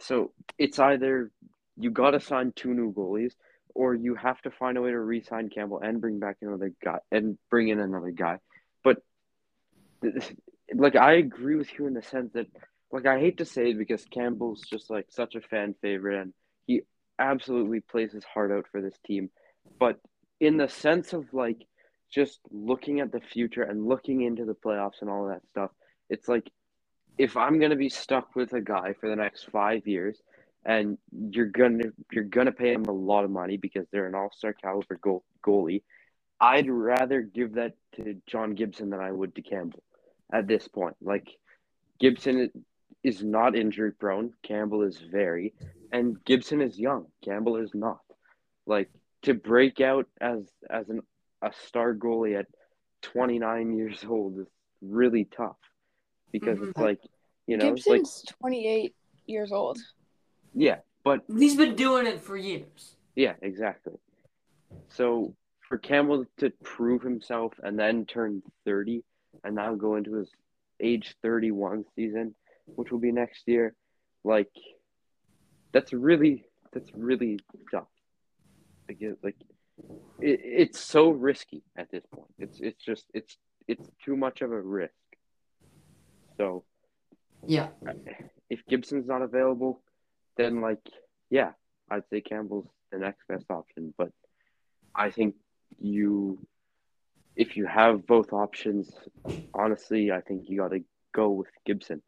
so 0.00 0.32
it's 0.58 0.78
either 0.78 1.30
you 1.76 1.90
gotta 1.90 2.20
sign 2.20 2.52
two 2.54 2.72
new 2.72 2.92
goalies 2.92 3.32
or 3.74 3.94
you 3.94 4.14
have 4.14 4.40
to 4.42 4.50
find 4.50 4.78
a 4.78 4.82
way 4.82 4.90
to 4.90 4.98
re-sign 4.98 5.50
Campbell 5.50 5.80
and 5.80 6.00
bring 6.00 6.18
back 6.18 6.38
another 6.40 6.72
guy 6.82 6.98
and 7.12 7.36
bring 7.50 7.68
in 7.68 7.78
another 7.78 8.10
guy. 8.10 8.38
But 8.82 9.02
like 10.74 10.96
I 10.96 11.14
agree 11.14 11.56
with 11.56 11.68
you 11.78 11.86
in 11.86 11.94
the 11.94 12.02
sense 12.02 12.32
that 12.32 12.46
like 12.90 13.06
I 13.06 13.20
hate 13.20 13.38
to 13.38 13.44
say 13.44 13.70
it 13.70 13.78
because 13.78 14.04
Campbell's 14.06 14.62
just 14.62 14.88
like 14.88 15.06
such 15.10 15.34
a 15.34 15.40
fan 15.40 15.74
favorite 15.82 16.20
and 16.20 16.32
he 16.66 16.82
absolutely 17.18 17.80
plays 17.80 18.12
his 18.12 18.24
heart 18.24 18.50
out 18.50 18.66
for 18.70 18.80
this 18.80 18.96
team. 19.06 19.30
But 19.78 20.00
in 20.40 20.56
the 20.56 20.68
sense 20.68 21.12
of 21.12 21.32
like 21.32 21.66
just 22.10 22.40
looking 22.50 23.00
at 23.00 23.12
the 23.12 23.20
future 23.20 23.62
and 23.62 23.86
looking 23.86 24.22
into 24.22 24.44
the 24.44 24.54
playoffs 24.54 25.00
and 25.00 25.10
all 25.10 25.28
that 25.28 25.46
stuff, 25.50 25.70
it's 26.08 26.28
like 26.28 26.50
if 27.18 27.36
I'm 27.36 27.58
gonna 27.58 27.76
be 27.76 27.88
stuck 27.88 28.36
with 28.36 28.52
a 28.52 28.60
guy 28.60 28.94
for 29.00 29.08
the 29.08 29.16
next 29.16 29.50
five 29.50 29.86
years 29.86 30.20
and 30.64 30.98
you're 31.10 31.46
gonna 31.46 31.84
you're 32.12 32.24
gonna 32.24 32.52
pay 32.52 32.72
him 32.72 32.84
a 32.84 32.92
lot 32.92 33.24
of 33.24 33.30
money 33.30 33.56
because 33.56 33.86
they're 33.90 34.06
an 34.06 34.14
all 34.14 34.30
star 34.32 34.52
caliber 34.52 34.98
goal, 35.00 35.24
goalie, 35.44 35.82
I'd 36.40 36.68
rather 36.68 37.22
give 37.22 37.54
that 37.54 37.74
to 37.96 38.20
John 38.26 38.54
Gibson 38.54 38.90
than 38.90 39.00
I 39.00 39.10
would 39.10 39.34
to 39.36 39.42
Campbell 39.42 39.82
at 40.32 40.46
this 40.46 40.68
point. 40.68 40.96
Like 41.00 41.28
Gibson 41.98 42.50
is 43.02 43.22
not 43.22 43.56
injury 43.56 43.92
prone. 43.92 44.32
Campbell 44.42 44.82
is 44.82 44.98
very, 44.98 45.54
and 45.92 46.22
Gibson 46.24 46.60
is 46.60 46.78
young. 46.78 47.06
Campbell 47.24 47.56
is 47.56 47.70
not. 47.72 48.00
Like 48.66 48.90
to 49.26 49.34
break 49.34 49.80
out 49.80 50.06
as 50.20 50.40
as 50.70 50.88
an 50.88 51.02
a 51.42 51.52
star 51.66 51.94
goalie 51.94 52.38
at 52.38 52.46
29 53.02 53.76
years 53.76 54.04
old 54.08 54.38
is 54.38 54.46
really 54.80 55.24
tough 55.24 55.58
because 56.32 56.58
Mhm. 56.58 56.68
it's 56.68 56.78
like 56.78 57.00
you 57.46 57.56
know 57.56 57.72
it's 57.74 57.86
like 57.86 58.00
Gibson's 58.00 58.22
28 58.40 58.94
years 59.26 59.52
old. 59.52 59.78
yeah, 60.54 60.80
but 61.04 61.24
He's 61.28 61.56
been 61.56 61.74
doing 61.74 62.06
it 62.06 62.20
for 62.20 62.36
years. 62.36 62.96
yeah, 63.16 63.34
exactly. 63.42 63.98
So 64.88 65.34
for 65.68 65.76
Campbell 65.78 66.24
to 66.38 66.50
prove 66.62 67.02
himself 67.02 67.52
and 67.64 67.76
then 67.78 68.06
turn 68.06 68.42
30 68.64 69.02
and 69.42 69.56
now 69.56 69.74
go 69.74 69.96
into 69.96 70.14
his 70.14 70.30
age 70.80 71.16
31 71.22 71.84
season, 71.96 72.34
which 72.76 72.92
will 72.92 73.00
be 73.00 73.10
next 73.12 73.48
year, 73.48 73.74
like 74.22 74.52
that's 75.72 75.92
really 75.92 76.44
that's 76.72 76.92
really 76.94 77.40
tough. 77.72 77.88
Like, 78.88 79.00
it- 79.02 79.18
like 79.22 79.36
it, 80.20 80.40
it's 80.42 80.80
so 80.80 81.10
risky 81.10 81.62
at 81.76 81.90
this 81.90 82.04
point. 82.14 82.32
It's 82.38 82.58
it's 82.60 82.82
just 82.82 83.06
it's 83.12 83.36
it's 83.68 83.88
too 84.04 84.16
much 84.16 84.42
of 84.42 84.52
a 84.52 84.60
risk. 84.60 84.92
So 86.38 86.64
Yeah. 87.46 87.68
if 88.48 88.60
Gibson's 88.68 89.06
not 89.06 89.22
available, 89.22 89.82
then 90.36 90.60
like 90.60 90.80
yeah, 91.30 91.52
I'd 91.90 92.08
say 92.10 92.20
Campbell's 92.20 92.68
the 92.92 92.98
next 92.98 93.26
best 93.28 93.46
option. 93.50 93.92
But 93.98 94.10
I 94.94 95.10
think 95.10 95.34
you, 95.80 96.46
if 97.34 97.56
you 97.56 97.66
have 97.66 98.06
both 98.06 98.32
options, 98.32 98.90
honestly, 99.52 100.12
I 100.12 100.20
think 100.20 100.48
you 100.48 100.58
got 100.58 100.70
to 100.70 100.84
go 101.12 101.30
with 101.30 101.48
Gibson 101.66 102.00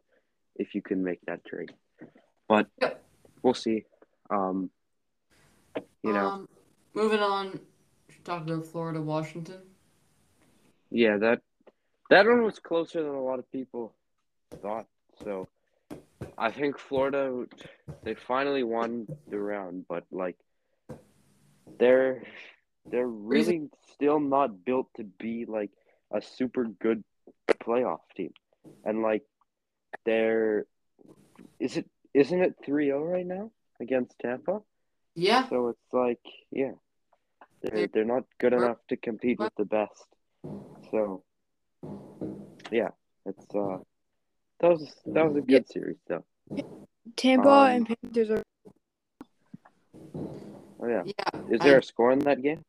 if 0.56 0.74
you 0.74 0.82
can 0.82 1.02
make 1.02 1.20
that 1.26 1.44
trade. 1.44 1.72
But 2.48 2.68
Yep. 2.80 3.04
we'll 3.42 3.54
see. 3.54 3.84
Um, 4.30 4.70
you 6.02 6.12
know, 6.12 6.28
Um, 6.28 6.48
moving 6.94 7.20
on. 7.20 7.60
Talk 8.24 8.42
about 8.42 8.66
Florida, 8.66 9.00
Washington. 9.00 9.60
yeah, 10.90 11.16
that 11.18 11.40
that 12.10 12.26
one 12.26 12.42
was 12.42 12.58
closer 12.58 13.02
than 13.02 13.14
a 13.14 13.22
lot 13.22 13.38
of 13.38 13.50
people 13.52 13.94
thought. 14.62 14.86
So 15.24 15.48
I 16.38 16.50
think 16.50 16.78
Florida 16.78 17.44
they 18.04 18.14
finally 18.14 18.62
won 18.64 19.08
the 19.28 19.38
round, 19.38 19.86
but 19.88 20.04
like 20.10 20.36
they're 21.78 22.22
they're 22.90 23.06
really 23.06 23.68
still 23.92 24.20
not 24.20 24.64
built 24.64 24.88
to 24.96 25.04
be 25.04 25.44
like 25.46 25.70
a 26.12 26.22
super 26.22 26.64
good 26.64 27.04
playoff 27.62 28.00
team. 28.16 28.32
And 28.84 29.02
like 29.02 29.22
they're 30.04 30.66
is 31.60 31.76
it 31.76 31.86
isn't 32.14 32.40
it 32.42 32.56
3-0 32.66 33.12
right 33.12 33.26
now 33.26 33.50
against 33.80 34.18
Tampa? 34.20 34.60
Yeah. 35.18 35.48
So 35.48 35.68
it's 35.68 35.92
like, 35.92 36.20
yeah, 36.50 36.72
they're 37.60 37.70
They're- 37.72 37.88
they're 37.92 38.04
not 38.04 38.24
good 38.38 38.52
enough 38.52 38.78
to 38.88 38.96
compete 38.96 39.38
with 39.40 39.52
the 39.56 39.64
best. 39.64 40.06
So, 40.90 41.24
yeah, 42.70 42.90
it's 43.26 43.44
uh, 43.54 43.78
that 44.60 44.70
was 44.70 44.94
that 45.06 45.24
was 45.26 45.36
a 45.36 45.40
good 45.42 45.66
series 45.68 45.98
though. 46.06 46.24
Tampa 47.16 47.48
Um, 47.48 47.70
and 47.70 47.86
Panthers 47.88 48.30
are 48.30 48.42
Oh 50.80 50.86
yeah, 50.86 51.02
Yeah. 51.04 51.40
is 51.50 51.60
there 51.60 51.78
a 51.78 51.82
score 51.82 52.12
in 52.12 52.20
that 52.20 52.40
game? 52.40 52.64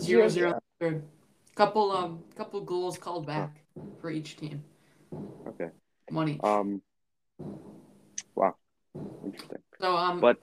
Zero 0.00 0.28
Zero, 0.28 0.50
zero 0.50 0.60
third. 0.78 1.02
Couple 1.56 1.90
um 1.90 2.22
couple 2.36 2.60
goals 2.60 2.96
called 2.98 3.26
back 3.26 3.60
for 4.00 4.10
each 4.10 4.36
team. 4.36 4.62
Okay. 5.48 5.70
Money. 6.12 6.38
Um, 6.44 6.80
wow, 8.36 8.54
interesting. 9.24 9.62
so 9.80 9.96
um 9.96 10.20
but- 10.20 10.38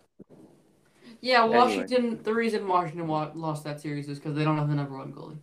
yeah, 1.25 1.41
Anyway. 1.43 1.57
Washington. 1.57 2.23
The 2.23 2.33
reason 2.33 2.67
Washington 2.67 3.07
wa- 3.07 3.31
lost 3.33 3.63
that 3.63 3.81
series 3.81 4.07
is 4.07 4.19
because 4.19 4.35
they 4.35 4.43
don't 4.43 4.57
have 4.57 4.69
the 4.69 4.75
number 4.75 4.95
one 4.97 5.11
goalie. 5.11 5.37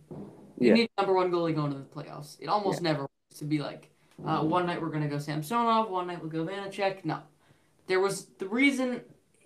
You 0.57 0.69
Yeah. 0.69 0.73
need 0.73 0.89
number 0.97 1.13
one 1.13 1.29
goalie 1.31 1.53
going 1.53 1.71
to 1.71 1.77
the 1.77 1.83
playoffs. 1.83 2.37
It 2.39 2.47
almost 2.47 2.81
never 2.81 3.01
works 3.01 3.39
to 3.39 3.45
be 3.45 3.59
like, 3.59 3.89
uh, 4.25 4.43
one 4.43 4.65
night 4.65 4.81
we're 4.81 4.89
gonna 4.89 5.09
go 5.09 5.17
Samsonov, 5.17 5.89
one 5.89 6.07
night 6.07 6.21
we'll 6.21 6.29
go 6.29 6.45
Vanecek. 6.45 7.03
No, 7.03 7.19
there 7.87 7.99
was 7.99 8.25
the 8.37 8.47
reason. 8.47 9.01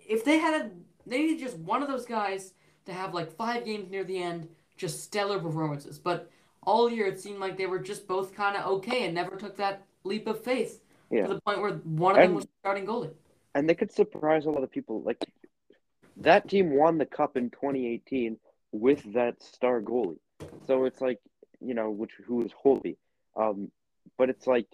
If 0.08 0.24
they 0.24 0.38
had 0.38 0.62
a, 0.62 0.72
they 1.08 1.20
needed 1.20 1.40
just 1.40 1.58
one 1.58 1.82
of 1.82 1.88
those 1.88 2.06
guys 2.06 2.54
to 2.86 2.94
have 2.94 3.14
like 3.16 3.32
five 3.32 3.66
games 3.66 3.90
near 3.90 4.04
the 4.04 4.22
end, 4.22 4.48
just 4.78 5.02
stellar 5.04 5.40
performances. 5.40 5.98
But 5.98 6.30
all 6.64 6.90
year 6.90 7.08
it 7.08 7.20
seemed 7.20 7.40
like 7.40 7.58
they 7.58 7.66
were 7.66 7.80
just 7.80 8.08
both 8.08 8.36
kind 8.36 8.56
of 8.56 8.66
okay 8.74 9.06
and 9.06 9.16
never 9.16 9.36
took 9.38 9.56
that 9.58 9.86
leap 10.04 10.28
of 10.28 10.44
faith 10.44 10.82
Yeah. 11.10 11.26
to 11.28 11.34
the 11.34 11.42
point 11.42 11.62
where 11.62 11.72
one 11.74 12.16
of 12.16 12.22
them 12.22 12.36
was 12.36 12.46
starting 12.60 12.86
goalie. 12.86 13.14
And 13.56 13.68
they 13.68 13.74
could 13.74 13.92
surprise 13.92 14.46
a 14.46 14.52
lot 14.52 14.64
of 14.64 14.70
people. 14.70 15.02
Like 15.02 15.18
that 16.22 16.50
team 16.50 16.76
won 16.76 16.98
the 16.98 17.06
cup 17.06 17.38
in 17.38 17.50
2018 17.50 18.38
with 18.72 19.14
that 19.14 19.42
star 19.42 19.82
goalie. 19.82 20.20
So 20.66 20.86
it's 20.86 21.02
like 21.02 21.20
you 21.60 21.74
know, 21.74 21.90
which 21.90 22.12
who 22.26 22.38
was 22.38 22.52
Holtby. 22.64 22.98
Um, 23.36 23.72
but 24.18 24.30
it's 24.30 24.48
like 24.48 24.68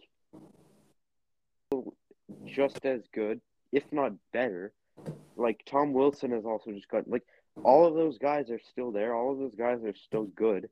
just 2.45 2.85
as 2.85 3.01
good, 3.13 3.41
if 3.71 3.83
not 3.91 4.13
better. 4.31 4.73
Like 5.35 5.61
Tom 5.65 5.93
Wilson 5.93 6.31
has 6.31 6.45
also 6.45 6.71
just 6.71 6.87
got 6.87 7.07
like 7.07 7.23
all 7.63 7.87
of 7.87 7.95
those 7.95 8.17
guys 8.17 8.49
are 8.49 8.59
still 8.71 8.91
there. 8.91 9.15
All 9.15 9.31
of 9.31 9.39
those 9.39 9.55
guys 9.55 9.83
are 9.83 9.95
still 9.95 10.25
good. 10.25 10.69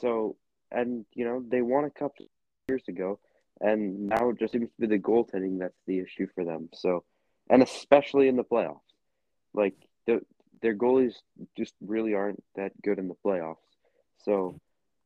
So 0.00 0.36
and 0.72 1.06
you 1.14 1.24
know 1.24 1.44
they 1.46 1.62
won 1.62 1.84
a 1.84 1.90
cup 1.90 2.12
years 2.68 2.82
ago, 2.88 3.20
and 3.60 4.08
now 4.08 4.30
it 4.30 4.38
just 4.38 4.52
seems 4.52 4.68
to 4.70 4.80
be 4.80 4.86
the 4.86 4.98
goaltending 4.98 5.60
that's 5.60 5.80
the 5.86 6.00
issue 6.00 6.26
for 6.34 6.44
them. 6.44 6.68
So 6.72 7.04
and 7.48 7.62
especially 7.62 8.28
in 8.28 8.36
the 8.36 8.44
playoffs, 8.44 8.80
like 9.52 9.76
the, 10.06 10.20
their 10.62 10.74
goalies 10.74 11.14
just 11.56 11.74
really 11.80 12.14
aren't 12.14 12.42
that 12.56 12.72
good 12.82 12.98
in 12.98 13.08
the 13.08 13.16
playoffs. 13.24 13.56
So 14.24 14.60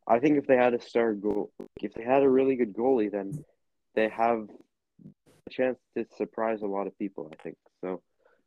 I 0.07 0.19
think 0.19 0.39
if 0.39 0.47
they 0.47 0.57
had 0.57 0.75
a 0.75 0.81
star 0.81 1.13
goal, 1.15 1.51
if 1.81 1.95
they 1.95 2.05
had 2.05 2.23
a 2.23 2.29
really 2.29 2.57
good 2.57 2.73
goalie, 2.73 3.11
then 3.11 3.45
they 3.95 4.09
have 4.09 4.49
a 5.47 5.51
chance 5.51 5.79
to 5.97 6.07
surprise 6.17 6.63
a 6.63 6.67
lot 6.67 6.87
of 6.87 6.99
people. 6.99 7.31
I 7.33 7.43
think 7.43 7.57
so. 7.81 8.03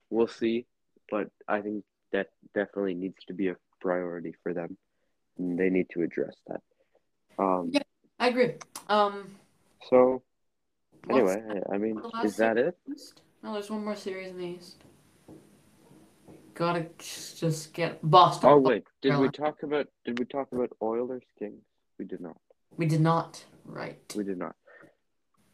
We'll 0.10 0.28
see, 0.28 0.66
but 1.10 1.30
I 1.48 1.62
think 1.62 1.84
that 2.12 2.28
definitely 2.54 2.96
needs 2.96 3.24
to 3.28 3.34
be 3.34 3.50
a 3.50 3.56
priority 3.80 4.34
for 4.44 4.54
them. 4.54 4.78
And 5.38 5.58
they 5.58 5.70
need 5.70 5.88
to 5.92 6.02
address 6.02 6.36
that. 6.48 6.62
Um. 7.38 7.70
Yeah. 7.72 7.82
I 8.20 8.28
agree. 8.28 8.54
Um. 8.88 9.36
So 9.90 10.22
anyway, 11.10 11.42
I 11.72 11.78
mean, 11.78 12.02
is 12.24 12.38
that 12.38 12.58
it? 12.58 12.78
No, 13.44 13.54
there's 13.54 13.70
one 13.70 13.84
more 13.84 13.96
series 13.96 14.30
in 14.30 14.38
the 14.38 14.46
East. 14.46 14.78
Gotta 16.62 16.86
just 17.00 17.74
get 17.74 17.98
Boston. 18.04 18.48
Oh 18.52 18.60
wait, 18.60 18.84
did 19.02 19.18
we 19.18 19.30
talk 19.30 19.64
about? 19.64 19.88
Did 20.06 20.20
we 20.20 20.26
talk 20.26 20.48
about 20.52 20.70
Oilers 20.80 21.24
Kings? 21.40 21.64
We 21.98 22.06
did 22.06 22.22
not. 22.22 22.38
We 22.78 22.86
did 22.86 23.02
not. 23.02 23.44
Right. 23.66 24.00
We 24.16 24.24
did 24.24 24.38
not. 24.38 24.56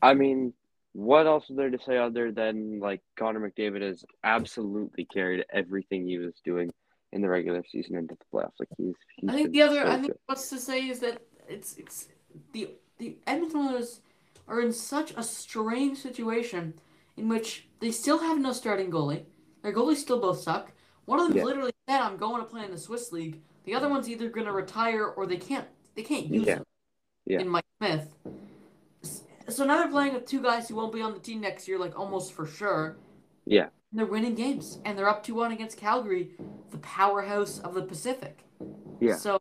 I 0.01 0.15
mean, 0.15 0.51
what 0.91 1.25
else 1.25 1.49
is 1.49 1.55
there 1.55 1.69
to 1.69 1.79
say 1.87 1.95
other 1.97 2.33
than 2.33 2.81
like 2.81 2.99
Connor 3.17 3.39
McDavid 3.39 3.83
has 3.83 4.03
absolutely 4.25 5.05
carried 5.05 5.45
everything 5.49 6.05
he 6.05 6.17
was 6.17 6.33
doing 6.43 6.73
in 7.13 7.21
the 7.21 7.29
regular 7.29 7.63
season 7.71 7.95
into 7.95 8.15
the 8.15 8.25
playoffs. 8.37 8.59
Like 8.59 8.67
he's, 8.75 8.93
he's 9.15 9.29
I 9.29 9.33
think 9.33 9.51
the 9.53 9.61
other, 9.61 9.85
so 9.85 9.87
I 9.87 9.95
think 9.95 10.07
good. 10.07 10.19
what's 10.25 10.49
to 10.49 10.59
say 10.59 10.89
is 10.89 10.99
that 10.99 11.21
it's 11.47 11.77
it's 11.77 12.09
the 12.51 12.71
the 12.97 13.15
Edmonton 13.25 13.61
Oilers 13.61 14.01
are 14.45 14.59
in 14.59 14.73
such 14.73 15.13
a 15.15 15.23
strange 15.23 15.99
situation 15.99 16.73
in 17.15 17.29
which 17.29 17.69
they 17.79 17.91
still 17.91 18.19
have 18.19 18.37
no 18.41 18.51
starting 18.51 18.91
goalie. 18.91 19.23
Their 19.63 19.71
goalies 19.71 19.97
still 19.97 20.19
both 20.19 20.41
suck. 20.41 20.73
One 21.07 21.19
of 21.21 21.29
them 21.29 21.37
Yeah. 21.37 21.43
literally 21.45 21.71
said, 21.87 22.01
"I'm 22.01 22.17
going 22.17 22.41
to 22.41 22.47
play 22.47 22.63
in 22.65 22.71
the 22.71 22.77
Swiss 22.77 23.11
league." 23.13 23.41
The 23.63 23.73
other 23.73 23.87
one's 23.89 24.09
either 24.09 24.29
going 24.29 24.45
to 24.45 24.51
retire 24.51 25.05
or 25.05 25.25
they 25.25 25.37
can't 25.37 25.67
they 25.95 26.03
can't 26.03 26.27
use 26.27 26.45
Yeah. 26.45 26.55
him 26.57 26.63
Yeah. 27.25 27.39
in 27.39 27.49
Mike 27.49 27.65
Smith. 27.79 28.13
So 29.49 29.63
now 29.65 29.77
they're 29.77 29.89
playing 29.89 30.13
with 30.13 30.25
two 30.25 30.41
guys 30.43 30.67
who 30.67 30.75
won't 30.75 30.93
be 30.93 31.01
on 31.01 31.13
the 31.13 31.19
team 31.19 31.39
next 31.41 31.67
year, 31.67 31.79
like 31.79 31.97
almost 31.97 32.33
for 32.33 32.45
sure. 32.45 32.97
Yeah. 33.45 33.69
And 33.91 33.99
they're 33.99 34.05
winning 34.05 34.35
games, 34.35 34.79
and 34.85 34.97
they're 34.97 35.09
up 35.09 35.23
2 35.23 35.33
1 35.33 35.53
against 35.53 35.77
Calgary, 35.77 36.35
the 36.71 36.77
powerhouse 36.79 37.57
of 37.59 37.73
the 37.73 37.81
Pacific. 37.81 38.43
Yeah. 38.99 39.15
So 39.15 39.39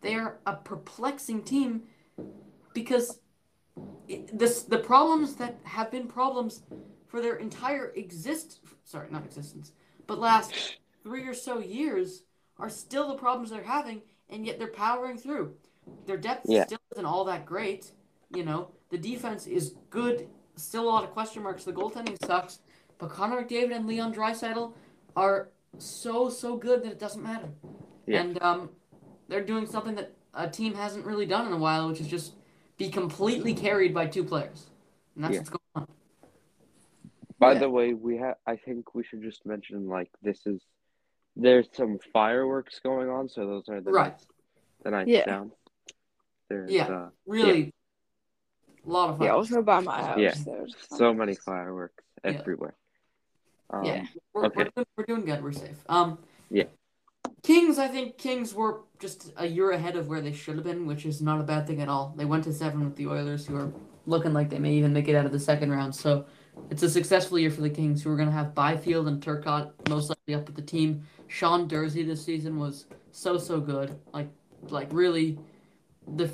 they 0.00 0.14
are 0.14 0.38
a 0.46 0.56
perplexing 0.56 1.42
team 1.44 1.82
because 2.72 3.20
it, 4.08 4.36
this 4.36 4.62
the 4.62 4.78
problems 4.78 5.36
that 5.36 5.58
have 5.64 5.90
been 5.90 6.08
problems 6.08 6.62
for 7.06 7.20
their 7.20 7.36
entire 7.36 7.92
exist 7.94 8.60
sorry 8.84 9.08
not 9.10 9.24
existence 9.24 9.72
but 10.06 10.18
last 10.18 10.78
three 11.04 11.28
or 11.28 11.34
so 11.34 11.58
years 11.60 12.24
are 12.58 12.70
still 12.70 13.08
the 13.08 13.14
problems 13.14 13.50
they're 13.50 13.62
having 13.62 14.02
and 14.30 14.44
yet 14.44 14.58
they're 14.58 14.68
powering 14.68 15.16
through 15.18 15.54
their 16.06 16.16
depth 16.16 16.46
Yeah. 16.48 16.66
still 16.66 16.78
isn't 16.92 17.04
all 17.06 17.24
that 17.26 17.46
great 17.46 17.92
you 18.34 18.42
know 18.44 18.70
the 18.90 18.98
defense 18.98 19.46
is 19.46 19.74
good 19.90 20.28
still 20.56 20.84
a 20.84 20.90
lot 20.90 21.04
of 21.04 21.10
question 21.10 21.42
marks 21.42 21.64
the 21.64 21.72
goaltending 21.72 22.16
sucks 22.24 22.60
but 22.98 23.10
Connor 23.10 23.42
McDavid 23.42 23.76
and 23.76 23.86
Leon 23.86 24.14
Draisaitl 24.14 24.72
are 25.14 25.50
so 25.78 26.28
so 26.30 26.56
good 26.56 26.82
that 26.82 26.92
it 26.92 26.98
doesn't 26.98 27.22
matter 27.22 27.50
Yeah. 28.06 28.22
and 28.22 28.42
um 28.42 28.70
they're 29.28 29.44
doing 29.44 29.66
something 29.66 29.94
that 29.96 30.12
a 30.32 30.48
team 30.48 30.74
hasn't 30.74 31.06
really 31.06 31.26
done 31.26 31.46
in 31.46 31.52
a 31.52 31.56
while, 31.56 31.88
which 31.88 32.00
is 32.00 32.08
just 32.08 32.34
be 32.76 32.90
completely 32.90 33.54
carried 33.54 33.94
by 33.94 34.04
two 34.06 34.24
players. 34.24 34.66
And 35.14 35.22
that's 35.24 35.34
Yeah. 35.34 35.38
what's 35.40 35.50
going 35.50 35.60
on. 35.76 35.86
By 37.38 37.52
Yeah. 37.52 37.60
the 37.60 37.70
way, 37.70 37.94
we 37.94 38.16
have. 38.18 38.36
I 38.46 38.56
think 38.56 38.94
we 38.94 39.04
should 39.04 39.22
just 39.22 39.46
mention 39.46 39.88
like 39.88 40.10
this 40.22 40.44
is. 40.46 40.60
There's 41.36 41.68
some 41.72 41.98
fireworks 42.12 42.80
going 42.80 43.10
on, 43.10 43.28
so 43.28 43.46
those 43.46 43.68
are 43.68 43.80
the 43.80 43.90
Right. 43.90 44.12
nice, 44.12 44.26
the 44.82 44.90
nice 44.90 45.08
Yeah. 45.08 45.24
sounds. 45.24 45.52
There's 46.48 46.70
Yeah. 46.70 46.86
uh, 46.86 47.10
Really, 47.26 47.72
a 48.84 48.88
lot 48.88 49.10
of 49.10 49.18
fun. 49.18 49.26
Yeah, 49.26 49.32
also 49.32 49.62
by 49.62 49.80
my 49.80 50.02
house. 50.02 50.18
Yeah. 50.18 50.34
There's 50.44 50.76
so 50.90 51.12
many 51.12 51.34
fireworks 51.34 52.04
Yeah. 52.24 52.32
everywhere. 52.32 52.76
Um, 53.70 53.84
Yeah. 53.84 54.06
we're, 54.32 54.46
okay. 54.46 54.56
we're, 54.58 54.64
doing, 54.70 54.86
we're 54.96 55.04
doing 55.04 55.24
good. 55.24 55.42
We're 55.42 55.52
safe. 55.52 55.82
Um, 55.88 56.18
Yeah. 56.50 56.64
Kings, 57.42 57.78
I 57.78 57.88
think 57.88 58.16
Kings 58.16 58.54
were 58.54 58.82
just 58.98 59.32
a 59.36 59.46
year 59.46 59.70
ahead 59.72 59.96
of 59.96 60.08
where 60.08 60.20
they 60.20 60.32
should 60.32 60.54
have 60.56 60.64
been, 60.64 60.86
which 60.86 61.04
is 61.04 61.20
not 61.20 61.40
a 61.40 61.42
bad 61.42 61.66
thing 61.66 61.80
at 61.80 61.88
all. 61.88 62.14
They 62.16 62.24
went 62.24 62.44
to 62.44 62.52
seven 62.52 62.84
with 62.84 62.96
the 62.96 63.06
Oilers, 63.06 63.46
who 63.46 63.56
are 63.56 63.72
looking 64.06 64.32
like 64.32 64.50
they 64.50 64.58
may 64.58 64.74
even 64.74 64.92
make 64.92 65.08
it 65.08 65.14
out 65.14 65.26
of 65.26 65.32
the 65.32 65.40
second 65.40 65.70
round. 65.70 65.94
So 65.94 66.26
it's 66.70 66.82
a 66.82 66.90
successful 66.90 67.38
year 67.38 67.50
for 67.50 67.60
the 67.60 67.70
Kings, 67.70 68.02
who 68.02 68.10
are 68.10 68.16
going 68.16 68.28
to 68.28 68.34
have 68.34 68.54
Byfield 68.54 69.08
and 69.08 69.22
Turcotte 69.22 69.72
most 69.88 70.08
likely 70.08 70.34
up 70.34 70.46
with 70.46 70.56
the 70.56 70.62
team. 70.62 71.02
Sean 71.28 71.68
Durzi 71.68 72.06
this 72.06 72.24
season 72.24 72.58
was 72.58 72.86
so 73.12 73.38
so 73.38 73.60
good, 73.60 73.98
like 74.12 74.28
like 74.68 74.88
really. 74.92 75.38
The 76.16 76.30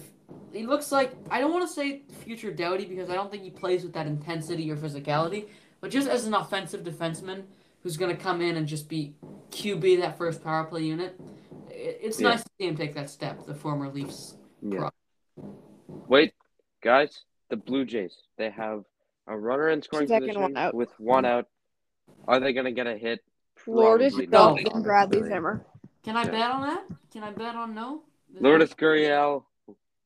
he 0.52 0.66
looks 0.66 0.90
like 0.92 1.12
I 1.30 1.40
don't 1.40 1.52
want 1.52 1.66
to 1.68 1.72
say 1.72 2.02
future 2.24 2.50
Doughty 2.52 2.84
because 2.84 3.08
I 3.10 3.14
don't 3.14 3.30
think 3.30 3.42
he 3.44 3.50
plays 3.50 3.82
with 3.82 3.92
that 3.94 4.06
intensity 4.06 4.70
or 4.70 4.76
physicality, 4.76 5.48
but 5.80 5.90
just 5.90 6.08
as 6.08 6.26
an 6.26 6.34
offensive 6.34 6.82
defenseman 6.82 7.44
who's 7.82 7.96
going 7.96 8.14
to 8.14 8.20
come 8.20 8.40
in 8.42 8.56
and 8.56 8.66
just 8.66 8.88
be 8.88 9.14
QB 9.50 10.00
that 10.00 10.18
first 10.18 10.42
power 10.44 10.64
play 10.64 10.82
unit. 10.82 11.18
It, 11.70 11.98
it's 12.02 12.20
Yeah. 12.20 12.30
nice 12.30 12.42
to 12.42 12.50
see 12.58 12.66
him 12.66 12.76
take 12.76 12.94
that 12.94 13.08
step. 13.10 13.46
The 13.46 13.54
former 13.54 13.88
Leafs. 13.88 14.36
Yeah. 14.60 14.90
Wait, 16.08 16.34
guys, 16.82 17.24
the 17.48 17.56
Blue 17.56 17.84
Jays. 17.84 18.14
They 18.36 18.50
have 18.50 18.84
a 19.30 19.38
runner 19.38 19.68
in 19.70 19.80
scoring 19.80 20.08
Second 20.08 20.22
position 20.28 20.42
one 20.42 20.56
out. 20.56 20.74
with 20.74 20.90
one 20.98 21.24
out. 21.24 21.46
Are 22.26 22.40
they 22.40 22.52
gonna 22.52 22.72
get 22.72 22.86
a 22.86 22.96
hit? 22.96 23.20
Lourdes 23.66 24.14
Probably 24.14 24.26
not. 24.26 24.56
Duck 24.58 24.74
and 24.74 24.84
Bradley 24.84 25.22
Zimmer. 25.22 25.64
Can 26.02 26.16
I 26.16 26.24
Yeah. 26.24 26.30
bet 26.30 26.50
on 26.50 26.62
that? 26.62 26.84
Can 27.12 27.22
I 27.22 27.30
bet 27.30 27.54
on 27.54 27.74
no? 27.74 28.02
Lourdes 28.40 28.74
Gurriel, 28.74 29.44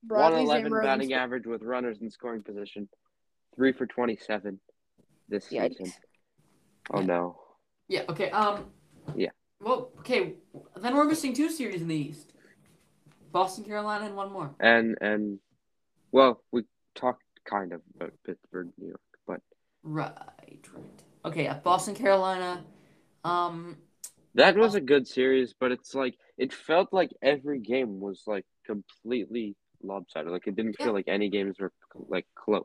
Bradley 0.02 0.44
111 0.46 0.64
Zimmer. 0.64 0.82
batting 0.82 1.12
average 1.14 1.46
with 1.46 1.62
runners 1.62 2.00
in 2.00 2.10
scoring 2.10 2.42
position. 2.42 2.88
Three 3.54 3.72
for 3.72 3.86
27 3.86 4.60
this 5.28 5.48
Yikes. 5.48 5.78
season. 5.78 5.92
Oh 6.92 7.00
Yeah. 7.00 7.06
no. 7.06 7.40
Yeah. 7.88 8.04
Okay. 8.10 8.30
Um. 8.30 8.70
Yeah. 9.16 9.30
Well. 9.60 9.92
Okay. 10.00 10.34
Then 10.76 10.94
we're 10.94 11.04
missing 11.04 11.32
two 11.32 11.48
series 11.48 11.80
in 11.80 11.88
the 11.88 11.94
East. 11.96 12.32
Boston, 13.30 13.64
Carolina, 13.64 14.04
and 14.06 14.16
one 14.16 14.30
more. 14.32 14.54
And 14.60 14.98
and 15.00 15.38
well, 16.12 16.42
we 16.52 16.64
talked 16.94 17.22
kind 17.44 17.72
of 17.72 17.82
about 17.96 18.12
Pittsburgh, 18.24 18.70
New 18.78 18.88
York, 18.88 19.00
but 19.26 19.40
Right. 19.82 20.12
Right. 20.74 21.02
Okay. 21.24 21.44
Yeah. 21.44 21.58
Boston, 21.60 21.94
Carolina. 21.94 22.64
Um. 23.24 23.76
that 24.34 24.56
was 24.56 24.74
a 24.74 24.80
good 24.80 25.06
series. 25.06 25.54
But 25.58 25.72
it's 25.72 25.94
like 25.94 26.16
it 26.38 26.52
felt 26.52 26.92
like 26.92 27.10
every 27.22 27.60
game 27.60 28.00
was 28.00 28.22
like 28.26 28.44
completely 28.66 29.56
lopsided. 29.82 30.30
Like 30.32 30.46
it 30.46 30.56
didn't 30.56 30.76
Yeah. 30.78 30.86
feel 30.86 30.94
like 30.94 31.08
any 31.08 31.28
games 31.28 31.58
were 31.60 31.72
like 32.08 32.26
close. 32.34 32.64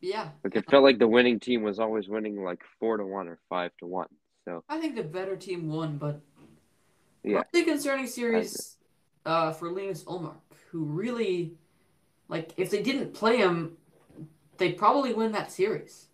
Yeah. 0.00 0.30
Like 0.44 0.56
it 0.56 0.68
felt 0.70 0.82
like 0.82 0.98
the 0.98 1.08
winning 1.08 1.40
team 1.40 1.62
was 1.62 1.78
always 1.78 2.08
winning 2.08 2.42
like 2.42 2.62
four 2.78 2.96
to 2.96 3.04
one 3.04 3.28
or 3.28 3.38
five 3.48 3.70
to 3.80 3.86
one. 3.86 4.08
So 4.46 4.64
I 4.68 4.80
think 4.80 4.96
the 4.96 5.02
better 5.04 5.36
team 5.36 5.68
won, 5.68 5.98
but 5.98 6.20
Yeah. 7.22 7.42
really 7.52 7.66
concerning 7.66 8.06
series 8.06 8.78
uh, 9.26 9.52
for 9.52 9.70
Linus 9.70 10.02
Ullmark, 10.04 10.40
who 10.70 10.84
really, 10.84 11.52
like, 12.28 12.54
if 12.56 12.70
they 12.70 12.82
didn't 12.82 13.12
play 13.12 13.36
him, 13.36 13.76
they 14.60 14.72
probably 14.72 15.12
win 15.12 15.32
that 15.32 15.50
series. 15.50 16.06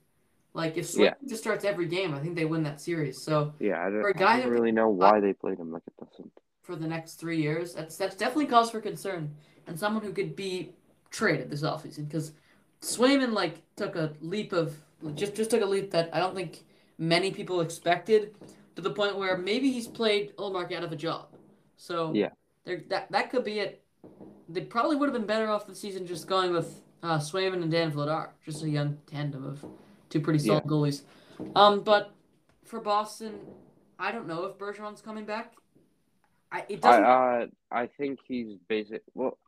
Like, 0.55 0.79
if 0.79 0.87
Swayman 0.87 1.29
just 1.29 1.43
starts 1.43 1.67
every 1.67 1.87
game, 1.87 2.15
I 2.15 2.21
think 2.21 2.35
they 2.35 2.47
win 2.47 2.63
that 2.63 2.81
series. 2.81 3.21
So 3.21 3.53
yeah, 3.61 3.79
I 3.81 3.91
don't, 3.91 4.01
For 4.01 4.09
a 4.09 4.15
I 4.15 4.19
guy 4.19 4.41
don't 4.41 4.51
really 4.51 4.73
know 4.73 4.89
why 4.89 5.21
they 5.21 5.35
played 5.35 5.59
him 5.59 5.71
like 5.71 5.83
it 5.87 5.95
doesn't. 6.07 6.33
for 6.63 6.77
the 6.77 6.87
next 6.87 7.15
three 7.15 7.41
years, 7.43 7.75
that's 7.75 7.97
that's 7.97 8.17
definitely 8.17 8.47
cause 8.47 8.71
for 8.71 8.81
concern, 8.81 9.35
and 9.67 9.79
someone 9.79 10.03
who 10.03 10.13
could 10.13 10.35
be 10.35 10.73
traded 11.11 11.51
this 11.51 11.63
offseason 11.63 12.09
because 12.09 12.33
Swayman 12.81 13.33
like 13.33 13.63
took 13.77 13.97
a 13.97 14.13
leap 14.21 14.53
of 14.53 14.77
just 15.15 15.35
just 15.35 15.51
took 15.51 15.63
a 15.63 15.67
leap 15.67 15.91
that 15.91 16.09
I 16.15 16.19
don't 16.19 16.35
think 16.35 16.65
many 16.99 17.31
people 17.31 17.61
expected 17.61 18.35
to 18.77 18.83
the 18.83 18.91
point 18.91 19.17
where 19.17 19.37
maybe 19.37 19.71
he's 19.71 19.87
played 19.87 20.35
Ullmark 20.37 20.73
out 20.73 20.85
of 20.85 20.93
a 20.93 20.97
job. 20.97 21.29
So 21.77 22.13
Yeah. 22.15 22.31
there 22.65 22.83
that 22.89 23.11
that 23.13 23.31
could 23.31 23.45
be 23.45 23.61
it. 23.61 23.83
They 24.49 24.63
probably 24.63 24.97
would 24.97 25.07
have 25.09 25.15
been 25.15 25.27
better 25.27 25.49
off 25.51 25.67
the 25.67 25.75
season 25.75 26.07
just 26.07 26.27
going 26.27 26.53
with 26.53 26.83
uh, 27.07 27.19
Swayman 27.19 27.63
and 27.63 27.71
Dan 27.71 27.93
Vladar, 27.93 28.31
just 28.45 28.63
a 28.65 28.69
young 28.69 28.99
tandem 29.07 29.45
of 29.45 29.65
two 30.11 30.21
pretty 30.21 30.41
solid 30.41 30.65
goalies. 30.65 31.03
Um, 31.55 31.83
but 31.83 32.13
for 32.65 32.81
Boston, 32.81 33.39
I 33.99 34.11
don't 34.11 34.27
know 34.27 34.45
if 34.45 34.59
Bergeron's 34.59 35.01
coming 35.01 35.25
back. 35.25 35.55
I, 36.51 36.65
it 36.69 36.85
I 36.85 37.01
doesn't. 37.01 37.05
uh 37.05 37.47
I 37.71 37.87
think 37.87 38.19
he's 38.27 38.57
basic. 38.69 39.03
Well, 39.15 39.39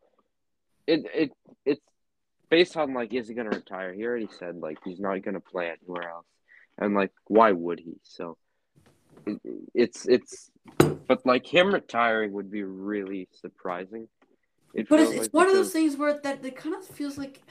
it 0.86 1.04
it 1.14 1.32
it's 1.64 1.80
based 2.48 2.76
on 2.76 2.94
like 2.94 3.12
is 3.12 3.28
he 3.28 3.34
gonna 3.34 3.50
retire? 3.50 3.92
He 3.92 4.04
already 4.04 4.28
said 4.38 4.56
like 4.56 4.78
he's 4.84 5.00
not 5.00 5.22
gonna 5.22 5.40
play 5.40 5.70
anywhere 5.70 6.09
else, 6.11 6.26
and 6.78 6.94
like 6.94 7.12
why 7.26 7.52
would 7.52 7.80
he? 7.80 7.94
So 8.02 8.36
it, 9.26 9.40
it's 9.74 10.06
it's 10.06 10.50
but 11.06 11.24
like 11.26 11.46
him 11.46 11.72
retiring 11.72 12.32
would 12.32 12.50
be 12.50 12.62
really 12.62 13.28
surprising. 13.32 14.09
It 14.78 14.88
But 14.88 15.00
it's, 15.00 15.10
it's 15.10 15.20
like 15.22 15.34
one 15.34 15.48
of 15.48 15.54
those 15.54 15.72
things 15.72 15.96
where 15.96 16.20
that, 16.20 16.44
it 16.44 16.54
kind 16.54 16.76
of 16.76 16.84
feels 16.84 17.18
like 17.18 17.42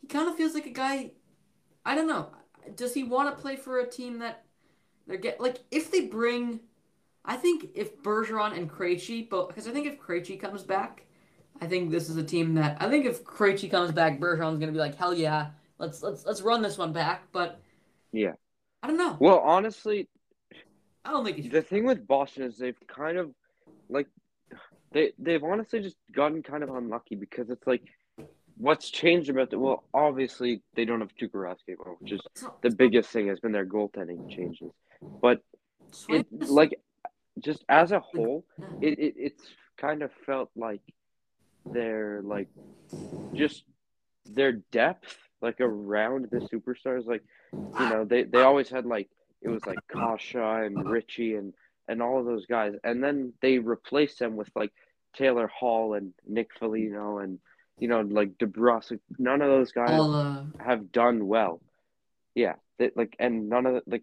he 0.00 0.06
kind 0.06 0.28
of 0.28 0.36
feels 0.36 0.54
like 0.54 0.66
a 0.66 0.70
guy. 0.70 1.10
I 1.84 1.96
don't 1.96 2.06
know. 2.06 2.28
Does 2.76 2.94
he 2.94 3.02
want 3.02 3.34
to 3.34 3.42
play 3.42 3.56
for 3.56 3.80
a 3.80 3.90
team 3.90 4.20
that 4.20 4.44
they're 5.08 5.16
get 5.16 5.40
like 5.40 5.58
if 5.72 5.90
they 5.90 6.02
bring? 6.06 6.60
I 7.24 7.36
think 7.36 7.70
if 7.74 8.00
Bergeron 8.02 8.56
and 8.56 8.70
Krejci, 8.70 9.28
but 9.28 9.48
because 9.48 9.66
I 9.66 9.72
think 9.72 9.88
if 9.88 9.98
Krejci 9.98 10.38
comes 10.38 10.62
back, 10.62 11.06
I 11.60 11.66
think 11.66 11.90
this 11.90 12.08
is 12.08 12.16
a 12.18 12.22
team 12.22 12.54
that 12.54 12.76
I 12.80 12.88
think 12.88 13.04
if 13.04 13.24
Krejci 13.24 13.68
comes 13.68 13.90
back, 13.90 14.20
Bergeron's 14.20 14.60
gonna 14.60 14.70
be 14.70 14.78
like 14.78 14.94
hell 14.94 15.12
yeah, 15.12 15.48
let's 15.78 16.04
let's 16.04 16.24
let's 16.24 16.40
run 16.40 16.62
this 16.62 16.78
one 16.78 16.92
back. 16.92 17.24
But 17.32 17.60
Yeah. 18.12 18.34
I 18.84 18.86
don't 18.86 18.98
know. 18.98 19.16
Well, 19.18 19.40
honestly, 19.40 20.08
I 21.04 21.10
don't 21.10 21.24
think 21.24 21.50
the 21.50 21.62
thing 21.62 21.84
with 21.84 22.06
Boston 22.06 22.44
is 22.44 22.58
they've 22.58 22.78
kind 22.86 23.18
of 23.18 23.34
like 23.88 24.06
they 24.94 25.12
they've 25.18 25.44
honestly 25.44 25.80
just 25.80 25.96
gotten 26.12 26.42
kind 26.42 26.62
of 26.62 26.70
unlucky 26.70 27.16
because 27.16 27.50
it's 27.50 27.66
like 27.66 27.82
what's 28.56 28.88
changed 28.88 29.28
about 29.28 29.50
the 29.50 29.58
well 29.58 29.84
obviously 29.92 30.62
they 30.76 30.84
don't 30.84 31.00
have 31.00 31.14
Tuukka 31.20 31.54
anymore, 31.68 31.96
which 31.98 32.12
is 32.12 32.20
the 32.62 32.70
biggest 32.70 33.10
thing 33.10 33.26
has 33.26 33.40
been 33.40 33.52
their 33.52 33.66
goaltending 33.66 34.30
changes. 34.30 34.70
But 35.20 35.40
it 36.08 36.26
like 36.48 36.80
just 37.40 37.64
as 37.68 37.90
a 37.90 38.00
whole, 38.00 38.44
it, 38.80 38.98
it 38.98 39.14
it's 39.16 39.42
kind 39.76 40.02
of 40.02 40.12
felt 40.24 40.50
like 40.56 40.80
their 41.66 42.22
like 42.24 42.48
just 43.34 43.64
their 44.24 44.52
depth 44.52 45.16
like 45.42 45.60
around 45.60 46.28
the 46.30 46.38
superstars 46.48 47.06
like 47.06 47.22
you 47.52 47.88
know 47.88 48.04
they 48.04 48.22
they 48.22 48.40
always 48.40 48.68
had 48.70 48.86
like 48.86 49.10
it 49.42 49.48
was 49.48 49.66
like 49.66 49.78
Kasha 49.92 50.62
and 50.64 50.88
Ritchie 50.88 51.34
and 51.34 51.52
and 51.88 52.00
all 52.00 52.18
of 52.18 52.24
those 52.26 52.46
guys, 52.46 52.72
and 52.82 53.02
then 53.02 53.32
they 53.42 53.58
replace 53.58 54.16
them 54.16 54.36
with 54.36 54.48
like 54.54 54.72
Taylor 55.14 55.46
Hall 55.46 55.94
and 55.94 56.12
Nick 56.26 56.50
Foligno 56.58 57.18
and 57.18 57.38
you 57.78 57.88
know 57.88 58.00
like 58.00 58.38
DeBrusk. 58.38 58.98
None 59.18 59.42
of 59.42 59.48
those 59.48 59.72
guys 59.72 59.90
uh, 59.90 60.44
have 60.64 60.92
done 60.92 61.26
well. 61.26 61.60
Yeah, 62.34 62.54
they, 62.78 62.90
like 62.94 63.16
and 63.18 63.48
none 63.48 63.66
of 63.66 63.74
the, 63.74 63.82
like 63.86 64.02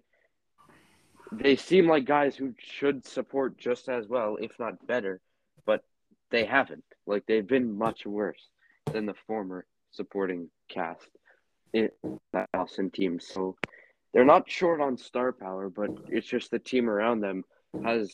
they 1.31 1.55
seem 1.55 1.87
like 1.87 2.05
guys 2.05 2.35
who 2.35 2.53
should 2.59 3.05
support 3.05 3.57
just 3.57 3.87
as 3.87 4.07
well, 4.07 4.37
if 4.41 4.51
not 4.59 4.85
better, 4.85 5.21
but 5.65 5.83
they 6.29 6.45
haven't. 6.45 6.83
Like 7.07 7.25
they've 7.25 7.47
been 7.47 7.77
much 7.77 8.05
worse 8.05 8.49
than 8.91 9.05
the 9.05 9.15
former 9.27 9.65
supporting 9.91 10.49
cast 10.67 11.07
in 11.73 11.89
that 12.33 12.49
Boston 12.51 12.89
team. 12.89 13.19
So 13.19 13.55
they're 14.13 14.25
not 14.25 14.49
short 14.49 14.81
on 14.81 14.97
star 14.97 15.31
power, 15.31 15.69
but 15.69 15.89
it's 16.09 16.27
just 16.27 16.51
the 16.51 16.59
team 16.59 16.89
around 16.89 17.21
them 17.21 17.43
has 17.83 18.13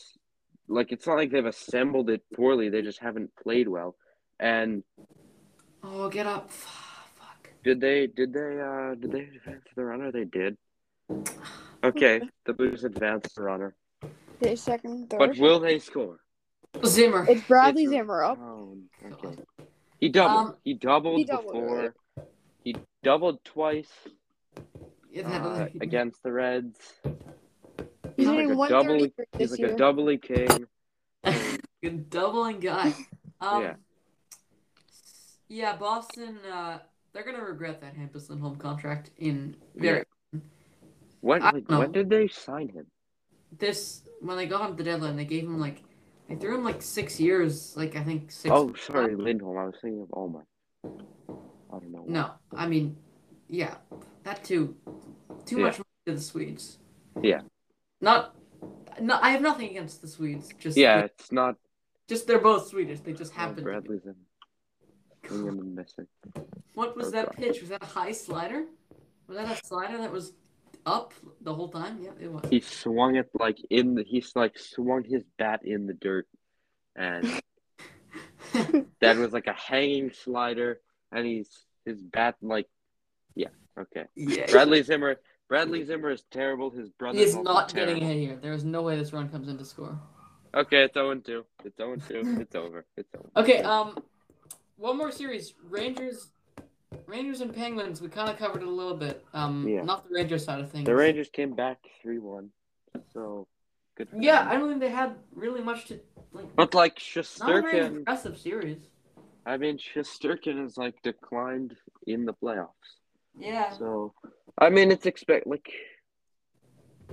like 0.68 0.92
it's 0.92 1.06
not 1.06 1.16
like 1.16 1.30
they've 1.30 1.44
assembled 1.44 2.10
it 2.10 2.22
poorly. 2.34 2.68
They 2.68 2.82
just 2.82 3.00
haven't 3.00 3.30
played 3.42 3.68
well. 3.68 3.96
And 4.38 4.82
oh, 5.82 6.08
get 6.08 6.26
up. 6.26 6.50
Fuck. 6.50 7.50
did 7.64 7.80
they 7.80 8.06
did 8.06 8.32
they 8.32 8.60
uh 8.60 8.94
did 8.94 9.12
they 9.12 9.22
advance 9.22 9.64
the 9.74 9.84
runner? 9.84 10.12
They 10.12 10.24
did. 10.24 10.56
Okay, 11.84 12.20
the 12.44 12.52
Blues 12.52 12.82
advanced 12.82 13.36
the 13.36 13.42
runner. 13.42 13.72
Okay, 14.42 14.56
second, 14.56 15.10
third. 15.10 15.18
But 15.18 15.38
will 15.38 15.60
they 15.60 15.78
score? 15.78 16.18
Zimmer. 16.84 17.24
it's 17.28 17.46
Bradley 17.46 17.84
It's- 17.84 17.98
Zimmer 17.98 18.24
up. 18.24 18.36
Oh, 18.40 18.76
okay. 19.04 19.40
He 20.00 20.08
doubled. 20.08 20.46
Um, 20.48 20.56
he 20.64 20.74
doubled 20.74 21.18
he 21.18 21.24
doubled 21.24 21.52
before. 21.52 21.94
He 22.64 22.76
doubled 23.04 23.44
twice 23.44 23.90
uh, 25.24 25.66
against 25.80 26.22
the 26.24 26.32
Reds. 26.32 26.78
He's 28.18 28.26
like 28.26 28.36
hitting 28.36 28.50
a 28.52 28.56
133 28.56 29.24
He's 29.38 29.50
like 29.52 29.60
year. 29.60 29.72
a 29.72 29.76
doubly 29.76 30.18
king. 30.18 30.66
Good 31.82 32.10
doubling 32.10 32.58
guy. 32.60 32.92
Um, 33.40 33.62
Yeah. 33.62 33.74
yeah. 35.48 35.76
Boston. 35.76 36.38
Uh, 36.52 36.78
they're 37.12 37.24
gonna 37.24 37.42
regret 37.44 37.80
that 37.80 37.96
Hampus 37.96 38.28
Lindholm 38.28 38.56
contract 38.56 39.10
in 39.18 39.56
very 39.76 40.04
When 41.20 41.42
I 41.42 41.50
like, 41.52 41.68
when 41.70 41.92
did 41.92 42.10
they 42.10 42.28
sign 42.28 42.68
him? 42.68 42.86
this 43.56 44.02
when 44.20 44.36
they 44.36 44.46
got 44.46 44.68
him 44.68 44.76
the 44.76 44.82
deadline. 44.84 45.16
They 45.16 45.24
gave 45.24 45.44
him 45.44 45.58
like 45.60 45.84
they 46.28 46.34
threw 46.34 46.56
him 46.56 46.64
like 46.64 46.82
six 46.82 47.18
years. 47.20 47.76
Like 47.76 47.94
I 47.96 48.02
think 48.02 48.30
six. 48.32 48.52
Oh, 48.52 48.74
sorry, 48.74 49.14
Lindholm. 49.14 49.56
I 49.56 49.64
was 49.64 49.74
thinking 49.80 50.02
of 50.02 50.08
Omar. 50.12 50.44
I 50.84 51.78
don't 51.78 51.92
know. 51.92 52.04
No, 52.06 52.30
I 52.54 52.66
mean, 52.66 52.96
yeah, 53.48 53.76
that 54.24 54.42
too. 54.44 54.74
Too 55.46 55.58
Yeah. 55.58 55.64
much 55.66 55.78
money 55.78 55.84
to 56.06 56.14
the 56.14 56.20
Swedes. 56.20 56.78
Yeah. 57.22 57.42
Not. 58.00 58.34
No, 59.00 59.18
I 59.20 59.30
have 59.30 59.42
nothing 59.42 59.70
against 59.70 60.02
the 60.02 60.08
Swedes. 60.08 60.50
Just 60.58 60.76
Yeah, 60.76 61.00
it's 61.00 61.30
not 61.30 61.56
just 62.08 62.26
they're 62.26 62.38
both 62.38 62.68
Swedish. 62.68 63.00
They 63.00 63.12
just 63.12 63.32
oh, 63.36 63.38
happen. 63.38 63.56
to 63.56 63.60
be. 63.60 63.64
Bradley's 63.64 64.06
in. 64.06 64.14
And 65.30 65.74
missing. 65.76 66.06
What 66.74 66.96
was 66.96 67.12
that 67.12 67.36
pitch? 67.36 67.60
Was 67.60 67.68
that 67.68 67.82
a 67.82 67.86
high 67.86 68.12
slider? 68.12 68.64
Was 69.26 69.36
that 69.36 69.62
a 69.62 69.64
slider 69.64 69.98
that 69.98 70.10
was 70.10 70.32
up 70.86 71.12
the 71.42 71.54
whole 71.54 71.68
time? 71.68 71.98
Yeah, 72.02 72.10
it 72.18 72.32
was. 72.32 72.44
He 72.48 72.60
swung 72.60 73.16
it 73.16 73.28
like 73.38 73.58
in 73.68 73.94
the. 73.94 74.04
He's 74.04 74.34
like 74.34 74.58
swung 74.58 75.04
his 75.04 75.22
bat 75.38 75.60
in 75.64 75.86
the 75.86 75.92
dirt, 75.92 76.26
and 76.96 77.26
that 79.00 79.18
was 79.18 79.32
like 79.32 79.46
a 79.46 79.52
hanging 79.52 80.12
slider, 80.12 80.80
and 81.12 81.26
he's 81.26 81.50
his 81.84 82.00
bat 82.00 82.36
like, 82.40 82.68
yeah, 83.34 83.48
okay. 83.78 84.04
yeah. 84.16 84.50
Bradley 84.50 84.82
Zimmer. 84.82 85.16
Bradley 85.48 85.84
Zimmer 85.84 86.10
is 86.10 86.22
terrible. 86.30 86.70
His 86.70 86.90
brother 86.90 87.18
He 87.18 87.24
is 87.24 87.34
not 87.36 87.72
getting 87.72 88.02
ahead 88.02 88.16
here. 88.16 88.36
There 88.36 88.52
is 88.52 88.64
no 88.64 88.82
way 88.82 88.96
this 88.96 89.12
run 89.12 89.28
comes 89.30 89.48
in 89.48 89.56
to 89.58 89.64
score. 89.64 89.98
Okay, 90.54 90.82
it's 90.84 90.94
0 90.94 91.14
2. 91.14 91.44
It's 91.64 91.76
0 91.76 91.96
2. 91.96 92.40
It's 92.40 92.54
over. 92.54 92.84
It's 92.96 93.14
over. 93.14 93.28
Okay, 93.36 93.62
um, 93.62 93.98
one 94.76 94.98
more 94.98 95.10
series. 95.10 95.54
Rangers, 95.68 96.28
Rangers 97.06 97.40
and 97.40 97.54
Penguins. 97.54 98.02
We 98.02 98.08
kind 98.08 98.28
of 98.28 98.38
covered 98.38 98.62
it 98.62 98.68
a 98.68 98.70
little 98.70 98.96
bit. 98.96 99.24
Um, 99.32 99.66
Yeah. 99.66 99.82
not 99.82 100.06
the 100.06 100.14
Rangers 100.14 100.44
side 100.44 100.60
of 100.60 100.70
things. 100.70 100.84
The 100.84 100.94
Rangers 100.94 101.30
came 101.30 101.54
back 101.54 101.78
3 102.02 102.18
1. 102.18 102.50
So, 103.14 103.46
good. 103.96 104.10
for 104.10 104.16
Yeah, 104.16 104.40
them. 104.44 104.48
I 104.48 104.56
don't 104.56 104.68
think 104.68 104.80
they 104.80 104.90
had 104.90 105.16
really 105.34 105.62
much 105.62 105.86
to 105.86 106.00
like. 106.32 106.54
But, 106.56 106.74
like, 106.74 107.00
Not 107.40 107.50
a 107.50 107.62
very 107.62 107.86
impressive 107.86 108.36
series. 108.36 108.78
I 109.46 109.56
mean, 109.56 109.78
Shesterkin 109.78 110.60
has, 110.62 110.76
like, 110.76 111.00
declined 111.02 111.74
in 112.06 112.26
the 112.26 112.34
playoffs. 112.34 112.97
Yeah. 113.38 113.70
So, 113.70 114.12
I 114.58 114.70
mean, 114.70 114.90
it's 114.90 115.06
expect, 115.06 115.46
like, 115.46 115.72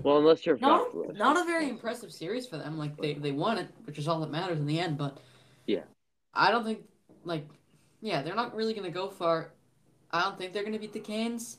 well, 0.03 0.17
unless 0.17 0.45
you're 0.45 0.57
Not, 0.57 0.88
not 1.15 1.38
a 1.38 1.45
very 1.45 1.69
impressive 1.69 2.11
series 2.11 2.45
for 2.45 2.57
them. 2.57 2.78
Like 2.78 2.97
they, 2.97 3.13
they 3.13 3.32
won 3.32 3.57
it, 3.57 3.69
which 3.86 3.97
is 3.97 4.07
all 4.07 4.19
that 4.21 4.32
matters 4.32 4.59
in 4.59 4.65
the 4.65 4.80
end. 4.80 4.97
But 4.97 5.19
Yeah. 5.65 5.84
I 6.34 6.51
don't 6.51 6.65
think 6.65 6.80
like 7.23 7.47
yeah, 8.01 8.21
they're 8.21 8.36
not 8.36 8.53
really 8.53 8.73
gonna 8.73 8.91
go 8.91 9.09
far. 9.09 9.53
I 10.11 10.21
don't 10.21 10.38
think 10.38 10.53
they're 10.53 10.63
gonna 10.63 10.80
beat 10.80 10.93
the 10.93 10.99
Canes. 10.99 11.57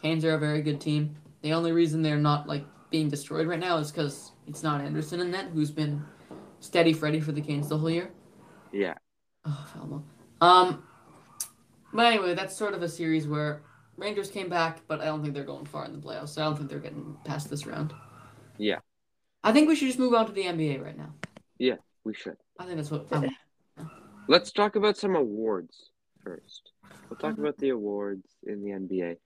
Canes 0.00 0.24
are 0.24 0.34
a 0.34 0.38
very 0.38 0.62
good 0.62 0.80
team. 0.80 1.16
The 1.42 1.52
only 1.52 1.72
reason 1.72 2.00
they're 2.00 2.16
not 2.16 2.46
like 2.46 2.64
being 2.90 3.08
destroyed 3.08 3.46
right 3.46 3.58
now 3.58 3.78
is 3.78 3.90
because 3.90 4.32
it's 4.46 4.62
not 4.62 4.80
Andersen 4.80 5.20
in 5.20 5.30
net, 5.30 5.46
who's 5.52 5.70
been 5.70 6.04
steady 6.60 6.92
Freddy 6.92 7.20
for 7.20 7.32
the 7.32 7.40
Canes 7.40 7.68
the 7.68 7.76
whole 7.76 7.90
year. 7.90 8.10
Yeah. 8.72 8.94
Oh, 9.44 9.66
Falmo. 9.74 10.02
Um, 10.40 10.84
but 11.92 12.06
anyway, 12.06 12.34
that's 12.34 12.56
sort 12.56 12.72
of 12.72 12.82
a 12.82 12.88
series 12.88 13.26
where 13.26 13.62
Rangers 13.96 14.30
came 14.30 14.48
back, 14.48 14.80
but 14.88 15.00
I 15.00 15.06
don't 15.06 15.22
think 15.22 15.34
they're 15.34 15.44
going 15.44 15.66
far 15.66 15.84
in 15.84 15.92
the 15.92 15.98
playoffs. 15.98 16.30
So 16.30 16.42
I 16.42 16.44
don't 16.46 16.56
think 16.56 16.68
they're 16.68 16.78
getting 16.78 17.16
past 17.24 17.48
this 17.48 17.66
round. 17.66 17.92
Yeah. 18.58 18.78
I 19.42 19.52
think 19.52 19.68
we 19.68 19.76
should 19.76 19.88
just 19.88 19.98
move 19.98 20.14
on 20.14 20.26
to 20.26 20.32
the 20.32 20.42
NBA 20.44 20.82
right 20.82 20.96
now. 20.96 21.12
Yeah, 21.58 21.76
we 22.04 22.14
should. 22.14 22.36
I 22.58 22.64
think 22.64 22.76
that's 22.76 22.90
what. 22.90 23.06
Um, 23.12 23.30
Let's 24.28 24.52
talk 24.52 24.76
about 24.76 24.96
some 24.96 25.16
awards 25.16 25.90
first. 26.22 26.72
We'll 27.08 27.18
talk 27.18 27.38
about 27.38 27.58
the 27.58 27.68
awards 27.70 28.26
in 28.46 28.64
the 28.64 28.70
NBA. 28.70 29.16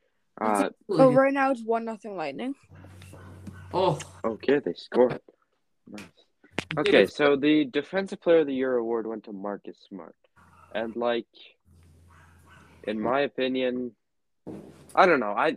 Uh, 0.41 0.71
Oh, 0.89 1.13
right 1.13 1.33
now 1.33 1.51
it's 1.51 1.63
one 1.65 1.85
nothing 1.85 2.17
Lightning. 2.17 2.55
oh, 3.73 3.99
okay, 4.25 4.59
they 4.59 4.75
scored. 4.75 5.21
Nice. 5.87 6.03
Okay, 6.77 7.07
so 7.07 7.37
the 7.37 7.65
Defensive 7.65 8.21
Player 8.21 8.41
of 8.41 8.47
the 8.47 8.55
Year 8.55 8.77
award 8.77 9.07
went 9.07 9.25
to 9.25 9.33
Marcus 9.33 9.79
Smart. 9.89 10.17
And 10.75 10.95
like 10.97 11.27
in 12.85 13.01
my 13.01 13.21
opinion, 13.21 13.93
I 14.95 15.07
don't 15.07 15.21
know. 15.21 15.35
I 15.37 15.57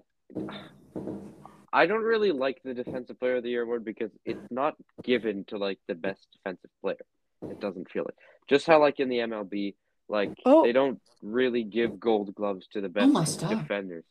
I 1.74 1.86
don't 1.86 2.04
really 2.04 2.32
like 2.32 2.62
the 2.64 2.74
Defensive 2.74 3.20
Player 3.20 3.38
of 3.38 3.44
the 3.44 3.50
Year 3.50 3.64
award 3.64 3.86
because 3.86 4.12
it's 4.26 4.46
not 4.52 4.76
given 5.04 5.46
to 5.46 5.58
like 5.58 5.80
the 5.88 5.96
best 5.96 6.28
defensive 6.34 6.70
player. 6.82 7.06
It 7.50 7.60
doesn't 7.60 7.90
feel 7.90 8.06
it. 8.06 8.16
Just 8.50 8.68
how 8.68 8.80
like 8.80 9.00
in 9.00 9.10
the 9.10 9.20
MLB, 9.20 9.76
like 10.10 10.34
Oh. 10.46 10.64
they 10.64 10.74
don't 10.74 11.00
really 11.22 11.64
give 11.64 12.00
gold 12.00 12.36
gloves 12.36 12.68
to 12.74 12.82
the 12.82 12.88
oh 12.88 13.12
best 13.14 13.44
Oh, 13.44 13.56
defenders. 13.56 14.04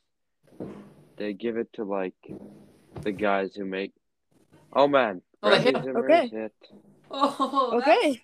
They 1.16 1.34
give 1.34 1.58
it 1.58 1.68
to 1.74 1.84
like 1.84 2.14
the 3.02 3.12
guys 3.12 3.54
who 3.54 3.64
make 3.64 3.92
Oh 4.72 4.88
man. 4.88 5.20
Oh, 5.42 5.50
hit 5.50 5.74
Bradley 5.74 5.80
him. 5.80 5.84
Zimmer 5.84 6.04
Okay. 6.10 6.28
hit. 6.28 6.52
oh, 7.10 7.70
Okay, 7.82 8.22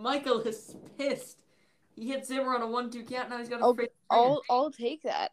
Michael 0.00 0.40
is 0.40 0.76
pissed. 0.98 1.38
He 1.96 2.08
hit 2.08 2.26
Zimmer 2.26 2.54
on 2.54 2.62
a 2.62 2.66
one-two 2.66 3.04
count. 3.04 3.30
Now 3.30 3.38
he's 3.38 3.48
got 3.48 3.60
a 3.60 3.64
Oh, 3.64 3.74
free 3.74 3.88
I'll 4.10 4.42
I'll 4.50 4.70
take 4.70 5.02
that. 5.04 5.32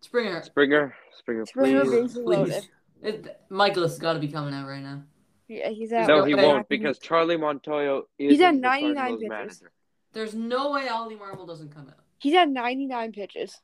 Springer. 0.00 0.42
Springer, 0.42 0.94
Springer, 1.18 1.46
Springer 1.46 1.84
please. 1.84 2.14
Please. 2.14 2.68
It, 3.02 3.40
Michael 3.48 3.82
has 3.82 3.98
got 3.98 4.14
to 4.14 4.18
be 4.18 4.28
coming 4.28 4.54
out 4.54 4.66
right 4.66 4.82
now. 4.82 5.02
Yeah, 5.48 5.70
he's 5.70 5.92
at. 5.92 6.06
No, 6.08 6.24
he 6.24 6.34
Okay. 6.34 6.44
won't 6.46 6.68
because 6.68 6.98
Charlie 6.98 7.36
Montoyo 7.36 8.02
is 8.18 8.32
He's 8.32 8.40
at 8.40 8.54
99 8.54 8.94
Cardinals 8.94 9.20
pitches. 9.20 9.28
manager. 9.30 9.72
There's 10.12 10.34
no 10.34 10.72
way 10.72 10.88
Oli 10.90 11.16
Marmol 11.16 11.46
doesn't 11.46 11.74
come 11.74 11.88
out. 11.88 11.98
He's 12.18 12.34
at 12.34 12.48
99 12.48 13.12
pitches. 13.12 13.60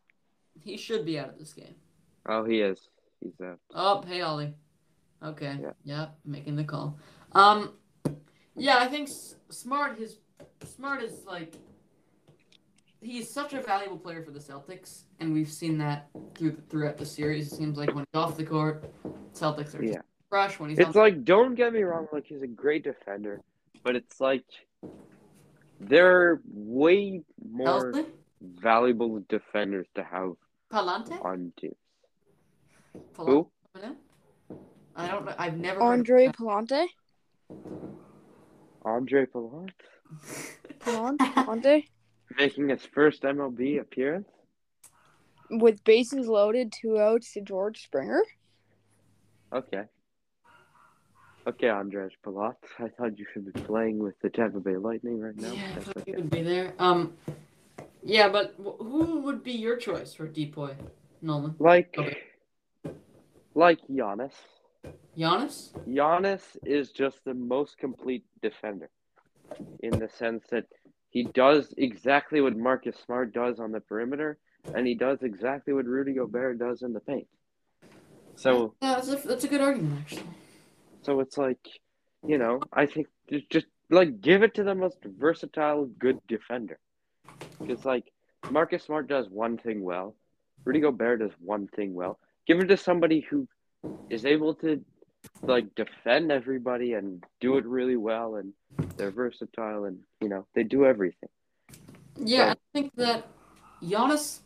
He 0.61 0.76
should 0.76 1.05
be 1.05 1.18
out 1.18 1.30
of 1.30 1.39
this 1.39 1.53
game. 1.53 1.74
Oh, 2.26 2.45
he 2.45 2.61
is. 2.61 2.89
He's 3.20 3.32
uh 3.41 3.55
Oh, 3.74 4.03
hey 4.07 4.22
Oli. 4.22 4.55
Okay. 5.22 5.59
Yeah. 5.61 5.70
Yeah. 5.85 6.07
making 6.24 6.57
the 6.57 6.64
call. 6.64 6.99
Um, 7.32 7.74
yeah, 8.57 8.78
I 8.78 8.87
think 8.87 9.09
S- 9.09 9.37
Smart. 9.51 9.99
His 9.99 10.18
Smart 10.64 11.03
is 11.03 11.24
like 11.26 11.55
he's 13.05 13.31
such 13.31 13.53
a 13.55 13.61
valuable 13.61 13.99
player 13.99 14.23
for 14.23 14.31
the 14.31 14.41
Celtics, 14.41 15.03
and 15.21 15.33
we've 15.33 15.51
seen 15.51 15.79
that 15.79 16.09
through 16.37 16.57
throughout 16.69 16.97
the 16.99 17.07
series. 17.07 17.53
It 17.53 17.57
seems 17.57 17.77
like 17.79 17.95
when 17.95 18.05
he's 18.13 18.21
off 18.21 18.37
the 18.37 18.45
court, 18.45 18.91
Celtics 19.35 19.75
are 19.75 19.83
just 19.83 19.95
yeah. 19.95 20.01
fresh. 20.29 20.59
When 20.59 20.71
he's 20.71 20.79
It's 20.79 20.89
on, 20.97 21.03
like 21.03 21.25
don't 21.25 21.55
get 21.55 21.73
me 21.73 21.83
wrong, 21.83 22.09
like 22.13 22.25
he's 22.27 22.43
a 22.43 22.47
great 22.47 22.85
defender, 22.85 23.41
but 23.83 23.95
it's 23.97 24.21
like 24.21 24.45
there 25.81 26.21
are 26.21 26.43
way 26.53 27.23
more 27.47 27.89
Elsley? 27.89 28.07
valuable 28.41 29.23
defenders 29.29 29.87
to 29.95 30.03
have 30.05 30.33
Pallante. 30.73 31.25
on 31.25 31.53
teams. 31.61 31.75
Pallante? 33.15 33.27
Who? 33.27 33.51
I 34.97 35.09
don't 35.09 35.25
know. 35.25 35.35
I've 35.39 35.57
never. 35.59 35.81
heard 35.81 35.87
of 35.87 35.93
Andre 35.93 36.27
that. 36.27 36.37
Pallante. 36.37 36.87
Andre 38.85 39.27
Palat 39.27 39.71
Pallante. 40.81 41.19
Pallante. 41.19 41.85
Making 42.39 42.68
his 42.70 42.85
first 42.85 43.22
MLB 43.22 43.80
appearance. 43.80 44.28
With 45.51 45.85
bases 45.85 46.26
loaded, 46.26 46.72
two 46.72 46.99
outs 46.99 47.32
to 47.35 47.41
George 47.41 47.82
Springer. 47.82 48.22
Okay. 49.53 49.82
Okay, 51.47 51.68
Andres 51.68 52.12
Palat. 52.24 52.55
I 52.78 52.89
thought 52.89 53.18
you 53.18 53.26
should 53.32 53.53
be 53.53 53.61
playing 53.62 53.99
with 53.99 54.14
the 54.20 54.30
Tampa 54.30 54.61
Bay 54.61 54.76
Lightning 54.76 55.20
right 55.20 55.37
now. 55.37 55.53
yeah, 55.53 55.68
I 55.76 55.80
thought 55.80 55.97
okay. 55.99 56.12
he 56.12 56.16
would 56.16 56.30
be 56.30 56.43
there. 56.43 56.72
Um, 56.78 57.12
yeah, 58.03 58.28
but 58.28 58.55
who 58.59 59.20
would 59.20 59.45
be 59.45 59.53
your 59.53 59.76
choice 59.76 60.14
for 60.14 60.26
DPOY? 60.26 60.74
Nolan, 61.22 61.55
Like, 61.59 61.95
Okay. 61.99 62.18
like 63.55 63.78
Giannis. 63.89 64.32
Giannis. 65.16 65.70
Giannis 65.89 66.43
is 66.66 66.91
just 66.91 67.24
the 67.24 67.32
most 67.32 67.78
complete 67.78 68.24
defender, 68.43 68.91
in 69.80 69.99
the 69.99 70.09
sense 70.09 70.45
that 70.51 70.66
he 71.15 71.23
does 71.23 71.73
exactly 71.79 72.41
what 72.41 72.57
Marcus 72.57 72.97
Smart 73.07 73.33
does 73.33 73.61
on 73.61 73.71
the 73.71 73.81
perimeter, 73.81 74.37
and 74.75 74.85
he 74.85 74.97
does 74.97 75.23
exactly 75.23 75.73
what 75.73 75.87
Rudy 75.87 76.12
Gobert 76.12 76.59
does 76.59 76.83
in 76.83 76.93
the 76.93 76.99
paint. 76.99 77.29
So, 78.35 78.75
Yeah, 78.83 78.97
that's 78.97 79.09
a, 79.09 79.17
that's 79.29 79.45
a 79.45 79.49
good 79.49 79.61
argument 79.61 80.01
actually. 80.01 80.25
so 81.03 81.21
it's 81.21 81.39
like, 81.39 81.61
you 82.27 82.37
know, 82.37 82.61
I 82.73 82.87
think 82.87 83.07
just, 83.31 83.49
just 83.49 83.67
like 83.91 84.21
give 84.21 84.43
it 84.43 84.55
to 84.55 84.65
the 84.65 84.75
most 84.75 84.99
versatile, 85.05 85.87
good 85.87 86.19
defender. 86.27 86.81
Because 87.61 87.85
like 87.85 88.12
Marcus 88.51 88.83
Smart 88.83 89.07
does 89.07 89.29
one 89.31 89.57
thing 89.57 89.85
well, 89.85 90.17
Rudy 90.65 90.81
Gobert 90.81 91.21
does 91.21 91.33
one 91.39 91.69
thing 91.69 91.95
well. 91.95 92.19
Give 92.49 92.59
it 92.59 92.67
to 92.67 92.77
somebody 92.77 93.21
who 93.21 93.47
is 94.11 94.27
able 94.27 94.57
to 94.57 94.85
like 95.43 95.75
defend 95.75 96.33
everybody 96.33 96.95
and 96.95 97.22
do 97.41 97.57
it 97.57 97.64
really 97.66 97.97
well, 97.97 98.37
and 98.37 98.53
they're 98.97 99.11
versatile, 99.11 99.85
and 99.85 99.99
you 100.20 100.29
know 100.29 100.47
they 100.55 100.62
do 100.64 100.85
everything. 100.85 101.29
Yeah, 102.16 102.53
So- 102.53 102.53
I 102.53 102.57
think 102.72 102.95
that 102.97 103.27
Giannis 103.83 104.41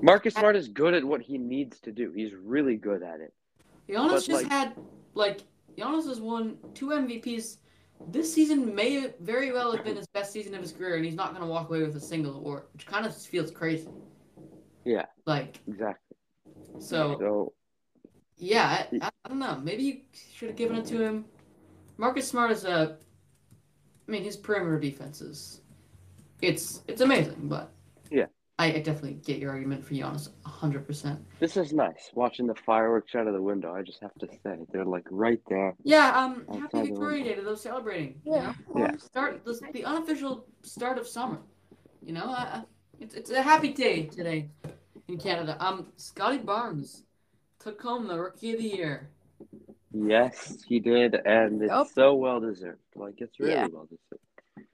Marcus 0.00 0.34
Smart 0.34 0.54
is 0.56 0.68
good 0.68 0.94
at 0.94 1.04
what 1.04 1.20
he 1.22 1.38
needs 1.38 1.80
to 1.80 1.92
do. 1.92 2.12
He's 2.12 2.32
really 2.34 2.76
good 2.76 3.02
at 3.02 3.20
it. 3.20 3.32
Giannis 3.88 4.08
But, 4.10 4.14
just 4.24 4.30
like- 4.30 4.46
had 4.48 4.74
like 5.14 5.40
Giannis 5.76 6.06
has 6.06 6.20
won 6.20 6.58
two 6.74 6.88
MVPs. 6.92 7.58
This 8.12 8.32
season 8.32 8.74
may 8.76 9.12
very 9.20 9.50
well 9.52 9.72
have 9.74 9.84
been 9.84 9.96
his 9.96 10.06
best 10.06 10.32
season 10.32 10.54
of 10.54 10.60
his 10.62 10.70
career, 10.72 10.94
and 10.96 11.04
he's 11.04 11.16
not 11.16 11.30
going 11.30 11.42
to 11.42 11.48
walk 11.48 11.68
away 11.68 11.82
with 11.82 11.96
a 11.96 12.00
single 12.00 12.36
award, 12.36 12.64
which 12.72 12.86
kind 12.86 13.04
of 13.04 13.16
feels 13.16 13.50
crazy. 13.50 13.88
Yeah. 14.84 15.06
Like 15.26 15.58
Exactly. 15.66 16.16
so, 16.78 17.16
So 17.18 17.52
yeah. 18.36 18.86
I, 18.92 18.98
I, 19.06 19.07
I 19.24 19.28
don't 19.28 19.38
know. 19.38 19.60
Maybe 19.62 19.82
you 19.82 20.00
should 20.34 20.48
have 20.48 20.56
given 20.56 20.76
it 20.76 20.86
to 20.86 21.00
him. 21.00 21.24
Marcus 21.96 22.28
Smart 22.28 22.50
is 22.50 22.64
a. 22.64 22.96
I 24.06 24.10
mean, 24.10 24.22
his 24.24 24.36
perimeter 24.36 24.78
defense 24.78 25.20
is, 25.20 25.60
it's 26.40 26.82
it's 26.88 27.02
amazing, 27.02 27.36
but 27.42 27.70
Yeah. 28.10 28.26
I, 28.58 28.66
I 28.72 28.78
definitely 28.78 29.20
get 29.24 29.38
your 29.38 29.50
argument 29.50 29.84
for 29.84 29.92
Giannis 29.92 30.30
hundred 30.46 30.86
percent. 30.86 31.20
this 31.40 31.56
is 31.58 31.72
nice 31.74 32.10
watching 32.14 32.46
the 32.46 32.54
fireworks 32.54 33.14
out 33.14 33.26
of 33.26 33.34
the 33.34 33.42
window. 33.42 33.74
I 33.74 33.82
just 33.82 34.00
have 34.00 34.14
to 34.20 34.26
say 34.42 34.56
they're 34.72 34.84
like 34.86 35.06
right 35.10 35.40
there. 35.48 35.74
Yeah, 35.84 36.18
um, 36.18 36.46
happy 36.50 36.68
the 36.78 36.82
Victoria 36.84 37.24
Day 37.24 37.34
to 37.34 37.42
those 37.42 37.60
celebrating. 37.60 38.20
you 38.24 38.36
Yeah. 38.36 38.54
know? 38.74 38.80
Yeah. 38.80 38.96
Start 38.96 39.44
the, 39.44 39.60
the 39.74 39.84
unofficial 39.84 40.46
start 40.62 40.96
of 40.98 41.06
summer. 41.06 41.38
You 42.02 42.14
know, 42.14 42.24
uh, 42.30 42.62
it's 43.00 43.14
it's 43.14 43.30
a 43.30 43.42
happy 43.42 43.74
day 43.74 44.04
today 44.06 44.48
in 45.08 45.18
Canada. 45.18 45.56
Um, 45.60 45.88
Scottie 45.96 46.38
Barnes 46.38 47.02
took 47.60 47.80
home 47.82 48.06
the 48.06 48.18
Rookie 48.18 48.52
of 48.52 48.58
the 48.58 48.68
Year. 48.68 49.08
Yes, 49.92 50.62
he 50.66 50.80
did, 50.80 51.14
and 51.14 51.62
it's 51.62 51.70
Yup. 51.70 51.88
so 51.88 52.14
well 52.14 52.40
deserved. 52.40 52.80
Like 52.94 53.20
it's 53.20 53.38
really 53.40 53.52
Yeah. 53.52 53.66
well 53.72 53.84
deserved. 53.86 54.22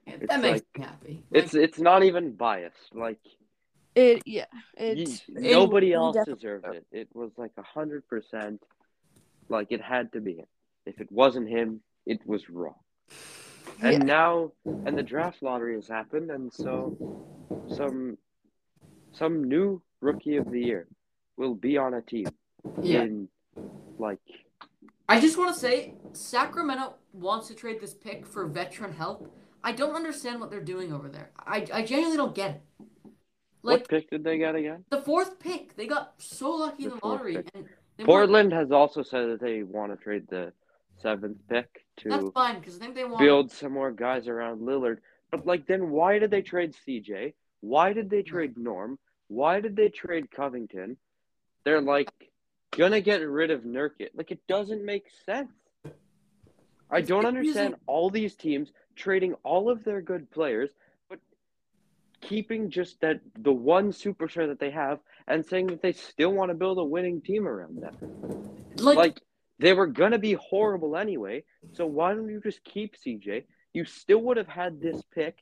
Yeah, 0.07 0.13
It's 0.21 0.27
that 0.27 0.41
makes 0.41 0.61
like- 0.75 0.77
me 0.79 0.83
happy. 0.85 1.13
Like, 1.31 1.43
It's 1.43 1.53
it's 1.55 1.79
not 1.79 2.03
even 2.03 2.33
biased. 2.35 2.93
Like 2.93 3.19
It 3.95 4.23
yeah. 4.25 4.45
you- 4.77 5.03
It's 5.03 5.23
nobody 5.29 5.91
it 5.93 5.95
else 5.95 6.17
deserved 6.25 6.65
it. 6.73 6.85
It 6.91 7.09
was 7.15 7.31
like 7.37 7.53
a 7.57 7.63
hundred 7.63 8.07
percent. 8.07 8.61
Like 9.47 9.71
it 9.71 9.81
had 9.81 10.11
to 10.13 10.21
be 10.21 10.33
him. 10.37 10.47
If 10.85 10.99
it 10.99 11.11
wasn't 11.11 11.47
him, 11.49 11.81
it 12.05 12.25
was 12.27 12.49
wrong. 12.49 12.79
And 13.81 13.93
Yeah. 13.93 14.15
now, 14.17 14.51
and 14.65 14.97
the 14.97 15.03
draft 15.03 15.41
lottery 15.41 15.75
has 15.75 15.87
happened, 15.87 16.29
and 16.29 16.51
so 16.53 16.97
some 17.67 18.17
some 19.13 19.43
new 19.45 19.81
rookie 20.01 20.35
of 20.35 20.51
the 20.51 20.61
year 20.61 20.87
will 21.37 21.55
be 21.55 21.77
on 21.77 21.93
a 21.93 22.01
team 22.01 22.27
yeah. 22.81 23.03
in 23.03 23.27
like 23.97 24.19
I 25.07 25.19
just 25.21 25.37
want 25.37 25.53
to 25.53 25.59
say, 25.59 25.93
Sacramento 26.13 26.95
wants 27.13 27.47
to 27.49 27.53
trade 27.53 27.79
this 27.79 27.93
pick 27.93 28.25
for 28.25 28.45
veteran 28.47 28.91
help. 28.93 29.31
I 29.63 29.71
don't 29.71 29.95
understand 29.95 30.39
what 30.39 30.49
they're 30.49 30.61
doing 30.63 30.91
over 30.93 31.07
there. 31.09 31.31
I 31.39 31.65
I 31.73 31.83
genuinely 31.83 32.17
don't 32.17 32.35
get 32.35 32.51
it. 32.55 32.61
Like 33.63 33.79
what 33.81 33.89
pick 33.89 34.09
did 34.09 34.23
they 34.23 34.37
get 34.37 34.55
again? 34.55 34.83
the 34.89 35.01
fourth 35.01 35.39
pick, 35.39 35.75
they 35.75 35.87
got 35.87 36.13
so 36.19 36.51
lucky 36.51 36.83
in 36.83 36.89
The 36.91 36.95
the 36.97 37.07
lottery, 37.07 37.35
pick. 37.37 37.49
and 37.55 37.65
they 37.97 38.03
weren't- 38.03 38.07
Portland 38.07 38.53
has 38.53 38.71
also 38.71 39.01
said 39.01 39.29
that 39.29 39.39
they 39.41 39.63
want 39.63 39.91
to 39.91 39.97
trade 40.03 40.27
the 40.29 40.53
seventh 40.97 41.37
pick 41.49 41.85
to 41.97 42.09
That's 42.09 42.29
fine 42.29 42.59
because 42.59 42.75
I 42.75 42.79
think 42.79 42.95
they 42.95 43.05
want. 43.05 43.19
build 43.19 43.51
some 43.51 43.73
more 43.73 43.91
guys 43.91 44.27
around 44.27 44.61
Lillard. 44.61 44.97
But 45.31 45.45
like, 45.47 45.65
then 45.65 45.89
why 45.89 46.19
did 46.19 46.29
they 46.31 46.41
trade 46.43 46.73
CJ? 46.87 47.33
Why 47.61 47.91
did 47.93 48.09
they 48.09 48.21
trade 48.21 48.57
Norm? 48.57 48.99
Why 49.27 49.59
did 49.61 49.75
they 49.75 49.89
trade 49.89 50.29
Covington? 50.29 50.97
They're 51.63 51.81
like 51.81 52.09
gonna 52.77 53.01
get 53.01 53.21
rid 53.21 53.51
of 53.51 53.61
Nurkic. 53.61 54.09
Like 54.15 54.31
it 54.31 54.39
doesn't 54.47 54.83
make 54.83 55.05
sense. 55.25 55.51
I 56.89 57.01
don't 57.01 57.25
understand 57.25 57.75
all 57.87 58.09
these 58.09 58.35
teams 58.35 58.71
trading 58.95 59.33
all 59.43 59.69
of 59.69 59.83
their 59.83 60.01
good 60.01 60.29
players, 60.31 60.69
but 61.09 61.19
keeping 62.21 62.69
just 62.69 63.01
that 63.01 63.19
the 63.39 63.51
one 63.51 63.91
superstar 63.91 64.47
that 64.47 64.59
they 64.59 64.71
have 64.71 64.99
and 65.27 65.45
saying 65.45 65.67
that 65.67 65.81
they 65.81 65.93
still 65.93 66.31
want 66.31 66.49
to 66.49 66.55
build 66.55 66.77
a 66.77 66.83
winning 66.83 67.21
team 67.21 67.47
around 67.47 67.81
them 67.81 67.95
like, 68.77 68.97
like 68.97 69.21
they 69.59 69.73
were 69.73 69.87
gonna 69.87 70.19
be 70.19 70.33
horrible 70.33 70.95
anyway. 70.95 71.43
So 71.73 71.85
why 71.85 72.13
don't 72.13 72.29
you 72.29 72.41
just 72.41 72.63
keep 72.63 72.95
CJ? 72.97 73.45
You 73.73 73.85
still 73.85 74.19
would 74.19 74.37
have 74.37 74.47
had 74.47 74.79
this 74.81 75.01
pick, 75.13 75.37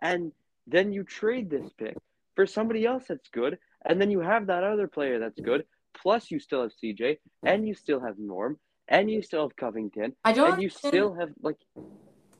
and 0.00 0.32
then 0.66 0.92
you 0.92 1.04
trade 1.04 1.50
this 1.50 1.70
pick 1.78 1.96
for 2.34 2.46
somebody 2.46 2.86
else 2.86 3.04
that's 3.08 3.28
good, 3.30 3.58
and 3.84 4.00
then 4.00 4.10
you 4.10 4.20
have 4.20 4.46
that 4.46 4.64
other 4.64 4.88
player 4.88 5.18
that's 5.18 5.40
good. 5.40 5.64
Plus, 6.02 6.30
you 6.30 6.38
still 6.38 6.62
have 6.62 6.72
CJ, 6.82 7.18
and 7.44 7.66
you 7.66 7.74
still 7.74 8.00
have 8.00 8.18
Norm, 8.18 8.58
and 8.88 9.10
you 9.10 9.22
still 9.22 9.42
have 9.42 9.56
Covington, 9.56 10.14
I 10.24 10.32
don't. 10.32 10.52
and 10.52 10.62
you 10.62 10.68
understand- 10.68 10.92
still 10.92 11.14
have 11.14 11.30
like 11.42 11.56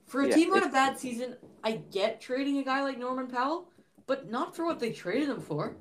for 0.07 0.23
a 0.23 0.29
yeah, 0.29 0.35
team 0.35 0.53
on 0.55 0.63
a 0.63 0.71
bad 0.71 0.99
season, 0.99 1.37
I 1.63 1.83
get 1.93 2.21
trading 2.21 2.59
a 2.59 2.65
guy 2.65 2.83
like 2.83 2.99
Norman 2.99 3.27
Powell, 3.29 3.69
but 4.07 4.31
not 4.31 4.57
for 4.57 4.65
what 4.65 4.81
they 4.81 4.91
traded 4.91 5.29
him 5.29 5.41
for. 5.41 5.77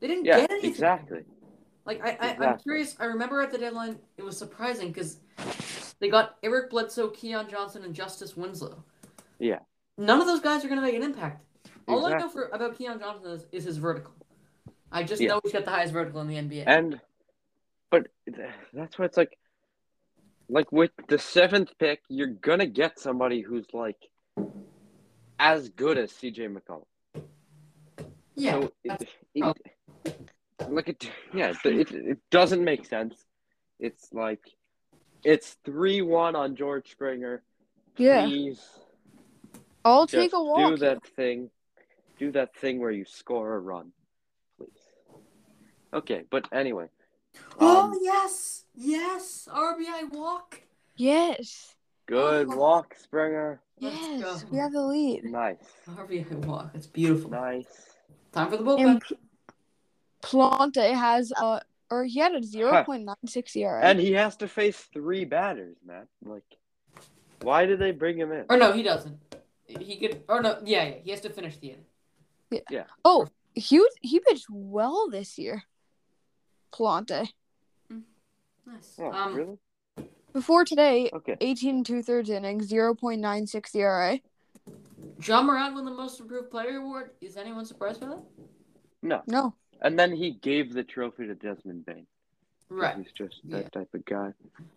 They 0.00 0.08
didn't 0.08 0.24
yeah, 0.24 0.40
get 0.40 0.50
anything. 0.50 0.70
exactly. 0.70 1.20
Like 1.86 2.04
I, 2.04 2.16
I 2.20 2.44
I'm 2.44 2.58
curious. 2.58 2.96
I 2.98 3.04
remember 3.04 3.40
at 3.42 3.52
the 3.52 3.58
deadline, 3.58 3.98
it 4.16 4.24
was 4.24 4.36
surprising 4.36 4.88
because 4.88 5.18
they 6.00 6.08
got 6.08 6.36
Eric 6.42 6.70
Bledsoe, 6.70 7.10
Keon 7.10 7.48
Johnson, 7.48 7.84
and 7.84 7.94
Justice 7.94 8.36
Winslow. 8.36 8.82
Yeah. 9.38 9.60
None 9.96 10.20
of 10.20 10.26
those 10.26 10.40
guys 10.40 10.64
are 10.64 10.68
going 10.68 10.80
to 10.80 10.86
make 10.86 10.96
an 10.96 11.02
impact. 11.02 11.44
All 11.86 12.06
I 12.06 12.18
know 12.18 12.28
for 12.28 12.48
about 12.52 12.76
Keon 12.76 12.98
Johnson 12.98 13.30
is, 13.30 13.46
is 13.52 13.64
his 13.64 13.76
vertical. 13.76 14.12
I 14.94 15.02
just 15.02 15.20
Yeah. 15.20 15.28
know 15.30 15.40
he's 15.42 15.52
got 15.52 15.64
the 15.64 15.70
highest 15.72 15.92
vertical 15.92 16.20
in 16.20 16.28
the 16.28 16.36
NBA. 16.36 16.64
And 16.66 17.00
but 17.90 18.06
that's 18.72 18.98
why 18.98 19.04
it's 19.04 19.16
like 19.16 19.36
like 20.48 20.70
with 20.70 20.92
the 21.08 21.18
seventh 21.18 21.70
pick, 21.78 22.00
you're 22.08 22.28
gonna 22.28 22.66
get 22.66 22.98
somebody 22.98 23.40
who's 23.40 23.66
like 23.72 23.98
as 25.38 25.68
good 25.70 25.98
as 25.98 26.12
CJ 26.12 26.48
McCollum. 26.56 26.86
yeah, 28.36 28.52
So 28.60 28.72
that's- 28.84 29.08
it, 29.34 29.56
it, 30.06 30.30
like 30.70 30.88
it, 30.88 31.10
yeah, 31.34 31.52
it, 31.64 31.90
it 31.92 32.18
doesn't 32.30 32.62
make 32.62 32.84
sense. 32.86 33.16
It's 33.80 34.12
like 34.12 34.44
it's 35.24 35.54
three 35.64 36.02
one 36.02 36.36
on 36.36 36.54
George 36.54 36.90
Springer. 36.90 37.42
Yeah. 37.96 38.26
Please 38.26 38.60
I'll 39.84 40.06
take 40.06 40.32
a 40.32 40.42
walk. 40.42 40.70
do 40.70 40.76
that 40.78 41.04
thing. 41.16 41.50
Do 42.18 42.30
that 42.32 42.54
thing 42.56 42.78
where 42.78 42.92
you 42.92 43.04
score 43.04 43.54
a 43.54 43.58
run, 43.58 43.86
please. 43.86 43.93
Okay, 45.94 46.24
but 46.28 46.48
anyway, 46.52 46.86
oh 47.60 47.84
um, 47.84 47.98
yes, 48.02 48.64
yes, 48.74 49.48
RBI 49.50 50.12
walk. 50.12 50.60
Yes. 50.96 51.74
good 52.06 52.48
Oh. 52.50 52.56
walk, 52.56 52.96
Springer. 53.00 53.60
Yes. 53.78 54.44
We 54.50 54.58
have 54.58 54.72
the 54.72 54.82
lead. 54.82 55.24
Nice, 55.24 55.56
RBI 55.88 56.44
walk. 56.46 56.72
It's 56.74 56.86
beautiful. 56.88 57.30
nice. 57.30 57.94
Time 58.32 58.50
for 58.50 58.56
the 58.56 58.64
bullpen. 58.64 58.86
And 58.86 59.02
P- 59.02 59.16
Pallante 60.22 60.92
has 60.94 61.32
uh 61.36 61.60
or 61.90 62.04
he 62.04 62.18
had 62.18 62.34
a 62.34 62.42
zero 62.42 62.82
point 62.84 63.04
nine 63.04 63.14
six 63.26 63.54
ERA. 63.54 63.80
And 63.80 64.00
he 64.00 64.12
has 64.12 64.36
to 64.38 64.48
face 64.48 64.78
three 64.92 65.24
batters, 65.24 65.76
man. 65.86 66.08
Like, 66.24 66.42
why 67.42 67.66
did 67.66 67.78
they 67.78 67.92
bring 67.92 68.18
him 68.18 68.32
in? 68.32 68.46
Or 68.48 68.56
no, 68.56 68.72
he 68.72 68.82
doesn't. 68.82 69.16
He 69.66 69.96
could. 69.96 70.22
Or 70.28 70.40
no, 70.42 70.58
yeah, 70.64 70.84
yeah. 70.84 70.94
He 71.04 71.10
has 71.10 71.20
to 71.20 71.30
finish 71.30 71.56
the 71.58 71.68
inning. 71.68 71.84
Yeah. 72.50 72.60
yeah. 72.70 72.84
Oh, 73.04 73.28
he 73.54 73.78
was, 73.78 73.92
he 74.00 74.18
pitched 74.20 74.46
well 74.50 75.08
this 75.10 75.38
year. 75.38 75.62
Pallante. 76.74 77.28
Nice. 78.66 78.96
Oh, 78.98 79.12
um, 79.12 79.34
really? 79.34 79.58
Before 80.32 80.64
today, 80.64 81.10
Okay. 81.12 81.36
18 81.40 81.84
two 81.84 82.02
thirds 82.02 82.30
innings, 82.30 82.70
0.96 82.72 83.74
ERA. 83.76 84.18
Ja 85.22 85.42
Morant 85.42 85.74
won 85.74 85.84
the 85.84 85.90
Most 85.90 86.18
Improved 86.18 86.50
Player 86.50 86.78
award. 86.78 87.10
Is 87.20 87.36
anyone 87.36 87.64
surprised 87.66 88.00
by 88.00 88.08
that? 88.08 88.22
No. 89.02 89.22
No. 89.26 89.54
And 89.82 89.98
then 89.98 90.12
he 90.16 90.32
gave 90.32 90.72
the 90.72 90.82
trophy 90.82 91.26
to 91.26 91.34
Desmond 91.34 91.84
Bane. 91.86 92.06
Right. 92.70 92.96
He's 92.96 93.12
just 93.12 93.40
Yeah. 93.44 93.58
that 93.58 93.72
type 93.72 93.92
of 93.94 94.04
guy. 94.06 94.32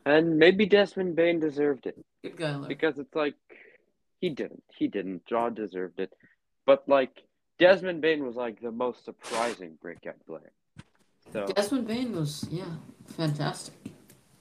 And 0.05 0.37
maybe 0.37 0.65
Desmond 0.65 1.15
Bane 1.15 1.39
deserved 1.39 1.87
it 1.87 1.97
Good 2.21 2.35
guy, 2.37 2.55
Larry. 2.55 2.67
because 2.67 2.99
it's 2.99 3.15
like 3.15 3.35
he 4.19 4.29
didn't. 4.29 4.63
He 4.75 4.87
didn't. 4.87 5.23
Ja 5.29 5.49
deserved 5.49 5.99
it. 5.99 6.13
But 6.65 6.87
like 6.89 7.23
Desmond 7.57 8.01
Bane 8.01 8.23
was 8.25 8.35
like 8.35 8.59
the 8.59 8.71
most 8.71 9.05
surprising 9.05 9.77
breakout 9.81 10.23
player. 10.27 10.51
So 11.34 11.45
Desmond 11.47 11.88
Bane 11.88 12.15
was, 12.15 12.45
yeah, 12.49 12.65
fantastic. 13.05 13.73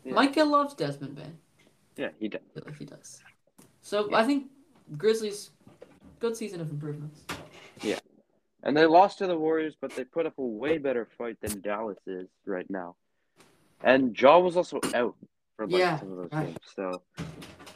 Yeah. 0.05 0.14
Micah 0.14 0.45
loves 0.45 0.74
Desmond 0.74 1.16
Bane. 1.16 1.39
yeah, 1.97 2.09
he 2.18 2.28
did. 2.28 2.41
I 2.51 2.55
feel 2.55 2.62
like 2.66 2.78
he 2.78 2.84
does. 2.84 3.22
So 3.82 4.09
Yeah. 4.11 4.18
I 4.18 4.24
think 4.24 4.51
Grizzlies, 4.97 5.51
good 6.20 6.37
season 6.37 6.61
of 6.61 6.70
improvements. 6.70 7.24
Yeah, 7.82 7.99
and 8.62 8.76
they 8.76 8.87
lost 8.87 9.18
to 9.18 9.26
the 9.26 9.37
Warriors, 9.37 9.74
but 9.80 9.91
they 9.95 10.05
put 10.05 10.26
up 10.26 10.39
a 10.39 10.43
way 10.45 10.78
better 10.78 11.09
fight 11.18 11.39
than 11.41 11.61
Dallas 11.61 11.99
is 12.07 12.28
right 12.47 12.68
now. 12.70 12.97
And 13.82 14.18
Ja 14.18 14.39
was 14.39 14.57
also 14.57 14.80
out 14.95 15.14
for 15.57 15.66
like 15.66 15.80
Yeah, 15.80 15.99
some 15.99 16.12
of 16.12 16.16
those 16.18 16.32
right. 16.32 16.47
games. 16.47 16.59
So 16.74 17.03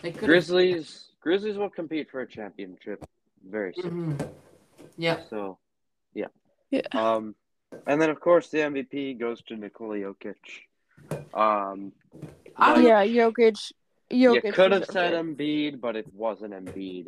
They 0.02 0.12
Grizzlies 0.12 1.08
Grizzlies 1.20 1.58
will 1.58 1.68
compete 1.68 2.10
for 2.10 2.20
a 2.20 2.26
championship 2.26 3.04
very 3.46 3.74
soon. 3.74 3.90
hmm 3.90 4.24
Yeah. 4.96 5.20
So 5.28 5.58
yeah. 6.14 6.28
Yeah. 6.70 6.82
Um 6.94 7.34
and 7.86 8.00
then 8.00 8.10
of 8.10 8.20
course 8.20 8.48
the 8.48 8.58
MVP 8.58 9.18
goes 9.18 9.42
to 9.42 9.56
Nikola 9.56 9.96
Jokic. 9.96 10.36
Um 11.34 11.92
I 12.56 12.74
like, 12.74 12.84
Yeah, 12.84 13.04
Jokic. 13.04 13.72
Jokic. 14.10 14.44
you 14.44 14.52
could 14.52 14.72
have 14.72 14.86
said 14.86 15.12
it. 15.14 15.24
Embiid, 15.24 15.80
but 15.80 15.96
it 15.96 16.06
wasn't 16.14 16.52
Embiid. 16.52 17.06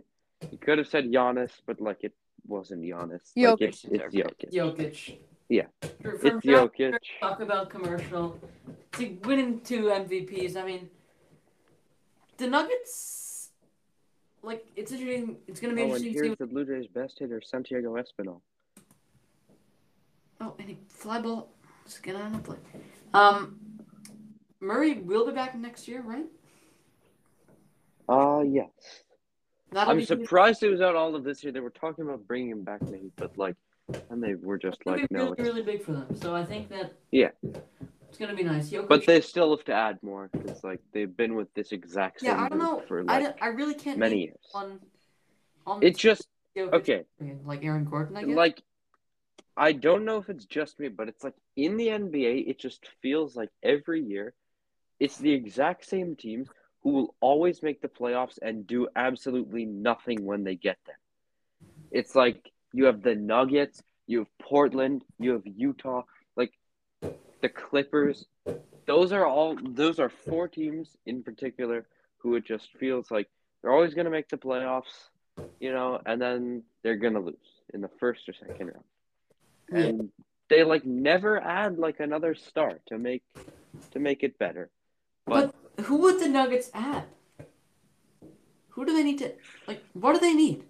You 0.50 0.58
could 0.58 0.78
have 0.78 0.86
said 0.88 1.04
Giannis, 1.10 1.50
but 1.66 1.80
like 1.80 1.98
it 2.04 2.14
wasn't 2.46 2.82
Giannis. 2.82 3.22
Jokic 3.36 3.60
Like, 3.60 3.60
it's, 3.62 3.84
it's. 3.84 4.14
Jokic. 4.14 4.52
Jokic. 4.52 5.18
Yeah. 5.48 5.66
From, 6.00 6.18
from 6.18 6.36
It's 6.38 6.46
Jokic. 6.46 6.98
Talk 7.20 7.40
about 7.40 7.68
commercial 7.70 8.38
to 8.92 9.18
winning 9.24 9.60
two 9.60 9.84
MVPs. 9.86 10.56
I 10.56 10.64
mean, 10.64 10.88
the 12.38 12.46
Nuggets, 12.46 13.50
like, 14.42 14.64
it's 14.76 14.92
interesting. 14.92 15.36
It's 15.46 15.60
going 15.60 15.70
to 15.72 15.76
be 15.76 15.82
Oh, 15.82 15.94
and 15.94 16.04
interesting 16.04 16.12
to 16.14 16.18
see. 16.20 16.26
here's 16.26 16.38
the 16.38 16.46
Blue 16.46 16.64
Jays' 16.64 16.86
best 16.86 17.18
hitter, 17.18 17.40
Santiago 17.44 17.94
Espinal. 17.96 18.40
Oh, 20.42 20.54
and 20.58 20.68
he 20.68 20.78
fly 20.88 21.20
ball. 21.20 21.52
Just 21.84 22.02
get 22.02 22.16
on 22.16 22.32
the 22.32 22.38
play. 22.38 22.56
Um, 23.14 23.58
Murray 24.60 24.94
will 24.94 25.26
be 25.26 25.32
back 25.32 25.54
next 25.56 25.86
year, 25.86 26.02
right? 26.02 26.26
Uh, 28.08 28.42
yes. 28.44 28.68
That'll 29.70 29.92
I'm 29.92 30.04
surprised 30.04 30.60
he 30.60 30.68
was 30.68 30.80
out 30.80 30.96
all 30.96 31.14
of 31.14 31.24
this 31.24 31.42
year. 31.42 31.52
They 31.52 31.60
were 31.60 31.70
talking 31.70 32.04
about 32.04 32.26
bringing 32.26 32.50
him 32.50 32.62
back, 32.62 32.82
maybe, 32.82 33.10
but 33.16 33.36
like, 33.38 33.54
and 34.10 34.22
they 34.22 34.34
were 34.34 34.58
just 34.58 34.78
It's 34.80 34.86
like, 34.86 35.08
be 35.08 35.14
no. 35.14 35.20
really, 35.20 35.32
it's- 35.32 35.46
really 35.46 35.62
big 35.62 35.82
for 35.84 35.92
them. 35.92 36.14
So 36.16 36.34
I 36.34 36.44
think 36.44 36.68
that 36.70 36.92
Yeah. 37.10 37.30
it's 38.08 38.18
gonna 38.18 38.34
be 38.34 38.42
nice. 38.42 38.70
Jokic, 38.70 38.88
But 38.88 39.06
they 39.06 39.20
still 39.20 39.50
have 39.56 39.64
to 39.66 39.72
add 39.72 40.02
more 40.02 40.28
because 40.32 40.62
like 40.64 40.80
they've 40.92 41.14
been 41.16 41.34
with 41.36 41.52
this 41.54 41.72
exact 41.72 42.20
same 42.20 42.30
yeah, 42.36 42.44
I 42.44 42.48
don't 42.48 42.58
know. 42.58 42.80
for 42.88 43.02
like 43.04 43.22
don't- 43.24 43.36
I 43.42 43.46
really 43.48 43.74
can't 43.74 43.98
many 43.98 44.16
name 44.16 44.24
years. 44.26 44.48
one. 44.52 44.80
On 45.66 45.82
It 45.82 45.96
just 45.96 46.26
Jokic, 46.56 46.72
okay. 46.74 47.04
like 47.44 47.64
Aaron 47.64 47.84
Gordon, 47.84 48.16
I 48.16 48.24
guess. 48.24 48.36
Like, 48.36 48.62
I 49.56 49.72
don't 49.72 50.04
know 50.04 50.18
if 50.18 50.28
it's 50.28 50.46
just 50.46 50.80
me, 50.80 50.88
but 50.88 51.08
it's 51.08 51.22
like 51.22 51.34
in 51.56 51.76
the 51.76 51.88
NBA, 51.88 52.48
it 52.48 52.58
just 52.58 52.86
feels 53.02 53.36
like 53.36 53.50
every 53.62 54.02
year, 54.02 54.34
it's 54.98 55.18
the 55.18 55.32
exact 55.32 55.84
same 55.84 56.16
teams 56.16 56.48
who 56.82 56.90
will 56.90 57.14
always 57.20 57.62
make 57.62 57.80
the 57.80 57.88
playoffs 57.88 58.38
and 58.40 58.66
do 58.66 58.88
absolutely 58.96 59.64
nothing 59.66 60.24
when 60.24 60.44
they 60.44 60.54
get 60.54 60.78
there. 60.86 60.98
It's 61.90 62.14
like 62.14 62.50
you 62.72 62.86
have 62.86 63.02
the 63.02 63.14
Nuggets, 63.14 63.82
you 64.06 64.20
have 64.20 64.38
Portland, 64.40 65.04
you 65.18 65.32
have 65.32 65.42
Utah, 65.44 66.02
like 66.36 66.52
the 67.42 67.48
Clippers. 67.48 68.24
Those 68.86 69.12
are 69.12 69.26
all 69.26 69.56
those 69.62 69.98
are 69.98 70.08
four 70.08 70.48
teams 70.48 70.96
in 71.06 71.22
particular 71.22 71.86
who 72.18 72.36
it 72.36 72.44
just 72.44 72.68
feels 72.78 73.10
like 73.10 73.28
they're 73.62 73.72
always 73.72 73.94
going 73.94 74.06
to 74.06 74.10
make 74.10 74.28
the 74.28 74.36
playoffs, 74.36 75.10
you 75.60 75.72
know, 75.72 76.00
and 76.06 76.20
then 76.20 76.62
they're 76.82 76.96
going 76.96 77.14
to 77.14 77.20
lose 77.20 77.36
in 77.74 77.80
the 77.80 77.90
first 78.00 78.28
or 78.28 78.32
second 78.32 78.68
round. 78.68 78.84
Yeah. 79.72 79.80
And 79.86 80.10
they 80.48 80.64
like 80.64 80.84
never 80.84 81.40
add 81.40 81.78
like 81.78 82.00
another 82.00 82.34
star 82.34 82.78
to 82.86 82.98
make 82.98 83.22
to 83.92 83.98
make 83.98 84.22
it 84.22 84.38
better. 84.38 84.70
But 85.26 85.54
who 85.82 85.96
would 85.98 86.20
the 86.20 86.28
Nuggets 86.28 86.70
add? 86.74 87.04
Who 88.70 88.84
do 88.84 88.92
they 88.94 89.02
need 89.02 89.18
to 89.18 89.32
like? 89.66 89.82
What 89.94 90.14
do 90.14 90.20
they 90.20 90.34
need? 90.34 90.64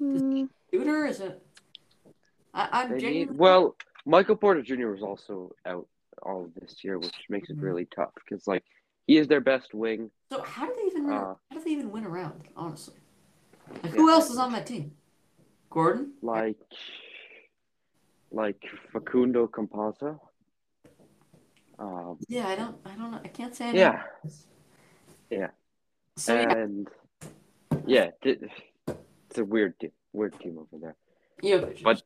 Mm, 0.00 0.48
Shooter 0.72 1.06
is 1.06 1.20
it? 1.20 1.42
I, 2.52 2.68
I'm 2.72 2.90
They 2.92 3.00
genuinely. 3.00 3.26
need, 3.32 3.38
well, 3.38 3.76
Michael 4.04 4.36
Porter 4.36 4.62
Jr. 4.62 4.88
was 4.88 5.02
also 5.02 5.52
out 5.66 5.86
all 6.22 6.44
of 6.44 6.54
this 6.54 6.82
year, 6.82 6.98
which 6.98 7.14
makes 7.28 7.50
it 7.50 7.58
Mhm. 7.58 7.62
really 7.62 7.84
tough 7.86 8.12
because 8.14 8.46
like 8.46 8.64
he 9.06 9.16
is 9.18 9.28
their 9.28 9.40
best 9.40 9.74
wing. 9.74 10.10
So 10.32 10.42
how 10.42 10.66
do 10.66 10.74
they 10.74 10.82
even 10.86 11.06
win? 11.06 11.14
Uh, 11.16 11.34
how 11.50 11.56
do 11.58 11.60
they 11.64 11.70
even 11.70 11.90
win 11.92 12.04
around? 12.04 12.42
Honestly, 12.56 12.94
like, 13.82 13.84
Yeah. 13.84 13.90
who 14.00 14.10
else 14.10 14.30
is 14.30 14.38
on 14.38 14.52
that 14.52 14.66
team? 14.66 14.92
Gordon. 15.70 16.14
like 16.22 16.56
like 18.30 18.62
Facundo 18.92 19.46
Campazzo. 19.46 20.18
Um, 21.78 22.18
Yeah, 22.28 22.48
I 22.48 22.56
don't. 22.56 22.76
I 22.84 22.90
don't 22.94 23.10
know. 23.10 23.20
I 23.22 23.28
can't 23.28 23.54
say. 23.54 23.66
any 23.68 23.78
yeah. 23.78 24.02
Yeah. 25.30 25.50
So 26.16 26.34
and 26.36 26.88
yeah, 27.86 28.10
th- 28.22 28.40
it's 28.88 29.38
a 29.38 29.44
weird 29.44 29.78
team, 29.78 29.92
weird 30.12 30.38
team 30.40 30.58
over 30.58 30.80
there. 30.80 30.96
Yeah, 31.42 31.64
but- 31.84 32.02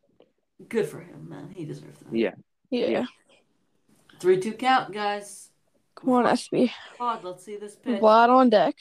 good 0.68 0.86
for 0.86 1.00
him, 1.00 1.28
man. 1.28 1.52
He 1.54 1.64
deserves 1.64 2.00
that. 2.00 2.16
Yeah, 2.16 2.34
yeah. 2.70 2.86
Yeah. 2.86 3.06
Three 4.18 4.40
two 4.40 4.52
count, 4.54 4.92
guys. 4.92 5.50
Come 5.94 6.10
on, 6.10 6.24
SB. 6.24 6.70
Pod, 6.98 7.22
let's 7.24 7.44
see 7.44 7.56
this 7.56 7.76
pitch. 7.76 8.00
Vlad 8.00 8.28
on 8.30 8.50
deck. 8.50 8.74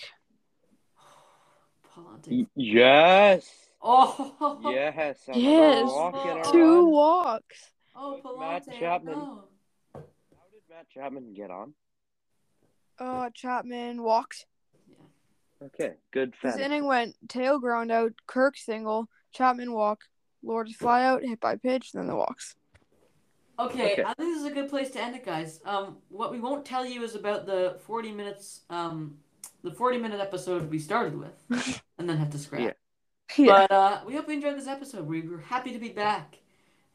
Pallante. 1.96 2.28
Y- 2.32 2.48
yes, 2.56 3.69
Oh. 3.82 4.60
yes, 4.72 5.18
Yes. 5.34 5.86
walk 5.86 6.52
Two 6.52 6.76
run. 6.76 6.92
walks. 6.92 7.72
Oh, 7.96 8.16
Matt 8.40 8.66
Pallante. 8.68 8.80
Chapman. 8.80 9.14
No. 9.18 9.44
How 9.94 10.00
did 10.52 10.62
Matt 10.70 10.90
Chapman 10.90 11.34
get 11.34 11.50
on? 11.52 11.74
Uh, 12.98 13.30
Chapman 13.34 14.04
walks. 14.04 14.46
Yeah. 14.90 15.68
Okay, 15.68 15.94
good 16.12 16.34
This 16.44 16.54
fan. 16.56 16.62
inning 16.62 16.86
went 16.86 17.16
tail 17.30 17.60
ground 17.60 17.92
out, 17.92 18.14
Kirk 18.28 18.58
single, 18.58 19.08
Chapman 19.32 19.72
walk, 19.74 20.04
Lord 20.44 20.70
fly 20.70 21.04
out, 21.06 21.24
hit 21.24 21.40
by 21.40 21.56
pitch, 21.58 21.92
then 21.94 22.08
the 22.08 22.16
walks. 22.16 22.56
Okay, 23.58 23.94
Okay. 23.94 24.04
I 24.04 24.14
think 24.14 24.30
this 24.30 24.40
is 24.40 24.46
a 24.46 24.52
good 24.52 24.70
place 24.70 24.90
to 24.92 25.02
end 25.02 25.16
it, 25.16 25.26
guys. 25.26 25.60
Um, 25.66 25.98
what 26.08 26.32
we 26.32 26.40
won't 26.40 26.66
tell 26.66 26.86
you 26.86 27.04
is 27.04 27.16
about 27.16 27.46
the 27.46 27.78
forty 27.82 28.12
minutes, 28.12 28.62
um, 28.70 29.18
the 29.64 29.72
forty 29.72 29.98
minute 29.98 30.22
episode 30.22 30.70
we 30.70 30.80
started 30.80 31.18
with, 31.18 31.34
and 31.98 32.10
then 32.10 32.16
had 32.18 32.32
to 32.32 32.38
scrap. 32.38 32.62
Yeah. 32.62 32.72
Yeah. 33.38 33.68
But 33.70 33.72
uh, 33.72 34.02
we 34.06 34.16
hope 34.16 34.28
you 34.28 34.34
enjoyed 34.34 34.58
this 34.58 34.68
episode. 34.68 35.06
We 35.08 35.22
were 35.22 35.38
happy 35.40 35.72
to 35.72 35.80
be 35.80 35.90
back, 35.90 36.38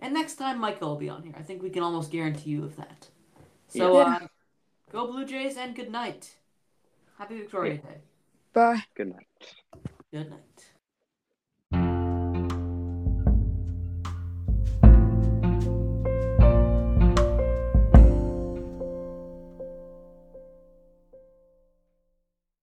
and 0.00 0.12
next 0.12 0.34
time 0.36 0.58
Michael 0.58 0.90
will 0.90 0.96
be 0.96 1.08
on 1.08 1.22
here. 1.22 1.34
I 1.38 1.42
think 1.42 1.62
we 1.62 1.70
can 1.70 1.82
almost 1.82 2.10
guarantee 2.10 2.50
you 2.50 2.64
of 2.64 2.76
that. 2.76 3.08
So, 3.68 3.98
Yeah. 3.98 4.18
uh, 4.22 4.26
go 4.92 5.06
Blue 5.06 5.24
Jays 5.24 5.56
and 5.56 5.74
good 5.74 5.90
night. 5.90 6.34
Happy 7.18 7.38
Victoria 7.38 7.78
Day. 7.78 7.98
Bye. 8.52 8.82
Good 8.94 9.08
night. 9.14 9.26
Good 10.12 10.30
night. 10.30 10.53